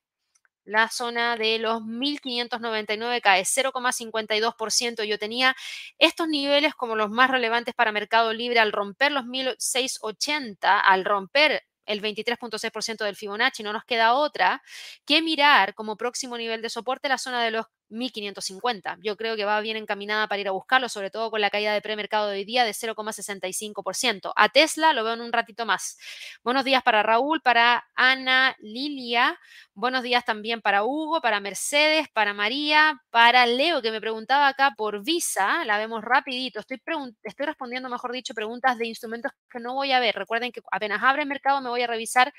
la 0.68 0.88
zona 0.90 1.36
de 1.36 1.58
los 1.58 1.82
1599 1.84 3.20
cae 3.22 3.42
0,52%. 3.44 5.04
Yo 5.04 5.18
tenía 5.18 5.56
estos 5.98 6.28
niveles 6.28 6.74
como 6.74 6.94
los 6.94 7.10
más 7.10 7.30
relevantes 7.30 7.74
para 7.74 7.90
Mercado 7.90 8.32
Libre 8.34 8.60
al 8.60 8.72
romper 8.72 9.12
los 9.12 9.24
1680, 9.24 10.78
al 10.78 11.04
romper 11.04 11.64
el 11.86 12.02
23.6% 12.02 13.04
del 13.04 13.16
Fibonacci, 13.16 13.62
no 13.62 13.72
nos 13.72 13.84
queda 13.84 14.12
otra 14.12 14.62
que 15.06 15.22
mirar 15.22 15.74
como 15.74 15.96
próximo 15.96 16.36
nivel 16.36 16.60
de 16.60 16.68
soporte 16.68 17.08
la 17.08 17.16
zona 17.16 17.42
de 17.42 17.50
los 17.50 17.66
1550. 17.88 18.98
Yo 19.02 19.16
creo 19.16 19.36
que 19.36 19.44
va 19.44 19.60
bien 19.60 19.76
encaminada 19.76 20.26
para 20.28 20.40
ir 20.40 20.48
a 20.48 20.52
buscarlo, 20.52 20.88
sobre 20.88 21.10
todo 21.10 21.30
con 21.30 21.40
la 21.40 21.50
caída 21.50 21.72
de 21.72 21.80
premercado 21.80 22.28
de 22.28 22.38
hoy 22.38 22.44
día 22.44 22.64
de 22.64 22.72
0,65%. 22.72 24.32
A 24.34 24.48
Tesla 24.48 24.92
lo 24.92 25.04
veo 25.04 25.14
en 25.14 25.20
un 25.20 25.32
ratito 25.32 25.66
más. 25.66 25.98
Buenos 26.42 26.64
días 26.64 26.82
para 26.82 27.02
Raúl, 27.02 27.40
para 27.40 27.86
Ana 27.94 28.56
Lilia. 28.60 29.38
Buenos 29.74 30.02
días 30.02 30.24
también 30.24 30.60
para 30.60 30.84
Hugo, 30.84 31.20
para 31.20 31.40
Mercedes, 31.40 32.08
para 32.12 32.34
María, 32.34 33.00
para 33.10 33.46
Leo, 33.46 33.80
que 33.80 33.90
me 33.90 34.00
preguntaba 34.00 34.48
acá 34.48 34.74
por 34.76 35.04
Visa. 35.04 35.64
La 35.64 35.78
vemos 35.78 36.02
rapidito. 36.02 36.60
Estoy, 36.60 36.80
estoy 37.22 37.46
respondiendo, 37.46 37.88
mejor 37.88 38.12
dicho, 38.12 38.34
preguntas 38.34 38.76
de 38.78 38.86
instrumentos 38.86 39.32
que 39.50 39.60
no 39.60 39.74
voy 39.74 39.92
a 39.92 40.00
ver. 40.00 40.14
Recuerden 40.14 40.52
que 40.52 40.60
apenas 40.70 41.02
abre 41.02 41.22
el 41.22 41.28
mercado 41.28 41.60
me 41.60 41.70
voy 41.70 41.82
a 41.82 41.86
revisar 41.86 42.32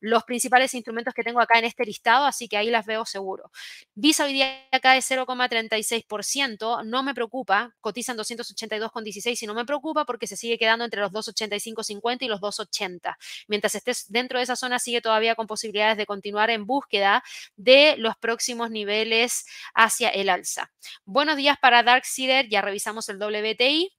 los 0.00 0.24
principales 0.24 0.74
instrumentos 0.74 1.14
que 1.14 1.22
tengo 1.22 1.40
acá 1.40 1.58
en 1.58 1.64
este 1.64 1.84
listado, 1.84 2.26
así 2.26 2.48
que 2.48 2.56
ahí 2.56 2.70
las 2.70 2.86
veo 2.86 3.04
seguro. 3.04 3.50
Visa 3.94 4.24
hoy 4.24 4.32
día 4.32 4.66
acá 4.72 4.93
de 4.94 5.00
0,36%, 5.00 6.84
no 6.84 7.02
me 7.02 7.14
preocupa, 7.14 7.74
cotizan 7.80 8.16
282,16 8.16 9.42
y 9.42 9.46
no 9.46 9.54
me 9.54 9.64
preocupa 9.64 10.04
porque 10.04 10.26
se 10.26 10.36
sigue 10.36 10.58
quedando 10.58 10.84
entre 10.84 11.00
los 11.00 11.12
285,50 11.12 12.22
y 12.22 12.28
los 12.28 12.40
280. 12.40 13.18
Mientras 13.48 13.74
estés 13.74 14.10
dentro 14.10 14.38
de 14.38 14.44
esa 14.44 14.56
zona, 14.56 14.78
sigue 14.78 15.00
todavía 15.00 15.34
con 15.34 15.46
posibilidades 15.46 15.96
de 15.96 16.06
continuar 16.06 16.50
en 16.50 16.66
búsqueda 16.66 17.22
de 17.56 17.96
los 17.98 18.16
próximos 18.16 18.70
niveles 18.70 19.46
hacia 19.74 20.08
el 20.08 20.28
alza. 20.28 20.72
Buenos 21.04 21.36
días 21.36 21.58
para 21.60 21.82
Dark 21.82 22.04
Seeder, 22.04 22.48
ya 22.48 22.62
revisamos 22.62 23.08
el 23.08 23.18
WTI. 23.18 23.90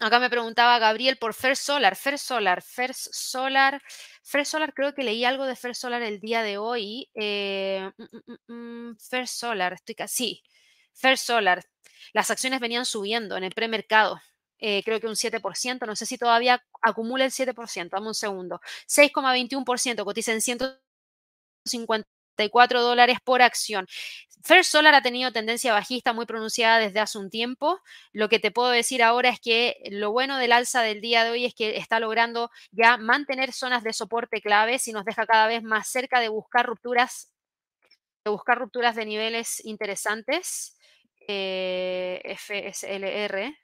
Acá 0.00 0.20
me 0.20 0.30
preguntaba 0.30 0.78
Gabriel 0.78 1.16
por 1.18 1.34
First 1.34 1.64
Solar, 1.64 1.96
First 1.96 2.26
Solar, 2.26 2.62
First 2.62 3.08
Solar. 3.12 3.82
First 4.22 4.52
Solar, 4.52 4.72
creo 4.72 4.94
que 4.94 5.02
leí 5.02 5.24
algo 5.24 5.44
de 5.44 5.56
First 5.56 5.80
Solar 5.80 6.02
el 6.02 6.20
día 6.20 6.42
de 6.42 6.56
hoy. 6.56 7.10
Eh, 7.14 7.90
mm, 7.96 8.52
mm, 8.52 8.90
mm, 8.90 8.96
First 8.98 9.34
Solar, 9.40 9.72
estoy 9.72 9.96
casi. 9.96 10.42
First 10.94 11.26
Solar. 11.26 11.64
Las 12.12 12.30
acciones 12.30 12.60
venían 12.60 12.84
subiendo 12.86 13.36
en 13.36 13.42
el 13.44 13.52
premercado. 13.52 14.20
Eh, 14.60 14.82
creo 14.84 15.00
que 15.00 15.08
un 15.08 15.16
7%, 15.16 15.84
no 15.86 15.96
sé 15.96 16.06
si 16.06 16.16
todavía 16.16 16.62
acumula 16.80 17.24
el 17.24 17.32
7%, 17.32 17.96
dame 17.96 18.08
un 18.08 18.14
segundo. 18.14 18.60
6,21%, 18.86 20.04
cotiza 20.04 20.32
en 20.32 20.40
150 20.42 22.17
dólares 22.82 23.18
por 23.24 23.42
acción. 23.42 23.86
First 24.44 24.70
Solar 24.70 24.94
ha 24.94 25.02
tenido 25.02 25.32
tendencia 25.32 25.72
bajista 25.72 26.12
muy 26.12 26.26
pronunciada 26.26 26.78
desde 26.78 27.00
hace 27.00 27.18
un 27.18 27.30
tiempo. 27.30 27.80
Lo 28.12 28.28
que 28.28 28.38
te 28.38 28.50
puedo 28.50 28.70
decir 28.70 29.02
ahora 29.02 29.30
es 29.30 29.40
que 29.40 29.76
lo 29.90 30.12
bueno 30.12 30.38
del 30.38 30.52
alza 30.52 30.82
del 30.82 31.00
día 31.00 31.24
de 31.24 31.30
hoy 31.30 31.44
es 31.44 31.54
que 31.54 31.76
está 31.76 32.00
logrando 32.00 32.50
ya 32.70 32.96
mantener 32.96 33.52
zonas 33.52 33.82
de 33.82 33.92
soporte 33.92 34.40
claves 34.40 34.86
y 34.88 34.92
nos 34.92 35.04
deja 35.04 35.26
cada 35.26 35.48
vez 35.48 35.62
más 35.62 35.88
cerca 35.88 36.20
de 36.20 36.28
buscar 36.28 36.66
rupturas, 36.66 37.32
de 38.24 38.30
buscar 38.30 38.58
rupturas 38.58 38.96
de 38.96 39.06
niveles 39.06 39.64
interesantes. 39.64 40.76
Eh, 41.26 42.22
FSLR. 42.24 43.54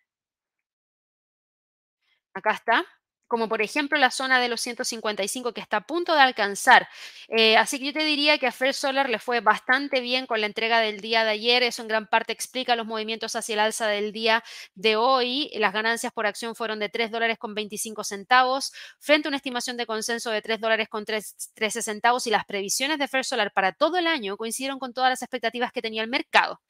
Acá 2.34 2.52
está. 2.52 2.84
Como 3.26 3.48
por 3.48 3.62
ejemplo 3.62 3.98
la 3.98 4.10
zona 4.10 4.40
de 4.40 4.48
los 4.48 4.60
155 4.60 5.52
que 5.52 5.60
está 5.60 5.78
a 5.78 5.86
punto 5.86 6.14
de 6.14 6.20
alcanzar. 6.20 6.88
Eh, 7.28 7.56
así 7.56 7.78
que 7.78 7.86
yo 7.86 7.92
te 7.92 8.04
diría 8.04 8.38
que 8.38 8.46
a 8.46 8.52
First 8.52 8.80
Solar 8.80 9.08
le 9.08 9.18
fue 9.18 9.40
bastante 9.40 10.00
bien 10.00 10.26
con 10.26 10.40
la 10.40 10.46
entrega 10.46 10.80
del 10.80 11.00
día 11.00 11.24
de 11.24 11.30
ayer. 11.30 11.62
Eso 11.62 11.82
en 11.82 11.88
gran 11.88 12.06
parte 12.06 12.32
explica 12.32 12.76
los 12.76 12.86
movimientos 12.86 13.36
hacia 13.36 13.54
el 13.54 13.60
alza 13.60 13.86
del 13.88 14.12
día 14.12 14.44
de 14.74 14.96
hoy. 14.96 15.50
Las 15.54 15.72
ganancias 15.72 16.12
por 16.12 16.26
acción 16.26 16.54
fueron 16.54 16.78
de 16.78 16.88
3 16.88 17.10
dólares 17.10 17.38
con 17.38 17.54
25 17.54 18.04
centavos 18.04 18.72
frente 18.98 19.28
a 19.28 19.30
una 19.30 19.36
estimación 19.36 19.76
de 19.76 19.86
consenso 19.86 20.30
de 20.30 20.42
3 20.42 20.60
dólares 20.60 20.88
con 20.88 21.04
13 21.04 21.82
centavos 21.82 22.26
y 22.26 22.30
las 22.30 22.44
previsiones 22.44 22.98
de 22.98 23.08
First 23.08 23.30
Solar 23.30 23.52
para 23.52 23.72
todo 23.72 23.98
el 23.98 24.06
año 24.06 24.36
coincidieron 24.36 24.78
con 24.78 24.92
todas 24.92 25.10
las 25.10 25.22
expectativas 25.22 25.72
que 25.72 25.82
tenía 25.82 26.02
el 26.02 26.08
mercado. 26.08 26.60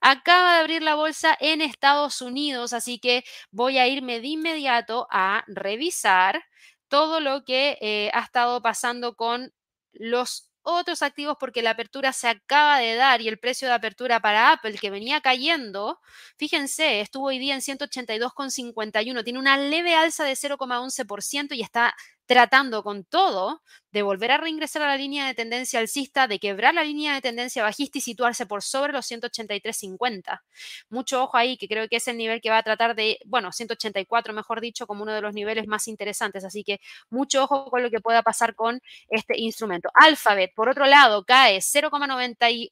Acaba 0.00 0.54
de 0.54 0.60
abrir 0.60 0.82
la 0.82 0.94
bolsa 0.94 1.36
en 1.40 1.60
Estados 1.60 2.22
Unidos, 2.22 2.72
así 2.72 2.98
que 3.00 3.24
voy 3.50 3.78
a 3.78 3.88
irme 3.88 4.20
de 4.20 4.28
inmediato 4.28 5.08
a 5.10 5.44
revisar 5.48 6.42
todo 6.88 7.20
lo 7.20 7.44
que 7.44 7.78
eh, 7.80 8.10
ha 8.14 8.20
estado 8.20 8.62
pasando 8.62 9.14
con 9.16 9.52
los 9.92 10.50
otros 10.62 11.02
activos 11.02 11.36
porque 11.40 11.62
la 11.62 11.70
apertura 11.70 12.12
se 12.12 12.28
acaba 12.28 12.78
de 12.78 12.94
dar 12.94 13.20
y 13.22 13.28
el 13.28 13.38
precio 13.38 13.68
de 13.68 13.74
apertura 13.74 14.20
para 14.20 14.52
Apple 14.52 14.76
que 14.78 14.90
venía 14.90 15.20
cayendo, 15.20 15.98
fíjense, 16.36 17.00
estuvo 17.00 17.26
hoy 17.28 17.38
día 17.38 17.54
en 17.54 17.62
182,51, 17.62 19.24
tiene 19.24 19.38
una 19.38 19.56
leve 19.56 19.94
alza 19.94 20.24
de 20.24 20.36
0,11% 20.36 21.54
y 21.56 21.62
está 21.62 21.94
tratando 22.28 22.82
con 22.84 23.04
todo 23.04 23.62
de 23.90 24.02
volver 24.02 24.30
a 24.32 24.36
reingresar 24.36 24.82
a 24.82 24.86
la 24.88 24.98
línea 24.98 25.26
de 25.26 25.34
tendencia 25.34 25.80
alcista, 25.80 26.28
de 26.28 26.38
quebrar 26.38 26.74
la 26.74 26.84
línea 26.84 27.14
de 27.14 27.22
tendencia 27.22 27.62
bajista 27.62 27.98
y 27.98 28.00
situarse 28.02 28.44
por 28.46 28.62
sobre 28.62 28.92
los 28.92 29.06
183.50. 29.06 30.42
Mucho 30.90 31.22
ojo 31.24 31.38
ahí, 31.38 31.56
que 31.56 31.68
creo 31.68 31.88
que 31.88 31.96
es 31.96 32.06
el 32.06 32.18
nivel 32.18 32.42
que 32.42 32.50
va 32.50 32.58
a 32.58 32.62
tratar 32.62 32.94
de, 32.94 33.18
bueno, 33.24 33.50
184 33.50 34.34
mejor 34.34 34.60
dicho, 34.60 34.86
como 34.86 35.04
uno 35.04 35.12
de 35.14 35.22
los 35.22 35.34
niveles 35.34 35.66
más 35.66 35.88
interesantes. 35.88 36.44
Así 36.44 36.64
que 36.64 36.80
mucho 37.10 37.44
ojo 37.44 37.70
con 37.70 37.82
lo 37.82 37.90
que 37.90 38.00
pueda 38.00 38.22
pasar 38.22 38.54
con 38.54 38.80
este 39.08 39.38
instrumento. 39.40 39.88
Alphabet, 39.94 40.52
por 40.54 40.68
otro 40.68 40.84
lado, 40.86 41.24
cae 41.24 41.60
0,90 41.62 42.70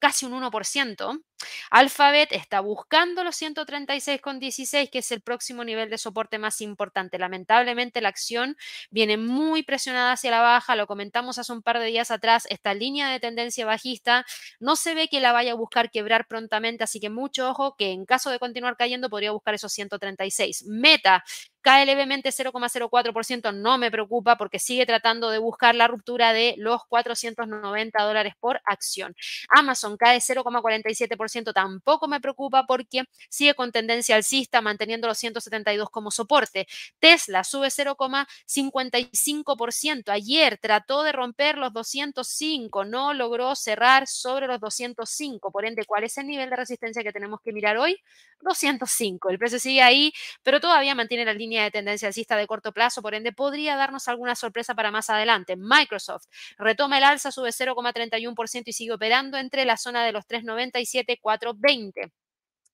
casi 0.00 0.26
un 0.26 0.32
1%. 0.32 1.20
Alphabet 1.70 2.32
está 2.32 2.60
buscando 2.60 3.24
los 3.24 3.36
136,16, 3.40 4.90
que 4.90 4.98
es 4.98 5.12
el 5.12 5.20
próximo 5.20 5.64
nivel 5.64 5.90
de 5.90 5.98
soporte 5.98 6.38
más 6.38 6.60
importante. 6.60 7.18
Lamentablemente 7.18 8.00
la 8.00 8.08
acción 8.08 8.56
viene 8.90 9.16
muy 9.16 9.62
presionada 9.62 10.12
hacia 10.12 10.30
la 10.30 10.40
baja, 10.40 10.76
lo 10.76 10.86
comentamos 10.86 11.38
hace 11.38 11.52
un 11.52 11.62
par 11.62 11.78
de 11.78 11.86
días 11.86 12.10
atrás, 12.10 12.46
esta 12.50 12.74
línea 12.74 13.08
de 13.10 13.20
tendencia 13.20 13.66
bajista 13.66 14.24
no 14.60 14.76
se 14.76 14.94
ve 14.94 15.08
que 15.08 15.20
la 15.20 15.32
vaya 15.32 15.52
a 15.52 15.54
buscar 15.54 15.90
quebrar 15.90 16.26
prontamente, 16.26 16.84
así 16.84 17.00
que 17.00 17.10
mucho 17.10 17.50
ojo 17.50 17.76
que 17.76 17.92
en 17.92 18.06
caso 18.06 18.30
de 18.30 18.38
continuar 18.38 18.76
cayendo 18.76 19.10
podría 19.10 19.32
buscar 19.32 19.54
esos 19.54 19.72
136. 19.72 20.64
Meta 20.66 21.24
cae 21.66 21.84
levemente 21.84 22.30
0,04%, 22.30 23.52
no 23.52 23.76
me 23.76 23.90
preocupa 23.90 24.36
porque 24.36 24.60
sigue 24.60 24.86
tratando 24.86 25.30
de 25.30 25.38
buscar 25.38 25.74
la 25.74 25.88
ruptura 25.88 26.32
de 26.32 26.54
los 26.58 26.82
490 26.86 28.04
dólares 28.04 28.34
por 28.38 28.60
acción. 28.66 29.16
Amazon 29.48 29.96
cae 29.96 30.20
0,47% 30.20 31.25
tampoco 31.52 32.08
me 32.08 32.20
preocupa 32.20 32.64
porque 32.66 33.04
sigue 33.28 33.54
con 33.54 33.72
tendencia 33.72 34.16
alcista, 34.16 34.60
manteniendo 34.60 35.08
los 35.08 35.18
172 35.18 35.90
como 35.90 36.10
soporte. 36.10 36.66
Tesla 36.98 37.44
sube 37.44 37.68
0,55%. 37.68 40.10
Ayer 40.10 40.58
trató 40.58 41.02
de 41.02 41.12
romper 41.12 41.58
los 41.58 41.72
205, 41.72 42.84
no 42.84 43.14
logró 43.14 43.54
cerrar 43.54 44.06
sobre 44.06 44.46
los 44.46 44.60
205. 44.60 45.50
Por 45.50 45.64
ende, 45.64 45.84
¿cuál 45.84 46.04
es 46.04 46.16
el 46.18 46.26
nivel 46.26 46.50
de 46.50 46.56
resistencia 46.56 47.02
que 47.02 47.12
tenemos 47.12 47.40
que 47.40 47.52
mirar 47.52 47.76
hoy? 47.76 47.98
205. 48.40 49.30
El 49.30 49.38
precio 49.38 49.58
sigue 49.58 49.82
ahí, 49.82 50.12
pero 50.42 50.60
todavía 50.60 50.94
mantiene 50.94 51.24
la 51.24 51.34
línea 51.34 51.64
de 51.64 51.70
tendencia 51.70 52.08
alcista 52.08 52.36
de 52.36 52.46
corto 52.46 52.72
plazo, 52.72 53.02
por 53.02 53.14
ende 53.14 53.32
podría 53.32 53.76
darnos 53.76 54.08
alguna 54.08 54.34
sorpresa 54.34 54.74
para 54.74 54.90
más 54.90 55.10
adelante. 55.10 55.56
Microsoft 55.56 56.26
retoma 56.58 56.98
el 56.98 57.04
alza, 57.04 57.30
sube 57.30 57.50
0,31% 57.50 58.62
y 58.66 58.72
sigue 58.72 58.92
operando 58.92 59.38
entre 59.38 59.64
la 59.64 59.76
zona 59.76 60.04
de 60.04 60.12
los 60.12 60.26
397 60.26 61.15
420. 61.22 61.92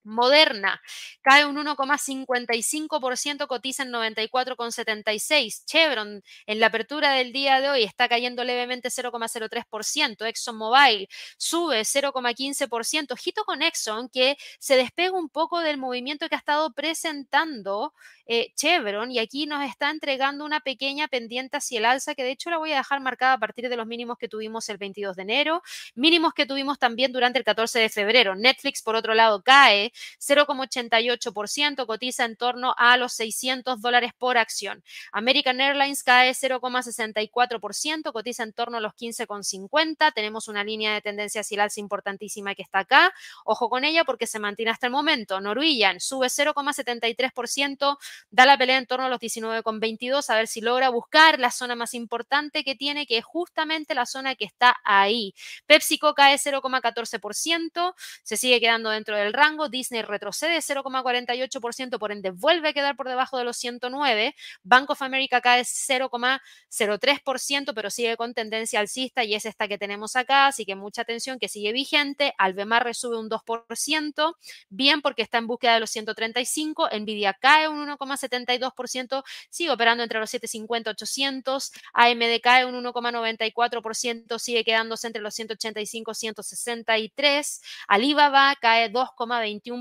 Moderna 0.04 0.80
cae 1.22 1.46
un 1.46 1.56
1,55%, 1.56 3.46
cotiza 3.46 3.82
en 3.84 3.92
94,76. 3.92 5.64
Chevron 5.66 6.22
en 6.46 6.60
la 6.60 6.66
apertura 6.66 7.12
del 7.12 7.32
día 7.32 7.60
de 7.60 7.70
hoy 7.70 7.82
está 7.84 8.08
cayendo 8.08 8.44
levemente 8.44 8.88
0,03%. 8.88 10.26
ExxonMobil 10.26 11.08
sube 11.36 11.82
0,15%. 11.82 13.12
Ojito 13.12 13.44
con 13.44 13.62
Exxon 13.62 14.08
que 14.08 14.36
se 14.58 14.76
despega 14.76 15.12
un 15.12 15.28
poco 15.28 15.60
del 15.60 15.78
movimiento 15.78 16.28
que 16.28 16.34
ha 16.34 16.38
estado 16.38 16.72
presentando 16.72 17.92
eh, 18.26 18.52
Chevron 18.54 19.10
y 19.10 19.18
aquí 19.18 19.46
nos 19.46 19.64
está 19.64 19.90
entregando 19.90 20.44
una 20.44 20.60
pequeña 20.60 21.08
pendiente 21.08 21.56
hacia 21.56 21.78
el 21.78 21.84
alza 21.84 22.14
que 22.14 22.22
de 22.22 22.30
hecho 22.30 22.50
la 22.50 22.58
voy 22.58 22.72
a 22.72 22.76
dejar 22.76 23.00
marcada 23.00 23.34
a 23.34 23.38
partir 23.38 23.68
de 23.68 23.76
los 23.76 23.86
mínimos 23.86 24.16
que 24.18 24.28
tuvimos 24.28 24.68
el 24.68 24.78
22 24.78 25.16
de 25.16 25.22
enero, 25.22 25.62
mínimos 25.94 26.32
que 26.32 26.46
tuvimos 26.46 26.78
también 26.78 27.12
durante 27.12 27.38
el 27.38 27.44
14 27.44 27.78
de 27.80 27.88
febrero. 27.88 28.34
Netflix, 28.34 28.82
por 28.82 28.94
otro 28.94 29.14
lado, 29.14 29.42
cae 29.42 29.91
0,88%, 30.20 31.86
cotiza 31.86 32.24
en 32.24 32.36
torno 32.36 32.74
a 32.76 32.96
los 32.96 33.12
600 33.14 33.80
dólares 33.80 34.12
por 34.16 34.38
acción. 34.38 34.84
American 35.10 35.60
Airlines 35.60 36.02
cae 36.02 36.32
0,64%, 36.32 38.12
cotiza 38.12 38.42
en 38.42 38.52
torno 38.52 38.76
a 38.76 38.80
los 38.80 38.92
15,50. 38.94 40.12
Tenemos 40.14 40.48
una 40.48 40.64
línea 40.64 40.94
de 40.94 41.00
tendencia 41.00 41.40
hacia 41.40 41.56
el 41.56 41.62
importantísima 41.76 42.54
que 42.54 42.62
está 42.62 42.80
acá. 42.80 43.12
Ojo 43.44 43.68
con 43.68 43.84
ella 43.84 44.04
porque 44.04 44.26
se 44.26 44.38
mantiene 44.38 44.70
hasta 44.70 44.86
el 44.86 44.92
momento. 44.92 45.40
Norwegian 45.40 46.00
sube 46.00 46.26
0,73%, 46.26 47.98
da 48.30 48.46
la 48.46 48.58
pelea 48.58 48.78
en 48.78 48.86
torno 48.86 49.06
a 49.06 49.08
los 49.08 49.20
19,22, 49.20 50.28
a 50.30 50.36
ver 50.36 50.48
si 50.48 50.60
logra 50.60 50.88
buscar 50.90 51.38
la 51.38 51.50
zona 51.50 51.74
más 51.74 51.94
importante 51.94 52.64
que 52.64 52.74
tiene, 52.74 53.06
que 53.06 53.18
es 53.18 53.24
justamente 53.24 53.94
la 53.94 54.06
zona 54.06 54.34
que 54.34 54.44
está 54.44 54.76
ahí. 54.84 55.34
PepsiCo 55.66 56.14
cae 56.14 56.36
0,14%, 56.36 57.94
se 58.22 58.36
sigue 58.36 58.60
quedando 58.60 58.90
dentro 58.90 59.16
del 59.16 59.32
rango. 59.32 59.68
Disney 59.82 60.02
retrocede 60.02 60.58
0,48%, 60.58 61.98
por 61.98 62.12
ende 62.12 62.30
vuelve 62.30 62.68
a 62.68 62.72
quedar 62.72 62.94
por 62.94 63.08
debajo 63.08 63.36
de 63.36 63.42
los 63.42 63.56
109. 63.56 64.36
Bank 64.62 64.90
of 64.90 65.02
America 65.02 65.40
cae 65.40 65.62
0,03%, 65.62 67.74
pero 67.74 67.90
sigue 67.90 68.16
con 68.16 68.32
tendencia 68.32 68.78
alcista 68.78 69.24
y 69.24 69.34
es 69.34 69.44
esta 69.44 69.66
que 69.66 69.78
tenemos 69.78 70.14
acá, 70.14 70.46
así 70.46 70.64
que 70.64 70.76
mucha 70.76 71.02
atención 71.02 71.40
que 71.40 71.48
sigue 71.48 71.72
vigente. 71.72 72.32
Albemarre 72.38 72.94
sube 72.94 73.18
un 73.18 73.28
2%, 73.28 74.36
bien 74.68 75.02
porque 75.02 75.22
está 75.22 75.38
en 75.38 75.48
búsqueda 75.48 75.74
de 75.74 75.80
los 75.80 75.90
135. 75.90 76.88
Nvidia 77.00 77.34
cae 77.34 77.66
un 77.66 77.84
1,72%, 77.88 79.24
sigue 79.50 79.70
operando 79.70 80.04
entre 80.04 80.20
los 80.20 80.30
750 80.30 80.90
y 80.90 80.92
800. 80.92 81.72
AMD 81.92 82.40
cae 82.40 82.66
un 82.66 82.80
1,94%, 82.84 84.38
sigue 84.38 84.62
quedándose 84.62 85.08
entre 85.08 85.22
los 85.22 85.34
185 85.34 86.12
y 86.12 86.14
163. 86.14 87.62
Alibaba 87.88 88.54
cae 88.60 88.92
2,21% 88.92 89.71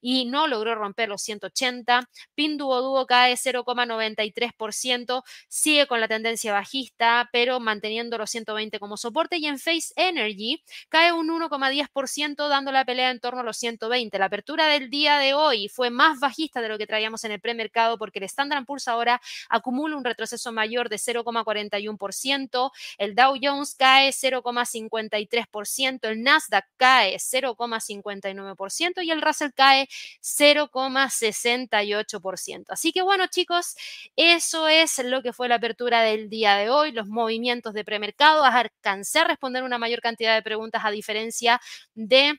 y 0.00 0.26
no 0.26 0.46
logró 0.46 0.74
romper 0.74 1.08
los 1.08 1.22
180. 1.22 2.08
Pinduoduo 2.34 3.06
cae 3.06 3.34
0,93%, 3.34 5.22
sigue 5.48 5.86
con 5.86 6.00
la 6.00 6.08
tendencia 6.08 6.52
bajista, 6.52 7.28
pero 7.32 7.60
manteniendo 7.60 8.18
los 8.18 8.30
120 8.30 8.78
como 8.78 8.96
soporte. 8.96 9.38
Y 9.38 9.46
en 9.46 9.58
Face 9.58 9.92
Energy 9.96 10.62
cae 10.88 11.12
un 11.12 11.28
1,10%, 11.28 12.48
dando 12.48 12.72
la 12.72 12.84
pelea 12.84 13.10
en 13.10 13.20
torno 13.20 13.40
a 13.40 13.44
los 13.44 13.56
120. 13.56 14.18
La 14.18 14.26
apertura 14.26 14.66
del 14.66 14.90
día 14.90 15.18
de 15.18 15.34
hoy 15.34 15.68
fue 15.68 15.90
más 15.90 16.20
bajista 16.20 16.60
de 16.60 16.68
lo 16.68 16.78
que 16.78 16.86
traíamos 16.86 17.24
en 17.24 17.32
el 17.32 17.40
premercado 17.40 17.98
porque 17.98 18.18
el 18.18 18.24
Standard 18.24 18.64
Poor's 18.64 18.88
ahora 18.88 19.20
acumula 19.48 19.96
un 19.96 20.04
retroceso 20.04 20.52
mayor 20.52 20.88
de 20.88 20.96
0,41%, 20.96 22.70
el 22.98 23.14
Dow 23.14 23.36
Jones 23.40 23.74
cae 23.74 24.10
0,53%, 24.10 26.08
el 26.08 26.22
Nasdaq 26.22 26.66
cae 26.76 27.16
0,59% 27.16 28.56
y 29.02 29.10
el 29.10 29.22
Russell 29.22 29.50
cae 29.54 29.88
0,68%. 30.22 32.64
Así 32.68 32.92
que 32.92 33.02
bueno 33.02 33.26
chicos, 33.28 33.76
eso 34.16 34.68
es 34.68 34.98
lo 35.04 35.22
que 35.22 35.32
fue 35.32 35.48
la 35.48 35.56
apertura 35.56 36.02
del 36.02 36.28
día 36.28 36.56
de 36.56 36.70
hoy, 36.70 36.92
los 36.92 37.06
movimientos 37.08 37.74
de 37.74 37.84
premercado. 37.84 38.44
Alcancé 38.44 39.20
a 39.20 39.24
responder 39.24 39.62
una 39.64 39.78
mayor 39.78 40.00
cantidad 40.00 40.34
de 40.34 40.42
preguntas 40.42 40.82
a 40.84 40.90
diferencia 40.90 41.60
de 41.94 42.38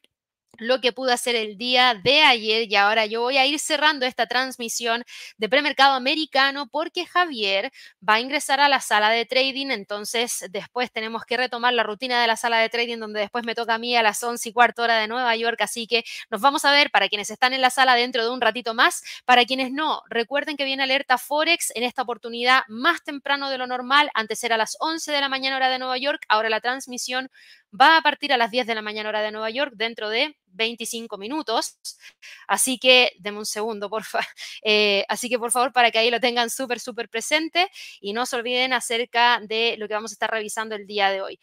lo 0.59 0.81
que 0.81 0.91
pude 0.93 1.13
hacer 1.13 1.35
el 1.35 1.57
día 1.57 1.93
de 1.93 2.21
ayer 2.21 2.71
y 2.71 2.75
ahora 2.75 3.05
yo 3.05 3.21
voy 3.21 3.37
a 3.37 3.45
ir 3.45 3.59
cerrando 3.59 4.05
esta 4.05 4.27
transmisión 4.27 5.03
de 5.37 5.49
premercado 5.49 5.93
americano 5.95 6.67
porque 6.67 7.05
Javier 7.05 7.71
va 8.07 8.15
a 8.15 8.19
ingresar 8.19 8.59
a 8.59 8.69
la 8.69 8.81
sala 8.81 9.09
de 9.09 9.25
trading, 9.25 9.67
entonces 9.71 10.45
después 10.49 10.91
tenemos 10.91 11.25
que 11.25 11.37
retomar 11.37 11.73
la 11.73 11.83
rutina 11.83 12.21
de 12.21 12.27
la 12.27 12.35
sala 12.35 12.59
de 12.59 12.69
trading 12.69 12.97
donde 12.97 13.19
después 13.19 13.45
me 13.45 13.55
toca 13.55 13.75
a 13.75 13.77
mí 13.77 13.95
a 13.95 14.03
las 14.03 14.21
11 14.23 14.49
y 14.49 14.53
cuarto 14.53 14.83
hora 14.83 14.97
de 14.97 15.07
Nueva 15.07 15.35
York, 15.35 15.61
así 15.61 15.87
que 15.87 16.03
nos 16.29 16.41
vamos 16.41 16.65
a 16.65 16.71
ver 16.71 16.91
para 16.91 17.09
quienes 17.09 17.29
están 17.29 17.53
en 17.53 17.61
la 17.61 17.69
sala 17.69 17.95
dentro 17.95 18.23
de 18.23 18.29
un 18.29 18.41
ratito 18.41 18.73
más, 18.73 19.03
para 19.25 19.45
quienes 19.45 19.71
no, 19.71 20.01
recuerden 20.09 20.57
que 20.57 20.65
viene 20.65 20.83
alerta 20.83 21.17
Forex 21.17 21.71
en 21.75 21.83
esta 21.83 22.03
oportunidad 22.03 22.61
más 22.67 23.03
temprano 23.03 23.49
de 23.49 23.57
lo 23.57 23.67
normal, 23.67 24.09
antes 24.13 24.43
era 24.43 24.55
a 24.55 24.57
las 24.57 24.77
11 24.79 25.11
de 25.11 25.21
la 25.21 25.29
mañana 25.29 25.57
hora 25.57 25.69
de 25.69 25.79
Nueva 25.79 25.97
York, 25.97 26.23
ahora 26.29 26.49
la 26.49 26.61
transmisión 26.61 27.29
va 27.79 27.97
a 27.97 28.01
partir 28.01 28.33
a 28.33 28.37
las 28.37 28.51
10 28.51 28.67
de 28.67 28.75
la 28.75 28.81
mañana 28.81 29.09
hora 29.09 29.21
de 29.21 29.31
Nueva 29.31 29.49
York 29.49 29.73
dentro 29.75 30.09
de 30.09 30.37
25 30.47 31.17
minutos. 31.17 31.77
Así 32.47 32.77
que, 32.79 33.11
denme 33.19 33.39
un 33.39 33.45
segundo, 33.45 33.89
por 33.89 34.03
favor. 34.03 34.25
Eh, 34.67 35.05
así 35.09 35.29
que, 35.29 35.37
por 35.37 35.51
favor, 35.51 35.71
para 35.73 35.91
que 35.91 35.99
ahí 35.99 36.09
lo 36.09 36.19
tengan 36.19 36.49
súper, 36.49 36.79
súper 36.79 37.07
presente 37.09 37.69
y 38.01 38.13
no 38.13 38.25
se 38.25 38.35
olviden 38.35 38.73
acerca 38.73 39.39
de 39.41 39.75
lo 39.77 39.87
que 39.87 39.93
vamos 39.93 40.11
a 40.11 40.15
estar 40.15 40.31
revisando 40.31 40.75
el 40.75 40.87
día 40.87 41.11
de 41.11 41.21
hoy. 41.21 41.39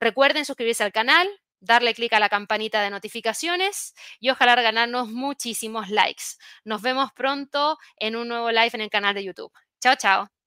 Recuerden 0.00 0.44
suscribirse 0.44 0.84
al 0.84 0.92
canal, 0.92 1.28
darle 1.60 1.94
clic 1.94 2.12
a 2.12 2.20
la 2.20 2.28
campanita 2.28 2.82
de 2.82 2.90
notificaciones 2.90 3.94
y 4.20 4.30
ojalá 4.30 4.54
ganarnos 4.56 5.08
muchísimos 5.08 5.90
likes. 5.90 6.24
Nos 6.64 6.82
vemos 6.82 7.10
pronto 7.12 7.78
en 7.96 8.16
un 8.16 8.28
nuevo 8.28 8.50
live 8.50 8.70
en 8.74 8.80
el 8.82 8.90
canal 8.90 9.14
de 9.14 9.24
YouTube. 9.24 9.52
Chao, 9.80 9.96
chao. 9.96 10.43